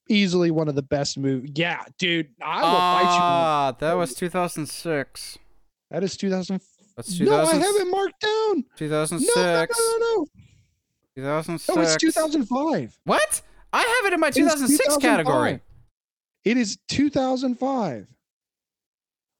[0.09, 1.51] easily one of the best movies.
[1.55, 3.21] Yeah, dude, I will fight you.
[3.21, 5.37] Ah, that was 2006.
[5.89, 6.61] That is 2000.
[6.95, 8.65] That's No, I have it marked down.
[8.75, 9.35] 2006.
[9.35, 10.27] no, no, no, no.
[11.15, 11.75] 2006.
[11.75, 12.97] No, it's 2005.
[13.05, 13.41] What?
[13.73, 15.61] I have it in my 2006 category.
[16.43, 18.07] It is 2005.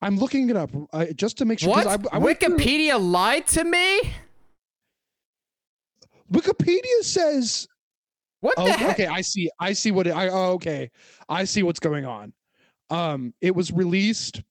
[0.02, 1.70] I'm looking it up uh, just to make sure.
[1.70, 1.86] What?
[1.88, 4.02] I, I went through- Wikipedia lied to me?
[6.32, 7.68] Wikipedia says
[8.40, 8.92] What Oh, heck?
[9.00, 9.08] okay.
[9.08, 9.50] I see.
[9.60, 10.30] I see what it, I.
[10.30, 10.90] Oh, okay.
[11.30, 12.34] I see what's going on.
[12.90, 14.42] Um, it was released.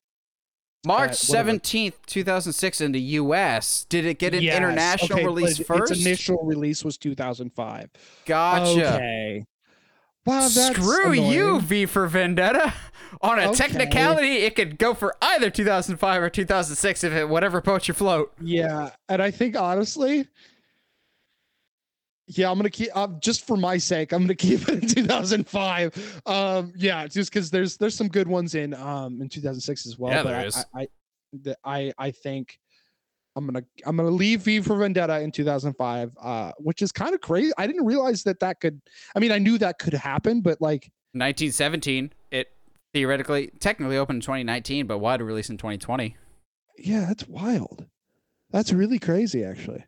[0.87, 1.53] March Uh, whatever.
[1.59, 3.85] 17th, 2006 in the US.
[3.91, 5.93] Did it get an Yes, international okay, release first?
[5.93, 7.91] Its initial release was 2005.
[8.25, 8.95] gotcha.
[8.95, 9.45] Okay.
[10.31, 11.61] Wow, that's Screw you, annoying.
[11.63, 12.73] V for Vendetta.
[13.23, 13.55] On a Okay.
[13.57, 18.33] technicality, it could go for either 2005 or 2006 if it whatever boat you float.
[18.41, 20.27] Yeah, and I think honestly,
[22.29, 24.13] yeah, I'm gonna keep uh, just for my sake.
[24.13, 26.23] I'm gonna keep it in 2005.
[26.27, 30.13] Um, yeah, just because there's there's some good ones in um in 2006 as well.
[30.13, 30.65] Yeah, but there I, is.
[30.75, 30.89] I,
[31.43, 32.59] I, I I think
[33.41, 36.13] I'm gonna I'm gonna leave V for Vendetta in 2005.
[36.21, 37.53] Uh, which is kind of crazy.
[37.57, 38.81] I didn't realize that that could.
[39.17, 42.49] I mean, I knew that could happen, but like, 1917, it
[42.93, 46.17] theoretically, technically opened in 2019, but wide release in 2020.
[46.79, 47.87] yeah, that's wild.
[48.51, 49.85] That's really crazy, actually.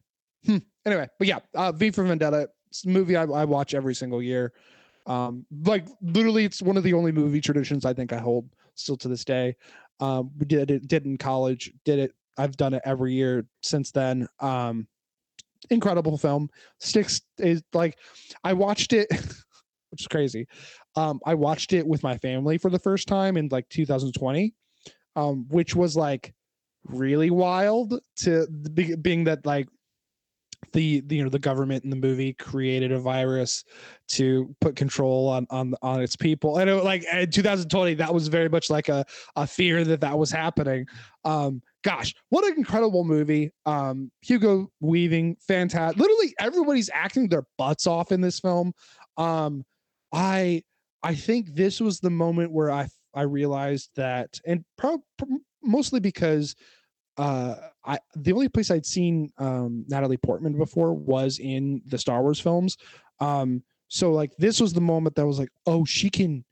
[0.46, 0.58] Hmm.
[0.84, 2.48] Anyway, but yeah, uh, V for Vendetta.
[2.68, 4.52] It's a movie I, I watch every single year.
[5.06, 8.96] Um, like literally, it's one of the only movie traditions I think I hold still
[8.98, 9.56] to this day.
[10.00, 11.72] Um, we did it did in college.
[11.84, 12.14] Did it.
[12.36, 14.26] I've done it every year since then.
[14.40, 14.86] Um,
[15.70, 16.48] incredible film.
[16.80, 17.98] Sticks is like,
[18.44, 19.08] I watched it,
[19.90, 20.46] which is crazy.
[20.96, 24.54] Um, I watched it with my family for the first time in like 2020,
[25.16, 26.34] um, which was like
[26.86, 29.68] really wild to be- being that like
[30.72, 33.64] the, the you know the government in the movie created a virus
[34.08, 38.28] to put control on on on its people and it, like in 2020 that was
[38.28, 39.04] very much like a
[39.36, 40.86] a fear that that was happening
[41.24, 47.86] um gosh what an incredible movie um hugo weaving fantastic literally everybody's acting their butts
[47.86, 48.72] off in this film
[49.16, 49.64] um
[50.12, 50.62] i
[51.02, 55.02] i think this was the moment where i i realized that and pro-
[55.62, 56.54] mostly because
[57.18, 62.22] uh I the only place I'd seen um Natalie Portman before was in the Star
[62.22, 62.76] Wars films.
[63.20, 66.44] Um so like this was the moment that was like, oh, she can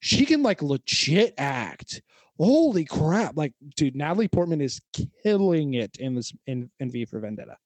[0.00, 2.02] she can like legit act.
[2.38, 3.36] Holy crap.
[3.36, 4.80] Like dude, Natalie Portman is
[5.22, 7.56] killing it in this in, in V for Vendetta.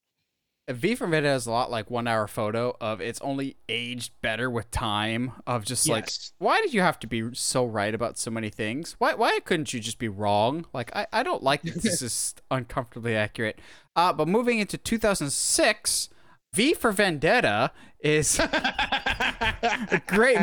[0.71, 4.51] V for Vendetta is a lot like one hour photo of it's only aged better
[4.51, 8.31] with time of just like why did you have to be so right about so
[8.31, 8.95] many things?
[8.99, 10.67] Why why couldn't you just be wrong?
[10.75, 13.61] Like I, I don't like that this is uncomfortably accurate.
[13.97, 16.11] Uh but moving into 2006,
[16.55, 20.39] V for Vendetta is a great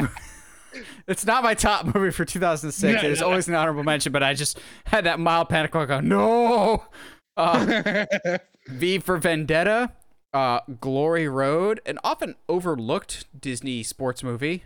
[1.07, 2.84] It's not my top movie for 2006.
[2.84, 3.30] No, It is no, no.
[3.31, 6.84] always an honorable mention, but I just had that mild panic like, oh, no.
[7.38, 8.06] Uh,
[8.69, 9.91] V for Vendetta,
[10.34, 14.64] uh, Glory Road, an often overlooked Disney sports movie.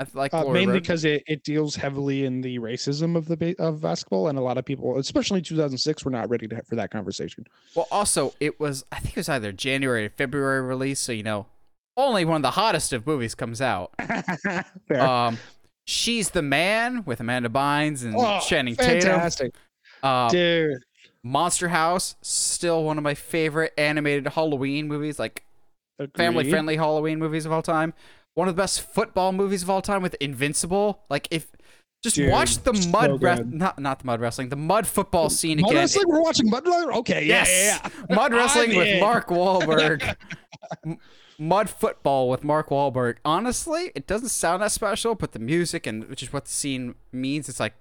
[0.00, 0.82] I like Uh, mainly Road.
[0.82, 4.56] because it, it deals heavily in the racism of the of basketball, and a lot
[4.58, 7.46] of people, especially in 2006, were not ready to, for that conversation.
[7.74, 11.22] Well, also, it was, I think it was either January or February release, so, you
[11.22, 11.46] know,
[11.96, 13.92] only one of the hottest of movies comes out.
[14.98, 15.38] Um,
[15.84, 19.10] She's the Man with Amanda Bynes and Oh, Channing Tatum.
[19.10, 19.54] fantastic,
[20.02, 20.78] Uh, dude.
[21.24, 25.44] Monster House, still one of my favorite animated Halloween movies, like
[26.16, 27.94] family friendly Halloween movies of all time.
[28.34, 31.00] One of the best football movies of all time with Invincible.
[31.10, 31.48] Like if
[32.02, 33.52] just Dude, watch the mud good.
[33.52, 35.82] not not the mud wrestling, the mud football scene Mud again.
[35.82, 36.08] wrestling?
[36.08, 36.96] We're watching mud wrestling?
[36.98, 38.14] Okay, yeah, yes, yeah, yeah.
[38.16, 39.00] mud wrestling with.
[39.00, 40.16] Mark Wahlberg.
[41.38, 43.16] Mud football with Mark Wahlberg.
[43.24, 46.94] Honestly, it doesn't sound that special, but the music and which is what the scene
[47.12, 47.74] means, it's like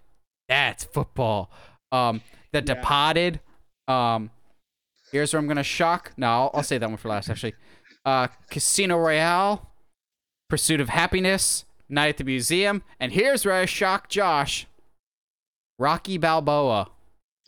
[0.47, 1.51] that's football.
[1.91, 2.21] Um,
[2.53, 2.73] The Yeah.
[2.75, 3.39] Departed.
[3.87, 4.31] Um,
[5.11, 6.11] here's where I'm gonna shock.
[6.17, 7.29] No, I'll, I'll say that one for last.
[7.29, 7.53] Actually,
[8.05, 9.69] uh, Casino Royale,
[10.49, 14.65] Pursuit of Happiness, Night at the Museum, and here's where I shock Josh.
[15.79, 16.89] Rocky Balboa.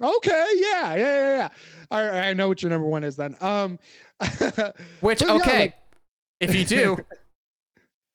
[0.01, 1.49] Okay, yeah, yeah, yeah, yeah.
[1.91, 3.35] All right, I know what your number one is then.
[3.41, 3.77] Um,
[5.01, 5.75] Which yeah, okay, like-
[6.43, 6.97] if you do,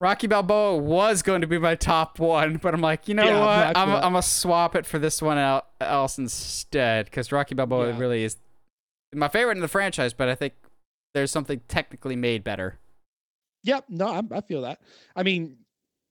[0.00, 3.40] Rocky Balboa was going to be my top one, but I'm like, you know Yeah,
[3.66, 3.76] what?
[3.76, 7.98] I'm, I'm gonna swap it for this one out else instead because Rocky Balboa Yeah.
[7.98, 8.36] really is
[9.14, 10.54] my favorite in the franchise, but I think
[11.14, 12.78] there's something technically made better.
[13.64, 14.80] Yep, no, I, I feel that.
[15.16, 15.56] I mean,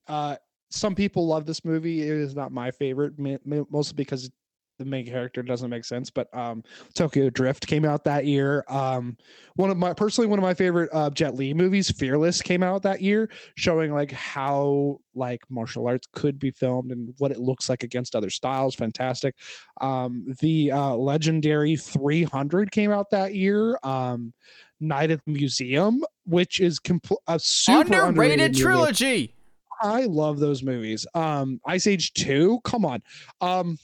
[0.07, 0.35] uh,
[0.69, 2.01] some people love this movie.
[2.01, 4.29] It is not my favorite, ma- ma- mostly because
[4.77, 6.09] the main character doesn't make sense.
[6.09, 6.63] But um,
[6.93, 8.63] Tokyo Drift came out that year.
[8.67, 9.17] Um,
[9.55, 12.83] one of my personally one of my favorite uh, Jet Li movies, Fearless, came out
[12.83, 17.69] that year, showing like how like martial arts could be filmed and what it looks
[17.69, 18.75] like against other styles.
[18.75, 19.35] Fantastic.
[19.81, 23.77] Um, the uh, legendary 300 came out that year.
[23.83, 24.33] Um,
[24.79, 28.61] Night at the Museum, which is compl- a super underrated, movie.
[28.61, 29.33] trilogy.
[29.81, 31.05] I love those movies.
[31.13, 33.01] Um, Ice Age 2, come on.
[33.41, 33.77] Um,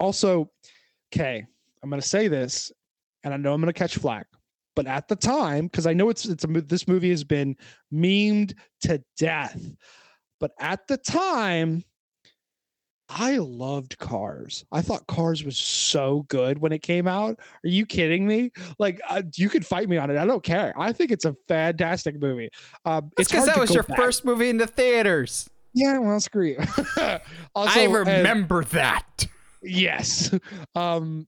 [0.00, 0.50] also,
[1.14, 1.44] okay,
[1.82, 2.72] I'm gonna say this,
[3.22, 4.26] and I know I'm gonna catch flack,
[4.74, 7.56] but at the time, because I know it's it's a this movie has been
[7.92, 9.60] memed to death,
[10.40, 11.84] but at the time,
[13.12, 14.64] I loved Cars.
[14.70, 17.40] I thought Cars was so good when it came out.
[17.40, 18.52] Are you kidding me?
[18.78, 20.16] Like, uh, you could fight me on it.
[20.16, 20.72] I don't care.
[20.78, 22.50] I think it's a fantastic movie.
[22.84, 23.98] Um, it's because that was your back.
[23.98, 25.50] first movie in the theaters.
[25.74, 26.58] Yeah, well, screw you.
[27.54, 29.26] also, I uh, remember that.
[29.62, 30.34] Yes.
[30.74, 31.26] Um,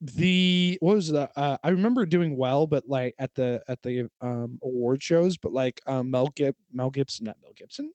[0.00, 1.28] the what was the?
[1.36, 5.52] Uh, I remember doing well, but like at the at the um award shows, but
[5.52, 7.92] like um Mel Gib Mel Gibson, not Mel Gibson.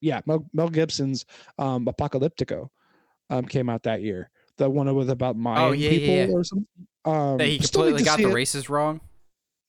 [0.00, 1.24] Yeah, Mel, Mel Gibson's
[1.58, 2.68] um Apocalyptico
[3.30, 4.30] um came out that year.
[4.58, 6.26] The one with about Mayan Oh, yeah, yeah, people yeah.
[6.28, 6.66] or something.
[7.04, 8.34] Um, That he completely got the it.
[8.34, 9.00] races wrong.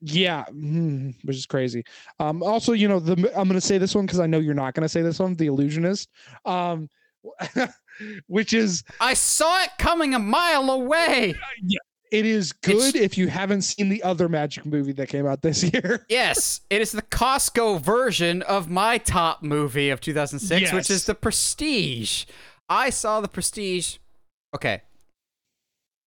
[0.02, 1.84] Yeah, mm, which is crazy.
[2.19, 4.53] Um, also, you know, the I'm going to say this one because I know you're
[4.53, 6.10] not going to say this one, The Illusionist,
[6.45, 6.90] um,
[8.27, 11.35] which is I saw it coming a mile away.
[12.11, 15.63] it is good if you haven't seen the other magic movie that came out this
[15.73, 16.05] year.
[16.09, 21.15] Yes, it is the Costco version of my top movie of 2006, which is The
[21.15, 22.25] Prestige.
[22.69, 23.97] I saw The Prestige.
[24.55, 24.81] Okay.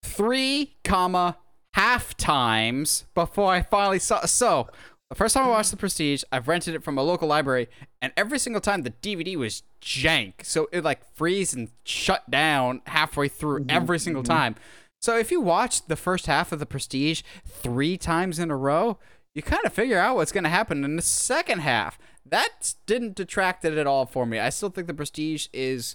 [0.04, 1.38] Three comma
[1.74, 4.24] half times before I finally saw.
[4.26, 4.68] So
[5.08, 7.68] the first time I watched The Prestige, I've rented it from a local library,
[8.02, 12.82] and every single time the DVD was jank, so it like freeze and shut down
[12.86, 13.70] halfway through mm-hmm.
[13.70, 14.32] every single mm-hmm.
[14.32, 14.54] time.
[15.00, 18.98] So if you watch the first half of The Prestige three times in a row,
[19.34, 21.98] you kind of figure out what's going to happen in the second half.
[22.24, 24.40] That didn't detract it at all for me.
[24.40, 25.94] I still think The Prestige is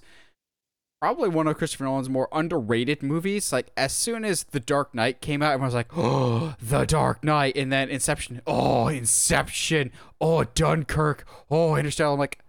[1.02, 3.52] probably one of Christopher Nolan's more underrated movies.
[3.52, 7.24] Like as soon as The Dark Knight came out, everyone was like, "Oh, The Dark
[7.24, 8.42] Knight," and then Inception.
[8.46, 9.92] Oh, Inception.
[10.22, 11.26] Oh, Dunkirk.
[11.50, 12.14] Oh, Interstellar.
[12.14, 12.40] I'm like,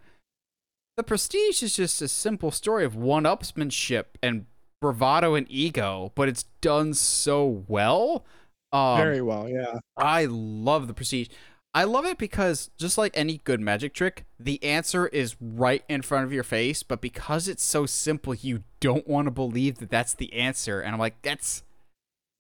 [0.96, 4.46] The Prestige is just a simple story of one-upsmanship and
[4.80, 8.26] bravado and ego, but it's done so well.
[8.72, 9.78] Um, Very well, yeah.
[9.96, 11.28] I love the prestige.
[11.74, 16.02] I love it because just like any good magic trick, the answer is right in
[16.02, 19.88] front of your face, but because it's so simple, you don't want to believe that
[19.88, 20.80] that's the answer.
[20.80, 21.62] And I'm like, that's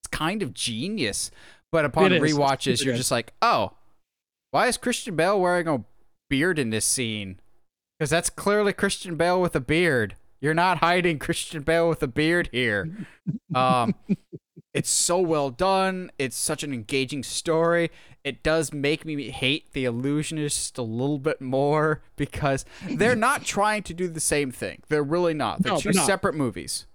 [0.02, 1.30] it's kind of genius.
[1.70, 3.72] But upon It rewatches, you're just like, oh,
[4.50, 5.84] why is Christian Bale wearing a
[6.28, 7.40] beard in this scene?
[7.98, 10.16] Because that's clearly Christian Bale with a beard.
[10.42, 13.06] You're not hiding Christian Bale with a beard here.
[13.54, 13.94] Um,
[14.74, 16.10] it's so well done.
[16.18, 17.90] It's such an engaging story.
[18.24, 23.82] It does make me hate the illusionist a little bit more because they're not trying
[23.84, 24.82] to do the same thing.
[24.88, 25.62] They're really not.
[25.62, 26.06] They're No, 2 they're not.
[26.06, 26.86] separate movies.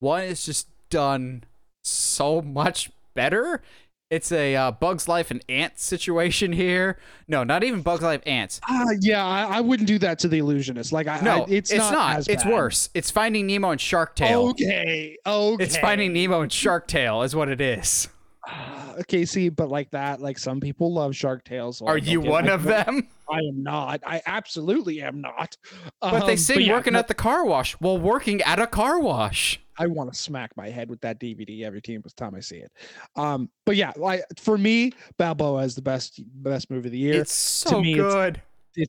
[0.00, 1.44] One is just done
[1.82, 3.62] so much better.
[4.08, 6.96] It's a uh, Bugs Life and Antz situation here.
[7.26, 8.60] No, not even Bugs Life Antz.
[8.70, 10.92] Uh, yeah, I, I wouldn't do that to the illusionist.
[10.92, 12.16] Like, I, No, I, it's, it's, not.
[12.18, 12.52] as It's bad.
[12.52, 12.88] worse.
[12.94, 14.50] It's Finding Nemo and Shark Tale.
[14.50, 15.64] Okay, okay.
[15.64, 18.08] It's Finding Nemo and Shark Tale is what it is.
[19.00, 21.78] Okay, see, but like that, like some people love Shark Tales.
[21.78, 23.06] so Are you one of them?
[23.30, 24.00] I am not.
[24.06, 25.54] I absolutely am not.
[26.00, 28.66] But they Um, sing yeah, working no, at the car wash while working at a
[28.66, 29.60] car wash.
[29.78, 32.72] I want to smack my head with that DVD every time I see it.
[33.16, 37.20] Um, but yeah, like for me, Balboa is the best best movie of the year.
[37.20, 38.36] It's so me, good.
[38.36, 38.42] it's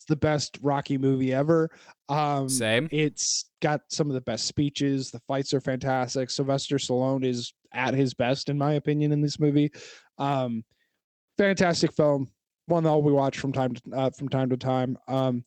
[0.07, 1.69] the best Rocky movie ever.
[2.09, 2.87] Um, Same.
[2.91, 5.11] It's got some of the best speeches.
[5.11, 6.29] The fights are fantastic.
[6.29, 9.71] Sylvester Stallone is at his best, in my opinion, in this movie.
[10.17, 10.63] Um,
[11.37, 12.31] fantastic film.
[12.65, 14.97] One that we watch from time to uh, from time to time.
[15.07, 15.45] Um,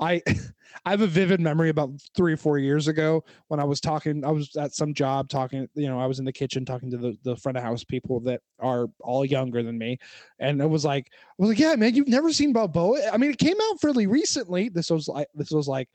[0.00, 0.22] I
[0.84, 4.24] I have a vivid memory about three or four years ago when I was talking.
[4.24, 5.68] I was at some job talking.
[5.74, 8.20] You know, I was in the kitchen talking to the the front of house people
[8.20, 9.98] that are all younger than me,
[10.38, 13.10] and it was like, I was like, yeah, man, you've never seen Balboa.
[13.12, 14.68] I mean, it came out fairly recently.
[14.68, 15.88] This was like this was like,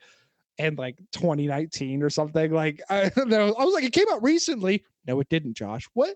[0.58, 2.52] and like 2019 or something.
[2.52, 4.84] Like I, I was like, it came out recently.
[5.06, 5.88] No, it didn't, Josh.
[5.94, 6.14] What?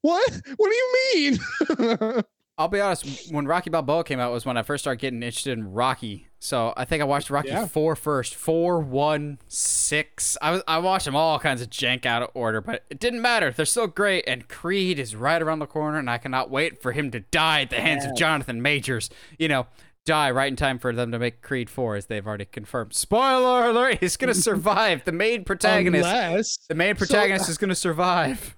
[0.00, 0.40] What?
[0.56, 1.38] What do you
[1.76, 2.22] mean?
[2.58, 3.32] I'll be honest.
[3.32, 6.28] When Rocky Balboa came out was when I first started getting interested in Rocky.
[6.38, 7.66] So I think I watched Rocky Yeah.
[7.66, 10.36] four first, four, one, six.
[10.42, 13.22] I was I watched them all kinds of jank out of order, but it didn't
[13.22, 13.50] matter.
[13.52, 14.24] They're still great.
[14.26, 17.62] And Creed is right around the corner, and I cannot wait for him to die
[17.62, 19.08] at the hands of Jonathan Majors.
[19.38, 19.66] You know,
[20.04, 22.92] die right in time for them to make Creed four, as they've already confirmed.
[22.92, 25.04] Spoiler alert: He's gonna survive.
[25.04, 26.06] the main protagonist.
[26.06, 28.56] Unless the main So, protagonist is gonna survive,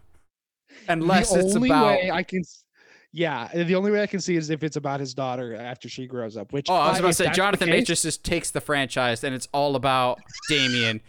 [0.88, 1.86] unless the it's only about.
[1.86, 2.42] way I can,
[3.14, 6.08] yeah, the only way I can see is if it's about his daughter after she
[6.08, 6.52] grows up.
[6.52, 9.32] Which Oh, I was uh, about to say Jonathan Majors just takes the franchise and
[9.32, 10.18] it's all about
[10.48, 11.00] Damian.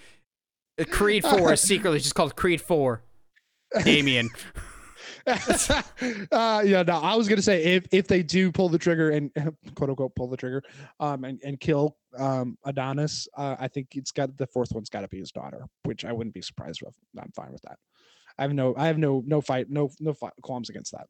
[0.79, 3.01] Uh, Creed Four is secretly just called Creed Four.
[3.83, 4.29] Damian.
[5.27, 9.31] uh, yeah, no, I was gonna say if if they do pull the trigger and
[9.75, 10.61] quote unquote pull the trigger,
[10.99, 15.01] um, and, and kill um Adonis, uh, I think it's got the fourth one's got
[15.01, 16.95] to be his daughter, which I wouldn't be surprised with.
[17.19, 17.79] I'm fine with that.
[18.37, 21.07] I have no, I have no, no fight, no, no fi- qualms against that.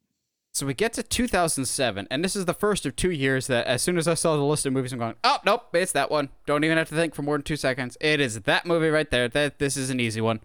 [0.56, 3.82] So we get to 2007, and this is the first of two years that, as
[3.82, 6.30] soon as I saw the list of movies, I'm going, oh nope, it's that one.
[6.46, 7.98] Don't even have to think for more than two seconds.
[8.00, 9.28] It is that movie right there.
[9.28, 10.40] That this is an easy one.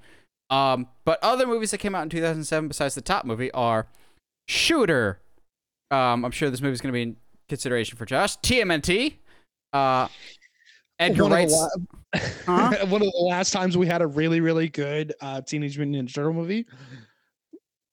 [0.51, 3.87] Um, but other movies that came out in 2007 besides the top movie are
[4.49, 5.21] Shooter.
[5.93, 7.17] Um, I'm sure this movie's going to be in
[7.49, 8.37] consideration for Josh.
[8.39, 9.15] TMNT.
[9.73, 10.09] Uh,
[10.99, 11.69] Edgar One of la-
[12.47, 12.87] Huh?
[12.87, 16.15] One of the last times we had a really, really good uh, Teenage Mutant Ninja
[16.15, 16.67] Turtle movie.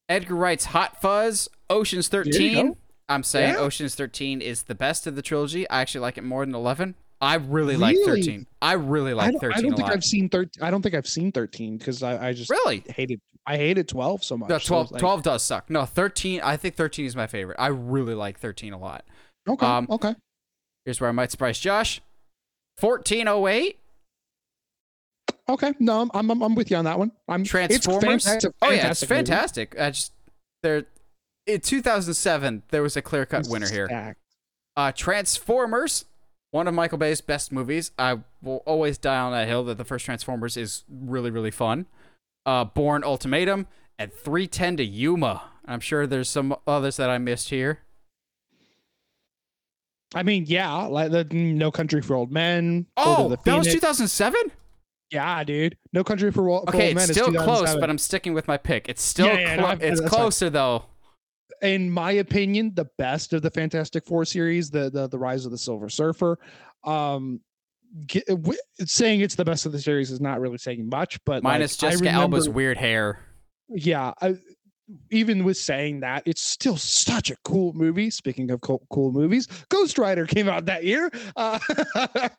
[0.09, 2.75] Edgar Wright's Hot Fuzz, Ocean's 13.
[3.09, 3.59] I'm saying Yeah.
[3.59, 5.69] Ocean's 13 is the best of the trilogy.
[5.69, 6.95] I actually like it more than 11.
[7.19, 8.45] I really, like 13.
[8.61, 9.95] I really I like don't, 13 I don't a think lot.
[9.95, 10.61] I've seen thirteen.
[10.63, 12.83] I don't think I've seen thirteen because I, I just Really?
[12.89, 13.19] hated.
[13.47, 14.49] I hated twelve so much.
[14.49, 15.69] No, 12, it's like- 12 does suck.
[15.69, 16.41] No, 13.
[16.43, 17.55] I think 13 is my favorite.
[17.59, 19.03] I really like 13 a lot.
[19.49, 19.65] Okay.
[19.65, 20.13] um, okay.
[20.85, 22.01] Here's where I might surprise Josh.
[22.81, 23.79] 1408.
[25.49, 25.73] Okay.
[25.79, 27.11] No, I'm, I'm I'm with you on that one.
[27.27, 28.03] I'm Transformers.
[28.03, 29.83] It's fantastic, oh yeah, it's fantastic movie.
[29.85, 30.11] I just
[30.61, 30.85] there
[31.47, 34.15] in 2007 there was a clear cut winner here.
[34.75, 36.05] Uh, Transformers,
[36.51, 37.91] one of Michael Bay's best movies.
[37.97, 41.87] I will always die on that hill that the first Transformers is really, really fun.
[42.45, 43.65] Uh, Bourne Ultimatum
[43.97, 45.41] and 310 to Yuma.
[45.65, 47.79] I'm sure there's some others that I missed here.
[50.15, 52.85] I mean, yeah, like the No Country for Old Men.
[52.95, 54.39] Oh, that was 2007?
[55.11, 55.77] Yeah, dude.
[55.91, 58.47] No Country for, for Okay, Old Men it's is still close, but I'm sticking with
[58.47, 58.87] my pick.
[58.87, 60.09] It's still Yeah, yeah, no, clo- I've- it's fine.
[60.09, 60.85] closer though.
[61.61, 65.51] In my opinion, the best of the Fantastic Four series, the the, the Rise of
[65.51, 66.37] the Silver Surfer.
[66.83, 67.41] Um,
[68.05, 71.43] ge- wi- saying it's the best of the series is not really saying much, but
[71.43, 73.19] Minus like, Jessica Alba's weird hair.
[73.69, 74.35] yeah I,
[75.11, 79.45] even with saying that it's still such a cool movie speaking of cool, cool movies
[79.67, 81.59] ghost rider came out that year uh,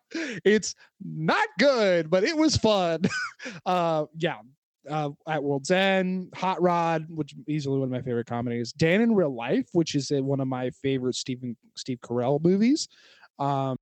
[0.46, 0.74] it's
[1.04, 3.02] not good but it was fun
[3.66, 4.38] uh yeah
[4.90, 8.72] uh, at World's End, Hot Rod, which is easily one of my favorite comedies.
[8.72, 12.88] Dan in Real Life, which is uh, one of my favorite Stephen Steve Carell movies.
[13.38, 13.76] Um,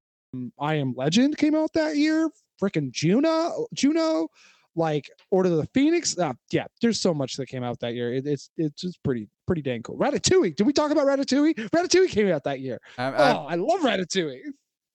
[0.61, 2.29] I Am Legend came out that year.
[2.63, 4.29] Freaking Juno, Juno,
[4.75, 6.19] like Order of the Phoenix.
[6.19, 8.15] Uh, yeah, there's so much that came out that year.
[8.15, 9.97] It, it's it's just pretty pretty dang cool.
[9.99, 10.57] Ratatouille.
[10.57, 11.55] Did we talk about Ratatouille?
[11.71, 12.79] Ratatouille came out that year.
[12.99, 14.41] I'm, Oh, I'm, I love Ratatouille.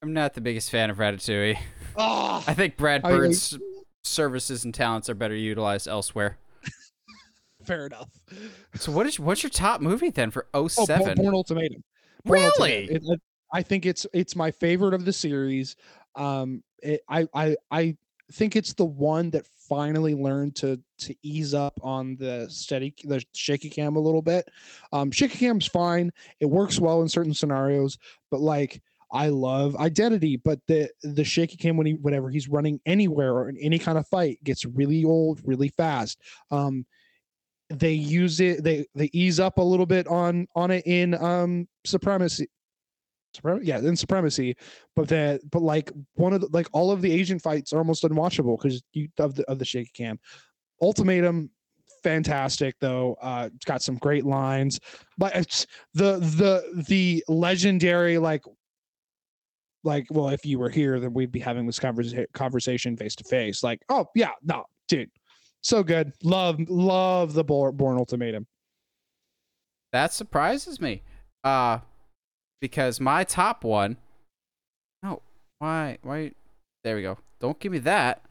[0.03, 1.57] I'm not the biggest fan of Ratatouille.
[1.95, 3.57] Oh, I think Brad I- I- Bird's
[4.11, 6.37] services and talents are better utilized elsewhere.
[7.65, 8.09] fair enough.
[8.75, 11.17] So what is what's your top movie then for Oh, Bo- 07?
[11.17, 11.83] Bourne Ultimatum.
[12.25, 12.87] Bourne Ultimatum.
[12.87, 12.95] really?
[12.95, 13.21] It- it-
[13.53, 15.75] I think it's it's my favorite of the series.
[16.15, 17.97] Um, it, I I I
[18.31, 23.21] think it's the one that finally learned to to ease up on the steady the
[23.33, 24.47] shaky cam a little bit.
[24.93, 26.13] Um, shaky cam's fine.
[26.39, 27.97] It works well in certain scenarios,
[28.29, 28.81] but like
[29.11, 33.49] I love identity, but the the shaky cam when he whenever he's running anywhere or
[33.49, 36.19] in any kind of fight gets really old really fast.
[36.49, 36.85] Um,
[37.69, 41.67] they use it they they ease up a little bit on on it in um
[41.85, 42.47] supremacy
[43.61, 44.55] yeah in supremacy
[44.95, 48.03] but that but like one of the like all of the asian fights are almost
[48.03, 50.19] unwatchable because you of the of the shaky cam
[50.81, 51.49] ultimatum
[52.03, 54.79] fantastic though uh it's got some great lines
[55.17, 58.43] but it's the the the legendary like
[59.83, 63.23] like well if you were here then we'd be having this conversa- conversation face to
[63.23, 65.09] face like oh yeah no dude
[65.61, 68.45] so good love love the Bor- Bourne ultimatum
[69.91, 71.01] That surprises me.
[71.43, 71.79] Uh
[72.61, 73.97] because my top one
[75.03, 75.21] No,
[75.59, 76.31] why why
[76.83, 77.17] There we go.
[77.39, 78.21] Don't give me that.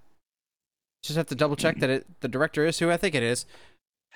[1.02, 3.46] Just have to double check that it the director is who I think it is.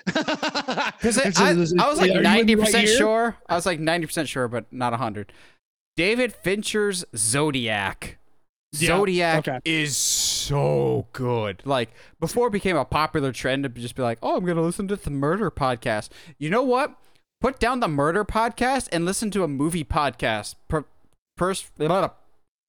[0.05, 3.35] Because I, I, I was like ninety percent sure.
[3.47, 5.31] I was like ninety percent sure, but not hundred.
[5.95, 8.17] David Fincher's Zodiac.
[8.73, 9.59] Yeah, Zodiac okay.
[9.63, 11.61] is so good.
[11.65, 14.87] Like before it became a popular trend to just be like, "Oh, I'm gonna listen
[14.89, 16.95] to the murder podcast." You know what?
[17.39, 20.55] Put down the murder podcast and listen to a movie podcast.
[20.67, 20.83] Per,
[21.37, 21.71] pers-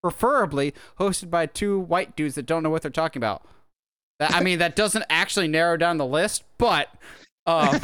[0.02, 3.42] preferably hosted by two white dudes that don't know what they're talking about.
[4.20, 6.88] I mean, that doesn't actually narrow down the list, but
[7.46, 7.78] uh,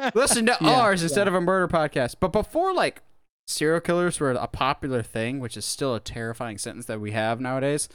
[0.14, 2.16] listen to Yeah, ours instead of a murder podcast.
[2.20, 3.02] But before like
[3.46, 7.40] serial killers were a popular thing, which is still a terrifying sentence that we have
[7.40, 7.88] nowadays,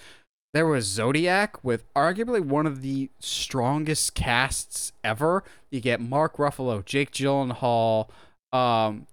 [0.54, 5.44] there was Zodiac with arguably one of the strongest casts ever.
[5.70, 8.10] You get Mark Ruffalo, Jake Gyllenhaal,
[8.52, 9.08] um,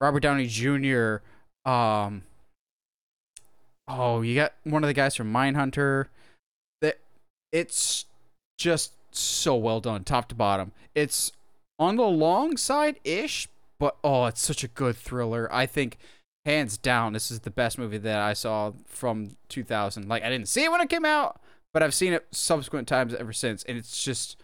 [0.00, 1.18] Robert Downey Jr.
[1.64, 2.24] Um,
[3.88, 6.06] oh, you got one of the guys from Mindhunter.
[6.82, 6.98] That
[7.50, 8.04] it's
[8.58, 10.72] just so well done, top to bottom.
[10.94, 11.32] It's
[11.78, 13.48] on the long side ish,
[13.82, 15.52] but oh, it's such a good thriller.
[15.52, 15.98] I think
[16.44, 20.08] hands down, this is the best movie that I saw from 2000.
[20.08, 21.40] Like I didn't see it when it came out,
[21.74, 24.40] but I've seen it subsequent times ever since, and it's just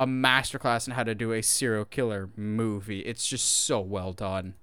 [0.00, 3.02] a masterclass in how to do a serial killer movie.
[3.02, 4.54] It's just so well done.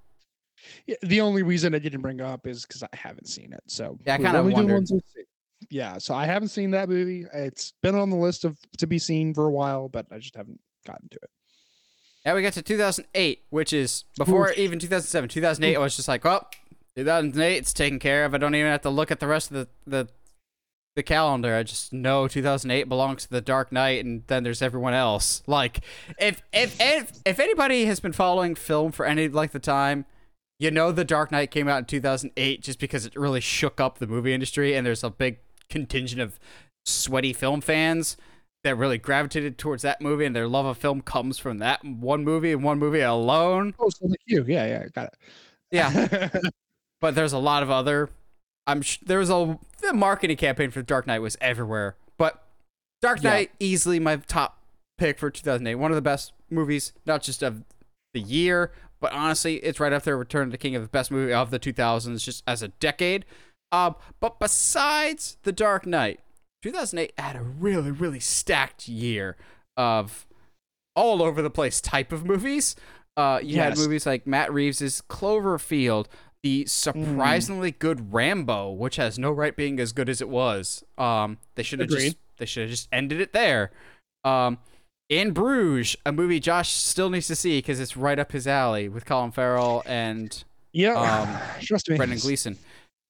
[0.86, 3.62] Yeah, the only reason I didn't bring it up is because I haven't seen it.
[3.68, 4.74] So Yeah, I kinda only wondered.
[4.74, 5.24] ones we've seen.
[5.70, 7.24] Yeah, so I haven't seen that movie.
[7.32, 10.36] It's been on the list of to be seen for a while, but I just
[10.36, 11.30] haven't gotten to it.
[12.24, 14.58] Now we get to 2008, which is before Oof.
[14.58, 15.28] even 2007.
[15.28, 16.48] 2008, I was just like, well,
[16.96, 18.34] 2008, it's taken care of.
[18.34, 20.08] I don't even have to look at the rest of the the
[20.96, 21.54] the calendar.
[21.54, 25.42] I just know 2008 belongs to the Dark Knight, and then there's everyone else.
[25.46, 25.80] Like,
[26.18, 30.04] if if if, if anybody has been following film for any like the time.
[30.60, 33.98] You know, The Dark Knight came out in 2008 just because it really shook up
[33.98, 35.38] the movie industry, and there's a big
[35.70, 36.40] contingent of
[36.84, 38.16] sweaty film fans
[38.64, 42.24] that really gravitated towards that movie, and their love of film comes from that one
[42.24, 43.74] movie and one movie alone.
[43.78, 45.14] Oh, so like you, yeah, yeah, got it.
[45.70, 46.28] Yeah,
[47.00, 48.10] but there's a lot of other.
[48.66, 52.42] I'm sh- there was a the marketing campaign for Dark Knight was everywhere, but
[53.00, 53.30] Dark Yeah.
[53.30, 54.60] Knight easily my top
[54.98, 55.76] pick for 2008.
[55.76, 57.62] One of the best movies, not just of
[58.12, 60.16] the year, but honestly, it's right up there.
[60.16, 63.24] Return of the King of the best movie of the 2000s, just as a decade.
[63.70, 66.20] Um, but besides the Dark Knight,
[66.62, 69.36] 2008 had a really, really stacked year
[69.76, 70.26] of
[70.96, 72.74] all over the place type of movies.
[73.16, 76.06] Uh, you had movies like Matt Reeves's Cloverfield,
[76.42, 80.84] the surprisingly good Rambo, which has no right being as good as it was.
[80.96, 83.72] Um, they should have just they should have just ended it there.
[84.24, 84.58] Um,
[85.08, 88.88] in Bruges, a movie Josh still needs to see because it's right up his alley
[88.88, 91.96] with Colin Farrell and yeah, Um, trust me.
[91.96, 92.56] Brendan Gleeson.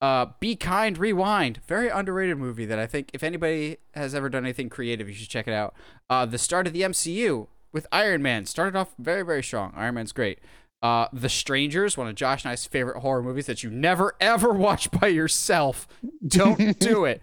[0.01, 4.45] Uh, Be Kind, Rewind, very underrated movie that I think if anybody has ever done
[4.45, 5.75] anything creative, you should check it out.
[6.09, 9.73] Uh, the start of the MCU with Iron Man started off very, very strong.
[9.75, 10.39] Iron Man's great.
[10.81, 14.53] Uh, the Strangers, one of Josh and I's favorite horror movies that you never ever
[14.53, 15.89] watch by yourself.
[16.27, 17.21] Don't do it.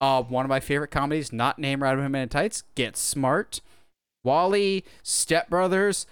[0.00, 3.60] Uh, one of my favorite comedies, not named Ride of Man in Tights, Get Smart,
[4.24, 6.06] WALL-E, Step Brothers.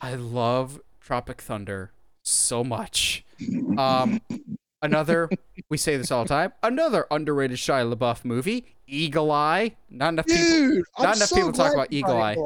[0.00, 1.92] I love Tropic Thunder
[2.24, 3.24] so much.
[3.76, 4.20] Um,
[4.82, 5.30] another,
[5.70, 9.76] we say this all the time, another underrated Shia LaBeouf movie, Eagle Eye.
[9.90, 10.44] Not enough people.
[10.44, 12.36] Dude, I'm not enough so people talk about you Eagle Eye.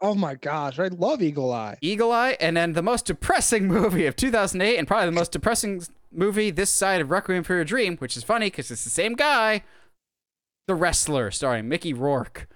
[0.00, 1.76] Oh my gosh, I love Eagle Eye.
[1.80, 5.82] Eagle Eye, and then the most depressing movie of 2008, and probably the most depressing
[6.12, 9.14] movie this side of Requiem for a Dream, which is funny because it's the same
[9.14, 9.62] guy,
[10.68, 12.48] The Wrestler, starring Mickey Rourke.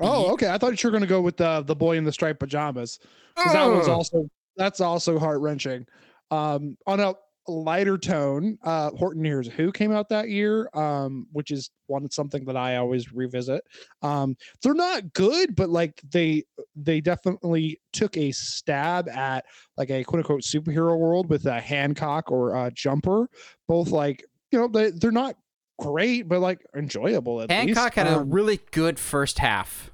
[0.00, 0.48] Oh, okay.
[0.48, 2.98] I thought you were gonna go with the the boy in the striped pajamas.
[3.36, 5.86] that was also that's also heart wrenching.
[6.30, 7.14] Um, on a
[7.48, 12.44] lighter tone, uh, Horton Hears Who came out that year, um, which is one something
[12.44, 13.62] that I always revisit.
[14.02, 16.44] Um, they're not good, but like they
[16.76, 19.44] they definitely took a stab at
[19.76, 23.28] like a quote unquote superhero world with a Hancock or a Jumper.
[23.66, 25.36] Both like you know they they're not
[25.78, 27.40] great, but like enjoyable.
[27.40, 27.94] At Hancock least.
[27.94, 29.90] had a Um, really good first half,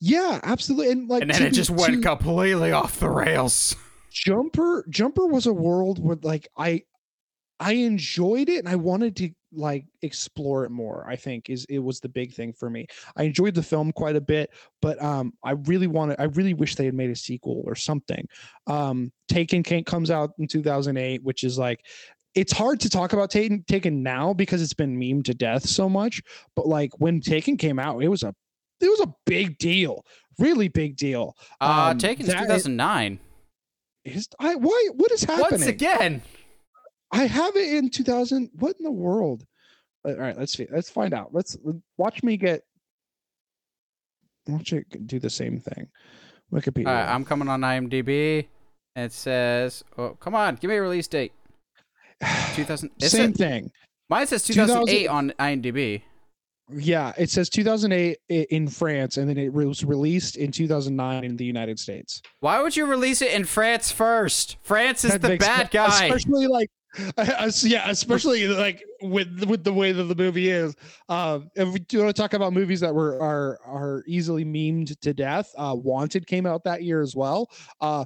[0.00, 3.74] yeah, absolutely, and like and then to it just went to- completely off the rails.
[4.12, 6.82] jumper jumper was a world where like i
[7.60, 11.78] i enjoyed it and i wanted to like explore it more i think is it
[11.78, 14.50] was the big thing for me i enjoyed the film quite a bit
[14.80, 18.26] but um i really wanted i really wish they had made a sequel or something
[18.66, 21.84] um taken Can't comes out in 2008 which is like
[22.36, 25.88] it's hard to talk about taken taken now because it's been memed to death so
[25.88, 26.22] much
[26.54, 28.32] but like when taken came out it was a
[28.80, 30.04] it was a big deal
[30.38, 33.18] really big deal Uh, Um, Taken's that- 2009.
[34.04, 35.50] is I why what is happening?
[35.60, 36.22] Once again,
[37.12, 38.50] I have it in 2000.
[38.54, 39.44] What in the world?
[40.06, 40.66] Uh, all right, let's see.
[40.70, 41.30] Let's find out.
[41.32, 41.56] Let's
[41.98, 42.62] watch me get.
[44.46, 45.88] Watch it do the same thing.
[46.52, 46.88] Wikipedia.
[46.88, 48.46] All right, I'm coming on IMDb.
[48.96, 51.32] It says, "Oh, come on, give me a release date."
[52.54, 52.90] 2000.
[53.00, 53.36] same it?
[53.36, 53.70] thing.
[54.08, 56.02] Mine says 2000 2008 on IMDb.
[56.72, 61.44] Yeah, it says 2008 in France, and then it was released in 2009 in the
[61.44, 62.22] United States.
[62.40, 64.56] Why would you release it in France first?
[64.62, 66.06] France is That the bad guy.
[66.06, 66.70] especially like.
[67.16, 70.74] Uh, yeah, especially like with with the way that the movie is.
[71.08, 74.98] Um, if we do want to talk about movies that were are are easily memed
[75.00, 77.50] to death, uh, Wanted came out that year as well.
[77.80, 78.04] Uh,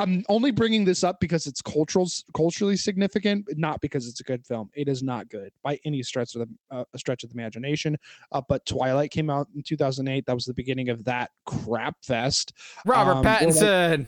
[0.00, 4.46] I'm only bringing this up because it's cultural culturally significant, not because it's a good
[4.46, 4.70] film.
[4.74, 7.96] It is not good by any stretch of the uh, stretch of the imagination.
[8.30, 10.24] Uh, but Twilight came out in 2008.
[10.26, 12.52] That was the beginning of that crap fest.
[12.86, 14.06] Robert um, like- Pattinson.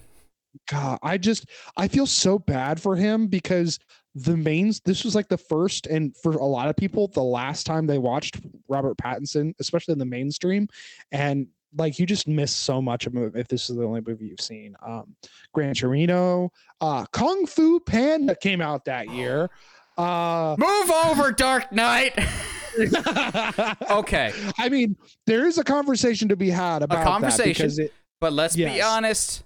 [0.69, 3.79] God, I just I feel so bad for him because
[4.15, 7.65] the mains this was like the first and for a lot of people the last
[7.65, 8.39] time they watched
[8.69, 10.69] Robert Pattinson, especially in the mainstream,
[11.13, 11.47] and
[11.77, 14.75] like you just miss so much of if this is the only movie you've seen.
[14.85, 15.15] Um,
[15.53, 16.51] Gran Torino,
[16.81, 19.49] uh, Kung Fu Panda came out that year.
[19.97, 22.19] Uh, Move over, Dark Knight.
[23.91, 24.97] okay, I mean,
[25.27, 27.67] there is a conversation to be had about that conversation.
[27.67, 29.43] because it, but let's be honest.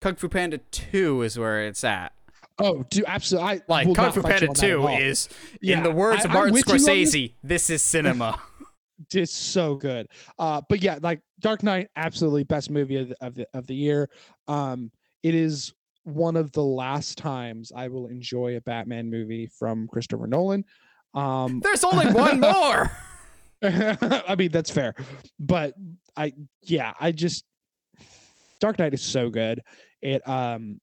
[0.00, 2.12] Kung Fu Panda 2 is where it's at.
[2.62, 3.50] Oh, dude, absolutely.
[3.50, 5.28] I Like Kung Fu Panda on that at 2 is,
[5.60, 6.64] Yeah, in the words I- of Martin on this.
[6.64, 8.40] Scorsese, this is cinema.
[9.14, 10.06] it's so good.
[10.38, 13.74] Uh, but yeah, like Dark Knight, absolutely best movie of the, of the of the
[13.74, 14.08] year.
[14.48, 14.90] Um,
[15.22, 15.72] it is
[16.04, 20.64] one of the last times I will enjoy a Batman movie from Christopher Nolan.
[21.14, 22.90] Um, There's only one more.
[23.62, 24.94] I mean that's fair,
[25.38, 25.74] but
[26.16, 26.32] I
[26.62, 27.44] yeah, I just
[28.60, 29.62] Dark Knight is so good.
[30.00, 30.80] It um,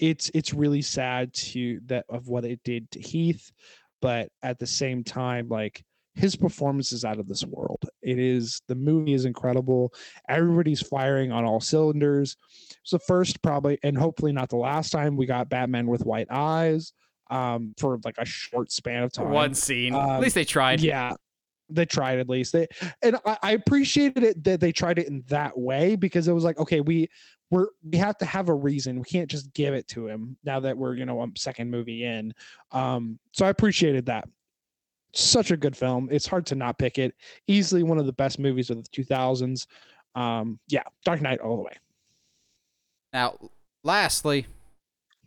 [0.00, 3.52] it's it's really sad to that of what it did to Heath,
[4.00, 7.82] but at the same time, like his performance is out of this world.
[8.02, 9.92] It is the movie is incredible.
[10.28, 12.36] Everybody's firing on all cylinders.
[12.82, 16.26] It's the first probably and hopefully not the last time we got Batman with white
[16.30, 16.92] eyes
[17.30, 19.30] um for like a short span of time.
[19.30, 19.94] one scene.
[19.94, 20.80] At Um, least they tried.
[20.80, 21.14] Yeah,
[21.68, 22.52] they tried at least.
[22.52, 22.66] They
[23.02, 26.42] and I, I appreciated it that they tried it in that way because it was
[26.42, 27.08] like, okay, we
[27.50, 28.98] we're we have to have a reason.
[28.98, 32.04] We can't just give it to him now that we're you know a second movie
[32.04, 32.32] in.
[32.72, 34.28] Um, so I appreciated that.
[35.12, 36.08] Such a good film.
[36.12, 37.14] It's hard to not pick it.
[37.48, 39.66] Easily one of the best movies of the 2000s.
[40.14, 41.72] Um, yeah, Dark Knight all the way.
[43.12, 43.36] Now,
[43.82, 44.46] lastly,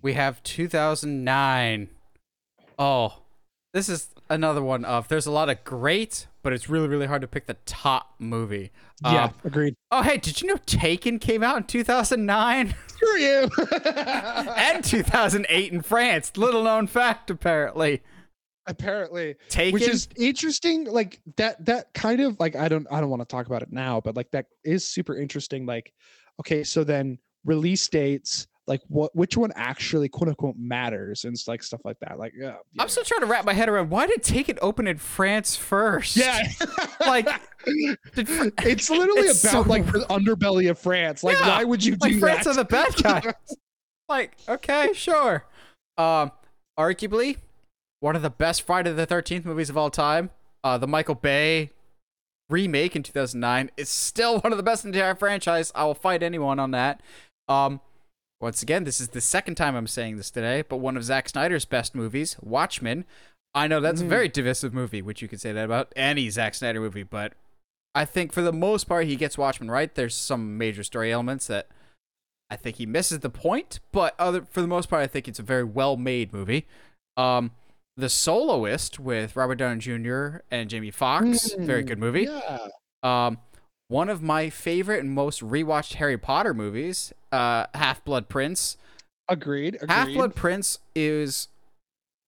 [0.01, 1.89] we have 2009.
[2.79, 3.13] Oh,
[3.73, 5.07] this is another one of.
[5.07, 8.71] There's a lot of great, but it's really, really hard to pick the top movie.
[9.03, 9.75] Yeah, Um, agreed.
[9.91, 13.49] oh, hey, did you know Taken came out in 2009 Screw you.
[14.55, 16.31] and 2008 in France?
[16.37, 18.01] Little known fact, apparently.
[18.65, 19.35] Apparently.
[19.49, 19.73] Taken.
[19.73, 23.25] which is interesting like that that kind of like i don't i don't want to
[23.25, 25.91] talk about it now but like that is super interesting like
[26.39, 31.61] okay so then release dates like what which one actually quote unquote matters and like
[31.61, 32.81] stuff like that like yeah, yeah.
[32.81, 36.15] I'm still trying to wrap my head around why did Taken open in France first?
[36.15, 36.47] yeah
[37.01, 37.27] Like,
[38.15, 41.97] it's literally It's about so- like the underbelly of france like Yeah, why would you
[41.97, 43.33] do like France that are the bad guys.
[44.07, 45.45] like, okay, sure.
[45.97, 46.31] Um,
[46.79, 47.37] arguably
[47.99, 50.29] one of the best Friday the Thirteenth movies of all time.
[50.63, 51.71] Uh, the Michael Bay
[52.49, 55.71] remake in 2009 is still one of the best in the entire franchise.
[55.75, 57.01] I will fight anyone on that.
[57.47, 57.79] Um,
[58.43, 61.29] once again, this is the second time I'm saying this today, but one of Zack
[61.29, 63.05] Snyder's best movies, Watchmen.
[63.55, 64.09] I know that's a Mhm.
[64.09, 67.33] very divisive movie, which you could say that about any Zack Snyder movie, but
[67.95, 69.93] I think for the most part he gets Watchmen right.
[69.93, 71.67] There's some major story elements that
[72.49, 75.39] I think he misses the point, but other for the most part I think it's
[75.39, 76.67] a very well-made movie.
[77.17, 77.51] Um,
[77.95, 80.37] The Soloist with Robert Downey Jr.
[80.49, 82.23] and Jamie Foxx, very good movie.
[82.23, 82.67] yeah
[83.03, 83.37] Um,
[83.87, 88.77] one of my favorite and most rewatched Harry Potter movies, uh, Half Blood Prince.
[89.27, 91.49] agreed agreed Half Blood Prince is.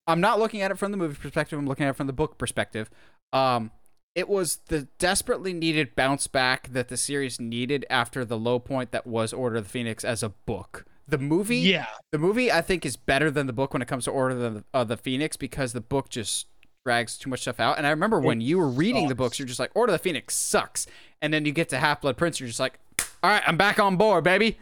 [0.08, 1.58] I'm not looking at it from the movie perspective.
[1.58, 2.90] I'm looking at it from the book perspective.
[3.34, 3.72] Um,
[4.14, 8.92] it was the desperately needed bounce back that the series needed after the low point
[8.92, 10.86] that was Order of the Phoenix as a book.
[11.08, 14.06] The movie, yeah the movie, I think is better than the book when it comes
[14.06, 16.48] to Order of the, of the Phoenix because the book just
[16.86, 17.78] drags too much stuff out.
[17.78, 20.04] And I remember when you were reading the books, you're just like, Order of the
[20.04, 20.88] Phoenix sucks,
[21.22, 22.80] and then you get to Half Blood Prince, you're just like,
[23.22, 24.58] all right, I'm back on board, baby.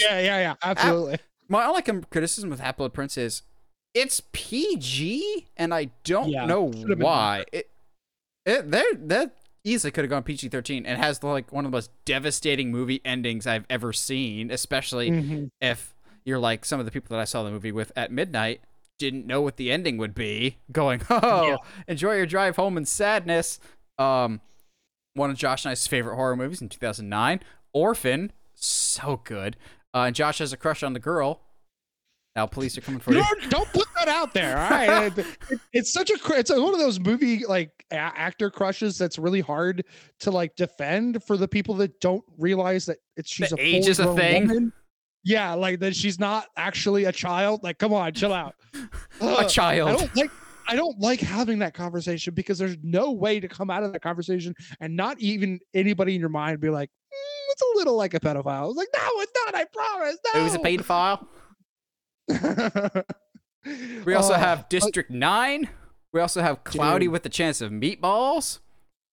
[0.00, 1.18] Yeah yeah yeah absolutely
[1.48, 3.42] My only criticism with Half Blood Prince is
[3.94, 6.64] it's PG, and I don't Yeah, know
[6.96, 7.44] why.
[7.52, 7.70] It,
[8.44, 11.76] it, there, that easily could have gone PG thirteen, and has like one of the
[11.76, 14.50] most devastating movie endings I've ever seen.
[14.50, 15.50] Especially Mhm.
[15.60, 15.94] if
[16.24, 18.60] you're like some of the people that I saw the movie with at midnight.
[18.98, 21.56] didn't know what the ending would be, going, "Oh, Yeah.
[21.88, 23.58] enjoy your drive home in sadness."
[23.98, 24.40] Um,
[25.14, 27.40] one of Josh and I's favorite horror movies in 2009,
[27.72, 29.56] Orphan, so good.
[29.94, 31.40] Uh, and Josh has a crush on the girl.
[32.36, 33.22] Now police are coming for you.
[33.22, 34.58] Don't, don't put that out there.
[34.58, 37.94] All right, It- it- it's such a it's a, one of those movie like a-
[37.94, 39.84] actor crushes that's really hard
[40.20, 43.86] to like defend for the people that don't realize that it's she's The a age
[43.88, 44.48] is a thing.
[44.48, 44.72] woman.
[45.22, 47.62] Yeah, like that she's not actually a child.
[47.62, 48.56] Like, come on, chill out.
[48.74, 48.78] a
[49.20, 49.36] Ugh.
[49.38, 49.98] I child.
[50.00, 50.30] don't like
[50.66, 54.00] I don't like having that conversation because there's no way to come out of that
[54.02, 56.92] conversation and not even anybody in your mind be like, "Mm,
[57.54, 58.46] it's a little like a pedophile.
[58.46, 59.54] I was like, no, it's not.
[59.54, 60.18] I promise.
[60.34, 60.40] No.
[60.40, 61.26] It was a pedophile.
[64.04, 65.70] We also Oh, have District Nine.
[66.12, 67.12] We also have Cloudy Dude.
[67.12, 68.58] with the Chance of Meatballs.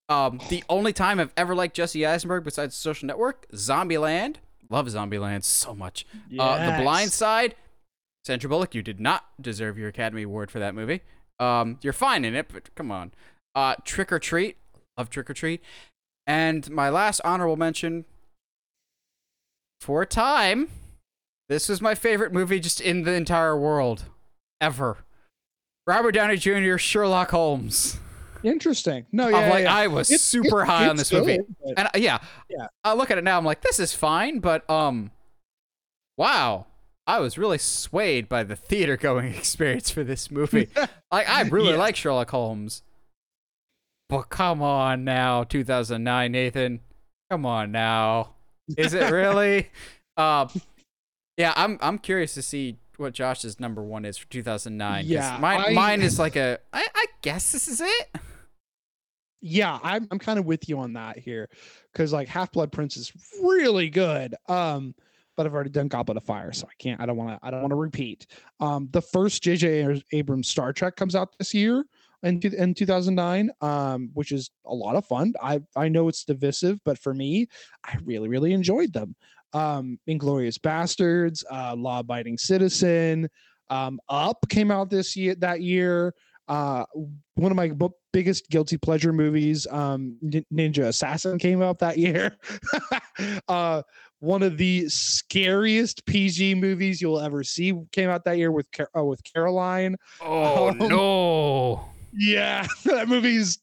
[0.10, 4.36] Um, the only time I've ever liked Jesse Eisenberg besides Social Network, Zombieland.
[4.70, 6.06] Love Zombieland so much.
[6.38, 6.84] Uh, the.
[6.84, 7.56] Blind Side.
[8.26, 11.00] Sandra Bullock, you did not deserve your Academy Award for that movie.
[11.40, 13.14] Um, you're fine in it, but come on.
[13.56, 14.58] Uh, Trick 'r Treat.
[14.98, 15.62] Love Trick 'r Treat.
[16.28, 18.04] And my last honorable mention.
[19.82, 20.70] For a time,
[21.50, 24.06] this was my favorite movie just in the entire world,
[24.62, 25.00] ever.
[25.88, 26.78] Robert Downey Jr.
[26.78, 27.98] Sherlock Holmes.
[28.44, 29.06] Interesting.
[29.12, 29.76] No, yeah, like, yeah.
[29.76, 31.38] I was It's- super high on this movie.
[31.38, 32.68] good, but- And uh, yeah, Yeah.
[32.84, 33.38] I look at it now.
[33.38, 35.12] I'm like, this is fine, but um,
[36.18, 36.68] wow,
[37.08, 40.70] I was really swayed by the theater going experience for this movie.
[41.12, 41.78] like, I really Yeah.
[41.78, 42.84] like Sherlock Holmes,
[44.10, 46.80] but come on now, 2009, Nathan,
[47.32, 48.36] come on now,
[48.78, 49.70] is it really?
[50.18, 50.48] uh,
[51.38, 55.06] yeah, I'm I'm curious to see what Josh's number one is for 2009.
[55.08, 56.60] Yeah, mine I- mine is like a.
[56.74, 58.16] I, I guess this is it.
[59.42, 61.50] yeah, I'm I'm kind of with you on that here,
[61.92, 63.12] because like Half Blood Prince is
[63.42, 64.36] really good.
[64.48, 64.94] Um,
[65.38, 67.00] but I've already done Goblet of Fire, so I can't.
[67.02, 67.40] I don't want to.
[67.48, 68.28] I don't want to repeat.
[68.60, 70.04] Um, the first J.J.
[70.12, 71.86] Abrams Star Trek comes out this year
[72.24, 75.34] in two- in 2009, um, which is a lot of fun.
[75.42, 77.48] I I know it's divisive, but for me,
[77.84, 79.16] I really really enjoyed them.
[79.54, 83.28] Um, Inglourious Basterds, uh, Law Abiding Citizen,
[83.70, 86.14] um, Up came out this year that year.
[86.48, 86.84] Uh,
[87.36, 91.98] one of my b- biggest guilty pleasure movies, um, Nin- Ninja Assassin, came out that
[91.98, 92.36] year.
[93.48, 93.82] uh,
[94.20, 98.90] one of the scariest PG movies you'll ever see came out that year with Car-
[98.98, 99.96] uh, with Coraline.
[100.22, 101.86] Oh Um, no.
[102.14, 103.60] Yeah, that movie is,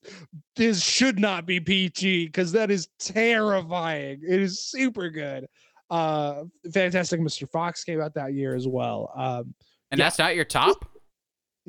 [0.57, 4.21] is should not be PG because that is terrifying.
[4.27, 5.47] It is super good.
[5.91, 7.49] Uh, Fantastic Mr.
[7.51, 9.11] Fox came out that year as well.
[9.17, 9.55] Um,
[9.91, 10.05] And yeah.
[10.05, 10.85] that's not your top?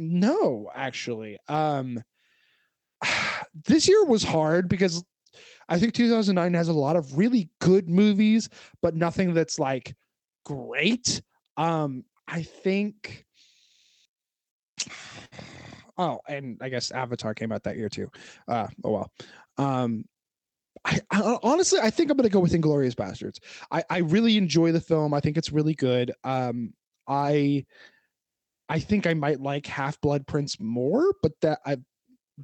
[0.02, 1.38] no, actually.
[1.50, 2.02] Um
[3.66, 5.04] this year was hard because
[5.68, 8.50] I think 2009 has a lot of really good movies,
[8.82, 9.94] but nothing that's like
[10.46, 11.22] great.
[11.58, 13.26] Um I think
[16.00, 18.10] Oh, and I guess Avatar came out that year too.
[18.48, 19.12] Uh oh well.
[19.58, 20.06] Um
[20.86, 23.40] I, I honestly I think I'm gonna go with Inglourious Basterds.
[23.70, 25.14] I, I really enjoy the film.
[25.14, 26.14] I think it's really good.
[26.24, 26.74] Um
[27.08, 27.66] I
[28.70, 31.78] I think I might like Half Blood Prince more, but that I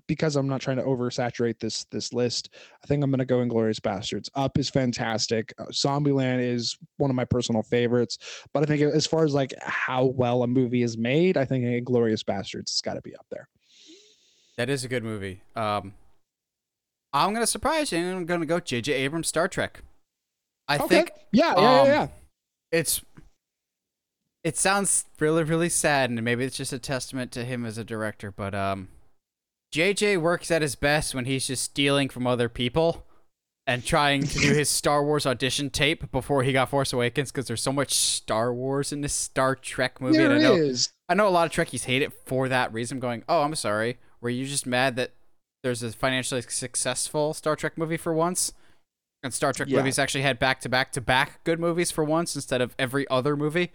[0.08, 2.50] because I'm not trying to oversaturate this this list.
[2.84, 4.30] I think I'm going to go Inglourious Basterds.
[4.36, 5.54] Up is fantastic.
[5.58, 8.18] Uh, Zombieland is one of my personal favorites,
[8.54, 11.64] but I think as far as like how well a movie is made, I think
[11.66, 13.48] Inglourious Basterds has got to be up there.
[14.58, 15.42] That is a good movie.
[15.56, 15.94] Um,
[17.14, 18.00] I'm gonna surprise you.
[18.00, 18.92] and I'm gonna go J.J.
[18.94, 19.82] Abrams Star Trek.
[20.68, 20.88] I Okay.
[20.88, 22.08] think Yeah, yeah, yeah, um, yeah.
[22.72, 23.02] it's.
[24.44, 27.84] It sounds really, really sad, and maybe it's just a testament to him as a
[27.84, 28.32] director.
[28.32, 28.90] But um,
[29.76, 33.06] JJ works at his best when he's just stealing from other people
[33.68, 37.48] and trying to do his Star Wars audition tape before he got Force Awakens because
[37.48, 40.18] there's so much Star Wars in this Star Trek movie.
[40.18, 40.94] There and I know is.
[41.10, 43.02] I know a lot of Trekkies hate it for that reason.
[43.02, 43.98] Going, oh, I'm sorry.
[44.22, 45.12] Were you just mad that
[45.62, 48.54] there's a financially successful Star Trek movie for once,
[49.24, 49.80] and Star Trek Yeah.
[49.80, 53.06] movies actually had back to back to back good movies for once instead of every
[53.10, 53.74] other movie?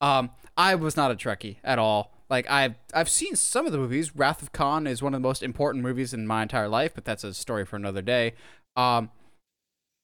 [0.00, 2.12] Um, I was not a Trekkie at all.
[2.30, 4.14] Like I've I've seen some of the movies.
[4.14, 7.04] Wrath of Khan is one of the most important movies in my entire life, but
[7.04, 8.34] that's a story for another day.
[8.76, 9.10] Um,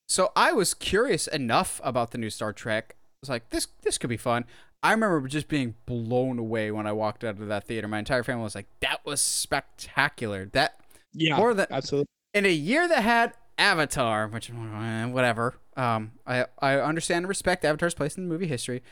[0.09, 2.97] so I was curious enough about the new Star Trek.
[2.99, 4.45] I was like, this this could be fun.
[4.83, 7.89] I remember just being blown away when I walked out of that theater.
[7.89, 10.81] My entire family was like, "That was spectacular." That
[11.13, 12.07] Yeah, more than absolutely.
[12.35, 15.55] in a year that had Avatar, which eh, whatever.
[15.77, 18.83] Um, I I understand and respect Avatar's place in the movie history.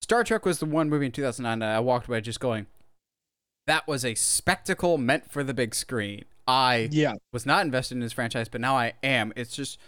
[0.00, 2.66] Star Trek was the one movie in 2009 that I walked away just going,
[3.66, 8.00] "That was a spectacle meant for the big screen." I Yeah, was not invested in
[8.00, 9.32] this franchise, but now I am.
[9.36, 9.78] It's just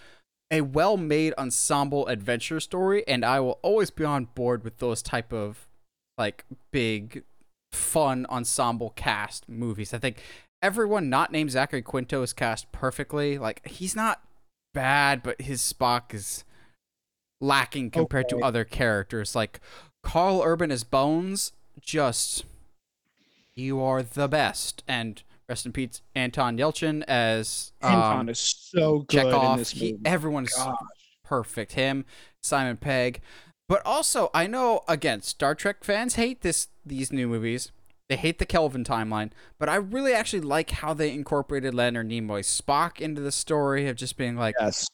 [0.51, 5.33] a well-made ensemble adventure story, and I will always be on board with those type
[5.33, 5.67] of
[6.17, 7.25] like big
[7.73, 9.93] fun ensemble cast movies.
[9.93, 10.23] I think
[10.63, 13.37] everyone not named Zachary Quinto is cast perfectly.
[13.37, 14.23] Like he's not
[14.75, 16.45] bad, but his Spock is
[17.41, 18.39] lacking compared Okay.
[18.39, 19.35] to other characters.
[19.35, 19.61] Like
[20.05, 22.45] Karl Urban as Bones, just
[23.57, 24.83] you are the best.
[24.89, 29.93] And rest in peace, Anton Yelchin as um, Anton is so good in this He,
[29.93, 30.03] movie.
[30.05, 30.77] everyone's Gosh.
[31.25, 31.73] perfect.
[31.73, 32.05] Him,
[32.43, 33.21] Simon Pegg.
[33.69, 37.73] But also, I know again, Star Trek fans hate this these new movies.
[38.11, 42.61] They hate the Kelvin timeline, but I really actually like how they incorporated Leonard Nimoy's
[42.61, 44.87] Spock into the story of just being like, Yes.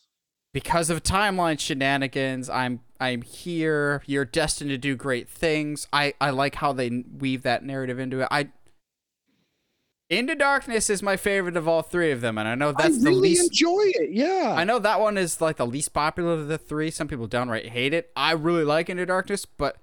[0.55, 4.03] because of timeline shenanigans, I'm I'm here.
[4.07, 5.89] You're destined to do great things.
[5.93, 8.29] I I like how they weave that narrative into it.
[8.31, 8.51] I
[10.09, 12.99] Into Darkness is my favorite of all three of them, and I know that's I
[12.99, 14.11] the really least enjoy it.
[14.11, 14.55] Yeah.
[14.57, 16.91] I know that one is like the least popular of the three.
[16.91, 18.11] Some people downright hate it.
[18.17, 19.77] I really like Into Darkness, but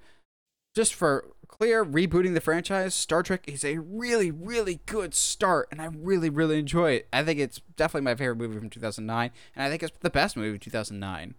[0.75, 5.81] just for clear rebooting the franchise, Star Trek is a really, really good start, and
[5.81, 7.07] I really, really enjoy it.
[7.11, 10.37] I think it's definitely my favorite movie from 2009, and I think it's the best
[10.37, 11.33] movie of 2009.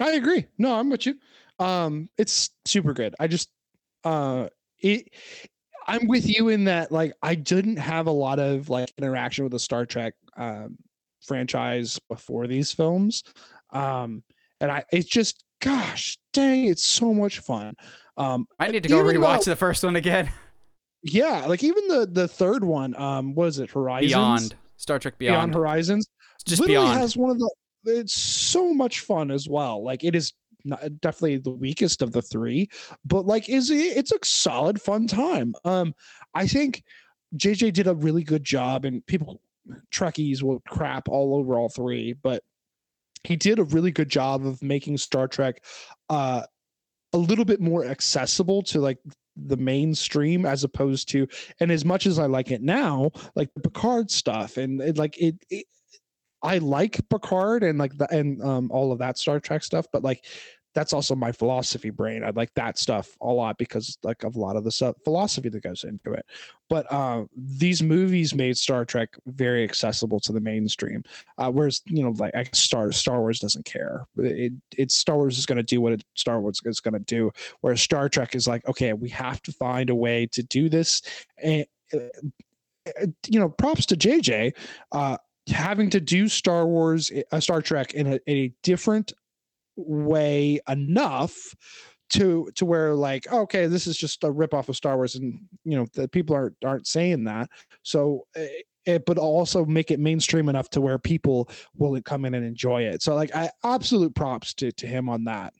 [0.00, 0.46] I agree.
[0.58, 1.16] No, I'm with you.
[1.58, 3.14] Um, it's super good.
[3.18, 3.50] I just,
[4.04, 4.48] uh,
[4.80, 5.10] it.
[5.86, 6.92] I'm with you in that.
[6.92, 10.76] Like, I didn't have a lot of like interaction with the Star Trek um,
[11.26, 13.24] franchise before these films,
[13.72, 14.22] um,
[14.60, 14.84] and I.
[14.92, 17.74] It's just, gosh, dang, it's so much fun.
[18.16, 20.30] Um, I need to go rewatch though- the first one again.
[21.02, 22.94] yeah, like even the the third one.
[22.96, 24.10] Um, was it Horizons?
[24.12, 26.06] Beyond Star Trek Beyond Beyond, Horizons.
[26.46, 27.00] Just literally Beyond.
[27.00, 27.50] has one of the
[27.88, 29.82] it's so much fun as well.
[29.84, 30.32] Like it is
[30.64, 32.68] not, definitely the weakest of the three
[33.04, 35.54] but like is it it's a solid fun time.
[35.64, 35.94] Um
[36.34, 36.82] i think
[37.36, 39.40] jj did a really good job and people
[39.92, 42.42] trekkies will crap all over all three but
[43.24, 45.62] he did a really good job of making star trek
[46.08, 46.42] uh
[47.12, 48.98] a little bit more accessible to like
[49.36, 51.26] the mainstream as opposed to
[51.60, 55.16] and as much as i like it now like the picard stuff and it, like
[55.18, 55.66] it, it
[56.42, 60.02] I like Picard and like the and um all of that Star Trek stuff, but
[60.02, 60.24] like
[60.74, 62.22] that's also my philosophy brain.
[62.22, 65.48] I like that stuff a lot because like of a lot of the stuff philosophy
[65.48, 66.24] that goes into it.
[66.68, 71.02] But uh, these movies made Star Trek very accessible to the mainstream.
[71.38, 74.06] Uh, whereas you know like Star Star Wars doesn't care.
[74.18, 77.00] It it's Star Wars is going to do what it, Star Wars is going to
[77.00, 77.32] do.
[77.60, 81.02] Whereas Star Trek is like okay, we have to find a way to do this.
[81.42, 81.98] And uh,
[83.26, 84.54] you know, props to JJ.
[84.92, 85.16] Uh,
[85.50, 89.12] having to do Star Wars, uh, Star Trek in a, a different
[89.76, 91.54] way enough
[92.10, 95.38] to to where like okay this is just a rip off of Star Wars and
[95.64, 97.50] you know the people aren't aren't saying that
[97.82, 98.26] so
[98.86, 102.82] it, but also make it mainstream enough to where people will come in and enjoy
[102.82, 105.52] it so like I absolute props to to him on that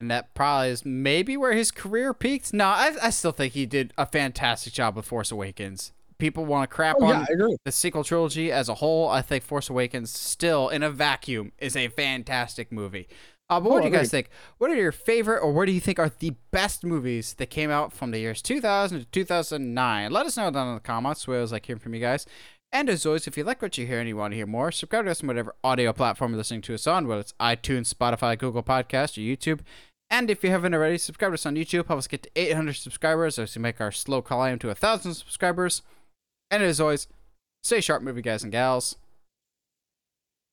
[0.00, 2.54] And that probably is maybe where his career peaked.
[2.54, 5.92] No, I, I still think he did a fantastic job with Force Awakens.
[6.18, 9.08] People want to crap oh, on yeah the sequel trilogy as a whole.
[9.08, 13.08] I think Force Awakens still, in a vacuum, is a fantastic movie.
[13.50, 14.28] Uh, but what Oh, do you guys think?
[14.58, 17.70] What are your favorite, or what do you think are the best movies that came
[17.70, 20.10] out from the years 2000 to 2009?
[20.10, 21.26] Let us know down in the comments.
[21.26, 22.26] We always like hearing from you guys.
[22.70, 24.70] And as always, if you like what you hear and you want to hear more,
[24.70, 27.92] subscribe to us on whatever audio platform you're listening to us on, whether it's iTunes,
[27.92, 29.60] Spotify, Google Podcast, or YouTube.
[30.10, 31.86] And if you haven't already, subscribe to us on YouTube.
[31.86, 35.80] Help us get to 800 subscribers as we make our slow climb to 1,000 subscribers.
[36.50, 37.06] And as always,
[37.62, 38.96] stay sharp, movie guys and gals.